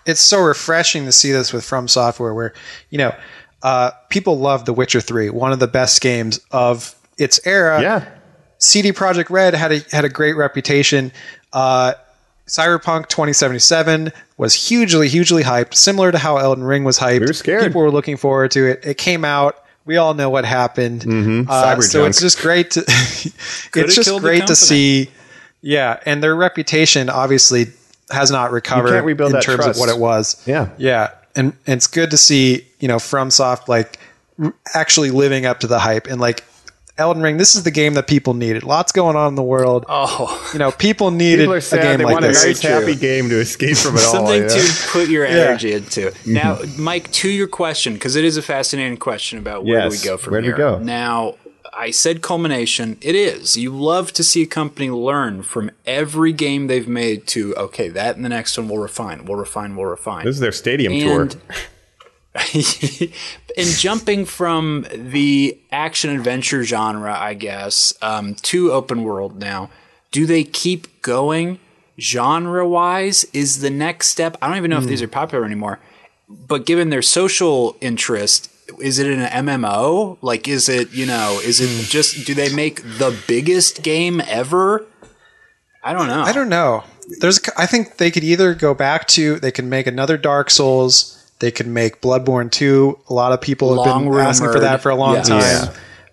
[0.07, 2.53] it's so refreshing to see this with FromSoftware, where
[2.91, 3.15] you know
[3.63, 7.81] uh, people love The Witcher Three, one of the best games of its era.
[7.81, 8.05] Yeah.
[8.61, 11.11] CD Projekt Red had a had a great reputation.
[11.53, 11.95] Uh,
[12.47, 17.21] Cyberpunk 2077 was hugely, hugely hyped, similar to how Elden Ring was hyped.
[17.21, 17.63] We were scared.
[17.63, 18.85] People were looking forward to it.
[18.85, 19.57] It came out.
[19.87, 21.03] We all know what happened.
[21.03, 21.51] Mm-hmm.
[21.51, 22.11] Uh, so junk.
[22.11, 22.81] it's just great to.
[22.87, 25.11] it's just great to see.
[25.63, 27.67] Yeah, and their reputation obviously
[28.11, 29.79] has not recovered can't rebuild in that terms trust.
[29.79, 30.43] of what it was.
[30.47, 30.71] Yeah.
[30.79, 33.99] yeah, and, and it's good to see you know FromSoft like
[34.43, 36.45] r- actually living up to the hype and like
[37.01, 37.37] Elden Ring.
[37.39, 38.63] This is the game that people needed.
[38.63, 39.85] Lots going on in the world.
[39.89, 41.83] Oh, You know, people needed People are a sad.
[41.83, 42.45] game They like want a this.
[42.45, 44.13] nice, happy game to escape from it all.
[44.13, 44.49] something yeah.
[44.49, 46.03] to put your energy into.
[46.11, 46.33] Mm-hmm.
[46.33, 49.99] Now, Mike, to your question, because it is a fascinating question about where Yes, do
[49.99, 50.43] we go from here?
[50.43, 50.79] where do we go?
[50.85, 51.35] Now,
[51.73, 52.99] I said culmination.
[53.01, 53.57] It is.
[53.57, 58.17] You love to see a company learn from every game they've made to okay, that
[58.17, 60.25] and the next one we'll refine, we'll refine, we'll refine.
[60.27, 61.29] This is their stadium tour.
[62.35, 62.45] And
[63.57, 69.71] in jumping from the action adventure genre, I guess, um, to open world now,
[70.13, 71.59] do they keep going
[71.99, 73.25] genre wise?
[73.33, 74.37] Is the next step?
[74.41, 74.91] I don't even know if Hmm.
[74.91, 75.81] these are popular anymore,
[76.29, 78.49] but given their social interest,
[78.79, 80.17] is it an MMO?
[80.23, 81.65] Like, is it, you know, is Hmm.
[81.81, 84.87] it just, do they make the biggest game ever?
[85.83, 86.23] I don't know.
[86.23, 86.85] I don't know.
[87.21, 91.17] There's, I think they could either go back to, they can make another Dark Souls.
[91.41, 92.99] They could make Bloodborne 2.
[93.09, 95.23] A lot of people have Long been asking for that for a long Yeah.
[95.23, 95.41] time.
[95.41, 95.73] Yeah.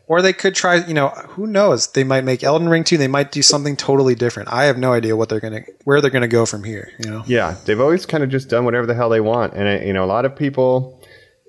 [0.09, 1.87] Or they could try, you know, who knows?
[1.87, 2.97] They might make Elden Ring 2.
[2.97, 4.47] They might do something totally different.
[4.53, 6.89] I have no idea what they're going to, where they're going to go from here,
[7.03, 7.23] you know?
[7.27, 10.05] Yeah, they've always kind of just done whatever the hell they want, and you know,
[10.05, 11.03] a lot of people,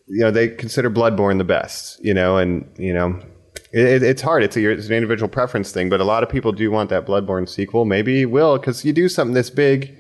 [0.09, 3.21] you know, they consider Bloodborne the best, you know, and you know,
[3.73, 4.43] it, it- it's hard.
[4.43, 7.07] It's, a, it's an individual preference thing, but a lot of people do want that
[7.07, 7.85] Bloodborne sequel.
[7.85, 9.97] Maybe you will because you do something this big.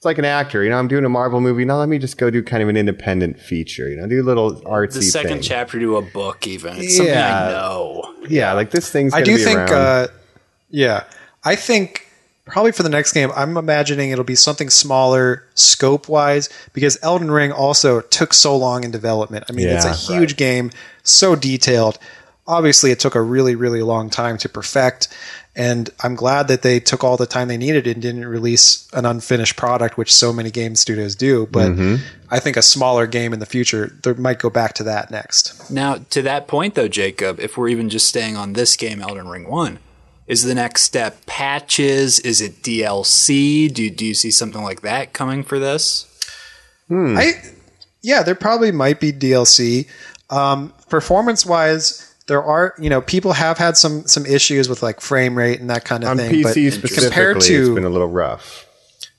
[0.00, 0.78] It's like an actor, you know.
[0.78, 1.76] I'm doing a Marvel movie now.
[1.76, 4.54] Let me just go do kind of an independent feature, you know, do a little
[4.62, 5.42] artsy the second thing.
[5.42, 6.78] chapter to a book, even.
[6.78, 7.48] It's something Yeah.
[7.48, 8.14] I know.
[8.26, 9.12] yeah, like this thing's.
[9.12, 10.06] I do be think, uh,
[10.70, 11.04] yeah,
[11.44, 12.06] I think
[12.46, 17.30] probably for the next game, I'm imagining it'll be something smaller scope wise because Elden
[17.30, 19.44] Ring also took so long in development.
[19.50, 20.70] I mean, it's a Yeah, huge game,
[21.02, 21.98] so detailed.
[22.46, 25.08] Obviously, it took a really, really long time to perfect.
[25.56, 29.04] And I'm glad that they took all the time they needed and didn't release an
[29.04, 31.46] unfinished product, which so many game studios do.
[31.50, 31.96] But Mm-hmm.
[32.32, 35.68] I think a smaller game in the future, they might go back to that next.
[35.68, 39.26] Now, to that point, though, Jacob, if we're even just staying on this game, Elden
[39.26, 39.80] Ring 1,
[40.28, 42.20] is the next step patches?
[42.20, 43.72] Is it DLC?
[43.72, 46.06] Do, do you see something like that coming for this?
[46.88, 47.32] I
[48.02, 49.88] yeah, there probably might be DLC.
[50.30, 55.00] Um, performance wise, there are you know people have had some some issues with like
[55.00, 56.30] frame rate and that kind of on thing.
[56.30, 58.66] PC but specifically, compared it's to been a little rough.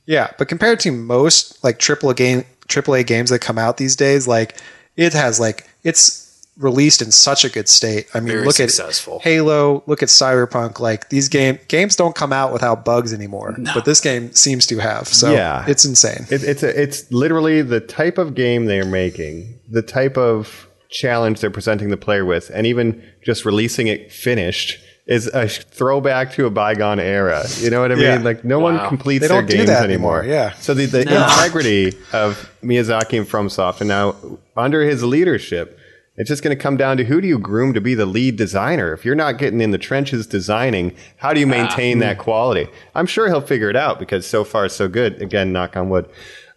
[0.06, 3.98] yeah, but compared to most like triple game triple A games that come out these
[3.98, 4.58] days, like
[4.96, 6.20] it has like it's
[6.58, 8.08] released in such a good state.
[8.14, 9.16] I mean, Very look successful.
[9.18, 10.80] at Halo, look at Cyberpunk.
[10.80, 14.78] Like these game games don't come out without bugs anymore, but this game seems to
[14.80, 15.08] have.
[15.10, 15.66] So Yeah.
[15.68, 16.28] it's insane.
[16.30, 21.40] It, it's a, it's literally the type of game they're making, the type of challenge
[21.40, 26.46] they're presenting the player with, and even just releasing it finished is a throwback to
[26.46, 27.44] a bygone era.
[27.58, 28.04] You know what I mean?
[28.04, 28.18] Yeah.
[28.20, 28.78] Like no Wow.
[28.78, 30.20] one completes They their don't do games that anymore.
[30.22, 30.54] anymore, yeah.
[30.60, 31.24] So the, the No.
[31.24, 34.16] integrity of Miyazaki and FromSoft, and now
[34.56, 35.80] under his leadership.
[36.18, 38.36] It's just going to come down to who do you groom to be the lead
[38.36, 38.94] designer?
[38.94, 42.68] If you're not getting in the trenches designing, how do you maintain that quality?
[42.94, 45.20] I'm sure he'll figure it out because so far so good.
[45.22, 46.08] Again, knock on wood.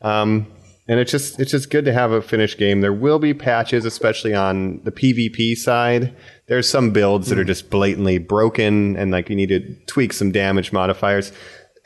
[0.02, 0.48] Um,
[0.88, 2.80] and it's just it's just good to have a finished game.
[2.80, 6.14] There will be patches, especially on the PvP side.
[6.46, 10.30] There's some builds that are just blatantly broken, and like you need to tweak some
[10.32, 11.32] damage modifiers.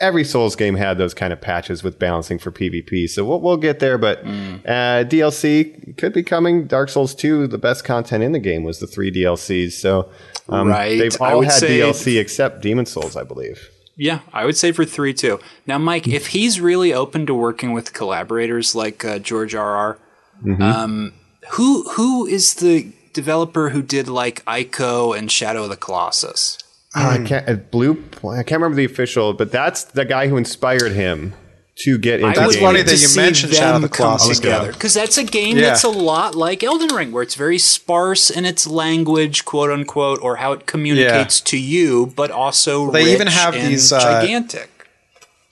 [0.01, 3.57] Every Souls game had those kind of patches with balancing for PvP, so we'll, we'll
[3.57, 3.99] get there.
[3.99, 6.67] But uh, DLC could be coming.
[6.69, 9.73] Dark Souls 2, the best content in the game was the three DLCs.
[9.73, 10.09] So
[10.49, 10.99] um, Right.
[11.01, 13.71] they've all had DLC except Demon Souls, I believe.
[13.99, 15.41] Yeah, I would say for three too.
[15.67, 19.75] Now, Mike, if he's really open to working with collaborators like uh, George R.
[19.77, 19.99] R.,
[20.45, 20.63] Mm-hmm.
[20.63, 21.13] um,
[21.51, 26.59] who who is the developer who did like Ico and Shadow of the Colossus?
[26.95, 27.49] Oh, I can't.
[27.49, 28.05] Uh, Blue.
[28.25, 31.35] I can't remember the official, but that's the guy who inspired him
[31.81, 32.35] to get into.
[32.35, 32.67] That's would gaming.
[32.67, 35.25] funny that to you see mentioned Shadow of the come Colossus, together because that's a
[35.25, 35.67] game Yeah.
[35.69, 40.21] that's a lot like Elden Ring, where it's very sparse in its language, quote unquote,
[40.23, 44.71] or how it communicates to you, but also They even have and these, uh, gigantic.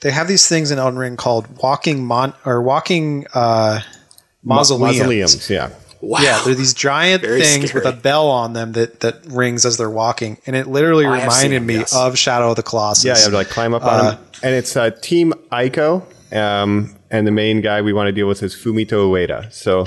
[0.01, 3.79] they have these things in Elden Ring called walking mon or walking uh,
[4.43, 4.97] mausoleums.
[4.97, 5.49] Mausoleums.
[5.49, 5.69] Yeah.
[5.99, 6.19] Wow.
[6.21, 9.77] Yeah, they're these giant Very things with a bell on them that, that rings as
[9.77, 11.95] they're walking, and it literally I reminded them, me yes.
[11.95, 13.03] of Shadow of the Colossus.
[13.03, 14.19] Yeah, you have to like climb up on Uh, him.
[14.43, 18.43] And it's uh, Team Ico, um, and the main guy we want to deal with
[18.43, 19.51] is Fumito Ueda.
[19.53, 19.85] So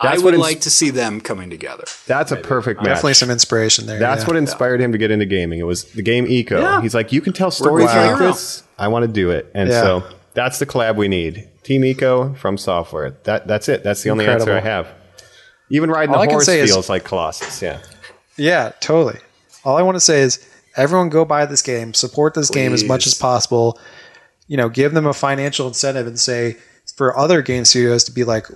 [0.00, 1.84] I would ins- like to see them coming together.
[2.06, 2.86] that's a perfect match.
[2.88, 3.98] Definitely some inspiration there.
[3.98, 4.26] That's yeah.
[4.28, 5.60] what inspired him to get into gaming.
[5.60, 6.60] It was the game Ico.
[6.60, 6.82] Yeah.
[6.82, 8.62] He's like, you can tell stories with like this.
[8.78, 9.50] I want to do it.
[9.54, 9.80] And Yeah.
[9.82, 10.04] so
[10.34, 11.48] That's the collab we need.
[11.62, 13.16] Team Ico from Software.
[13.24, 13.84] That that's it.
[13.84, 14.88] That's the only answer I have.
[15.70, 17.62] Even riding All I the can horse say is- feels like Colossus.
[17.62, 17.78] Yeah.
[18.36, 19.18] Yeah, totally.
[19.64, 20.44] All I want to say is
[20.76, 23.78] everyone go buy this game, support this game as much as possible.
[24.46, 26.56] You know, give them a financial incentive and say
[26.96, 28.46] for other game studios to be like,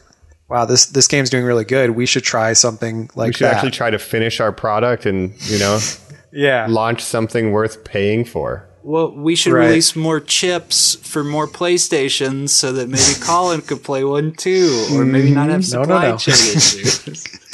[0.48, 1.90] wow, this this game's doing really good.
[1.90, 3.54] We should try something like We should that.
[3.54, 5.78] actually try to finish our product and you know
[6.32, 6.66] yeah.
[6.68, 8.64] launch something worth paying for.
[8.82, 9.66] Well, we should Right.
[9.66, 15.04] release more chips for more PlayStations so that maybe Colin could play one too, or
[15.04, 15.72] maybe not have mm-hmm.
[15.74, 16.16] No, no, supply no.
[16.16, 17.24] chain issues.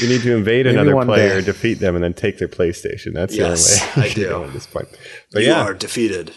[0.00, 1.44] You need to invade Maybe another player, day.
[1.46, 3.12] defeat them, and then take their PlayStation.
[3.12, 4.44] That's Yes, the only way I can do.
[4.44, 4.88] at this point.
[5.32, 6.32] But yeah, you are defeated.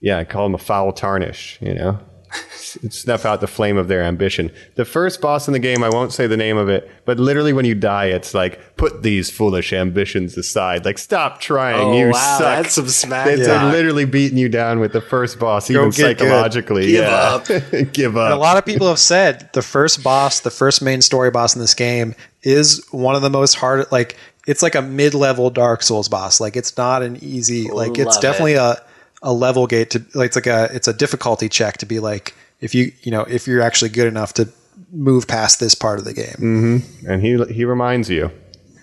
[0.00, 1.58] Yeah, I call them a foul tarnish.
[1.60, 1.98] You know,
[2.52, 4.50] snuff out the flame of their ambition.
[4.76, 7.52] The first boss in the game, I won't say the name of it, but literally
[7.52, 10.84] when you die, it's like put these foolish ambitions aside.
[10.84, 11.80] Like stop trying.
[11.80, 12.62] Oh, you wow, suck.
[12.62, 13.62] that's some smack It's talk.
[13.62, 16.18] like literally beating you down with the first boss, even get good.
[16.18, 16.86] psychologically.
[16.86, 17.34] Give yeah.
[17.34, 17.46] up.
[17.92, 21.30] Give And a lot of people have said the first boss, the first main story
[21.30, 23.90] boss in this game, is one of the most hard.
[23.90, 24.16] Like
[24.46, 26.40] it's like a mid-level Dark Souls boss.
[26.40, 27.70] Like it's not an easy.
[27.70, 28.82] Like it's Love definitely a
[29.22, 30.04] a level gate to.
[30.14, 33.22] Like it's like a it's a difficulty check to be like if you you know
[33.22, 34.48] if you're actually good enough to
[34.92, 36.36] move past this part of the game.
[36.38, 37.10] Mm-hmm.
[37.10, 38.30] and he he reminds you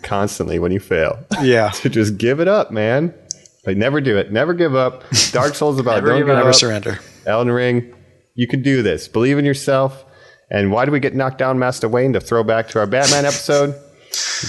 [0.03, 1.19] constantly when you fail.
[1.41, 1.69] Yeah.
[1.76, 3.14] to just give it up, man.
[3.65, 4.31] Like never do it.
[4.31, 5.03] Never give up.
[5.31, 6.35] Dark Souls about Never don't give give.
[6.35, 6.55] Never up.
[6.55, 6.99] surrender.
[7.26, 7.93] Elden Ring,
[8.35, 9.07] you can do this.
[9.07, 10.05] Believe in yourself.
[10.49, 12.14] And why do we get knocked down, Master Wayne?
[12.14, 13.76] To throw back to our Batman episode,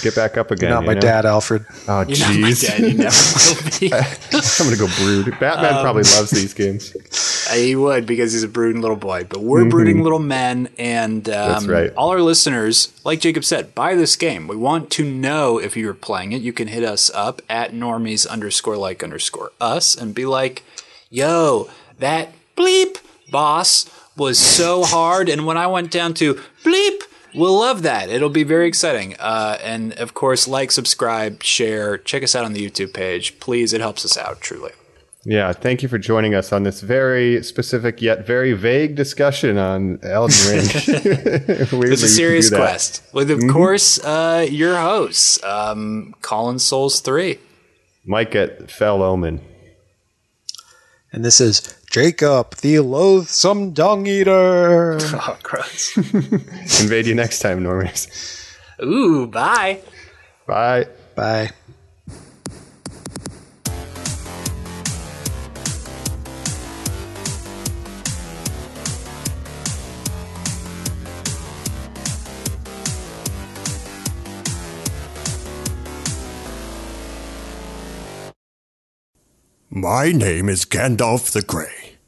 [0.02, 0.70] get back up again.
[0.70, 1.01] Not you my know?
[1.01, 1.64] dad, Alfred.
[1.89, 2.78] Oh You're not my jeez.
[2.78, 3.10] You never
[3.47, 3.93] will be.
[4.60, 5.39] I'm gonna go brood.
[5.40, 6.94] Batman Um, probably loves these games.
[7.48, 9.24] He would because he's a brooding little boy.
[9.24, 11.52] But we're brooding little men, and um, Mm-hmm.
[11.52, 11.90] That's right.
[11.97, 14.48] all our listeners, like Jacob said, buy this game.
[14.48, 16.43] We want to know if you're playing it.
[16.43, 20.62] You can hit us up at normies underscore like underscore us and be like,
[21.09, 22.98] "Yo, that bleep
[23.30, 27.01] boss was so hard." And when I went down to bleep.
[27.39, 28.10] We'll love that.
[28.10, 29.15] It'll be very exciting.
[29.19, 33.39] Uh, and of course, like, subscribe, share, check us out on the YouTube page.
[33.39, 34.73] Please, it helps us out, truly.
[35.24, 40.01] Yeah, thank you for joining us on this very specific yet very vague discussion on
[40.02, 40.65] Elden Ring.
[41.93, 47.39] It's a serious quest with, of course, uh, your hosts, um, Colin Souls Three.
[48.05, 49.40] Mike at fell omen.
[51.12, 54.98] And this is Jacob, the loathsome dung eater.
[55.20, 55.97] Oh, gross!
[56.82, 58.09] Invade you next time, Normies.
[58.82, 59.81] Ooh, bye.
[60.47, 60.86] Bye.
[61.15, 61.51] Bye.
[79.70, 81.77] My name is Gandalf the Grey,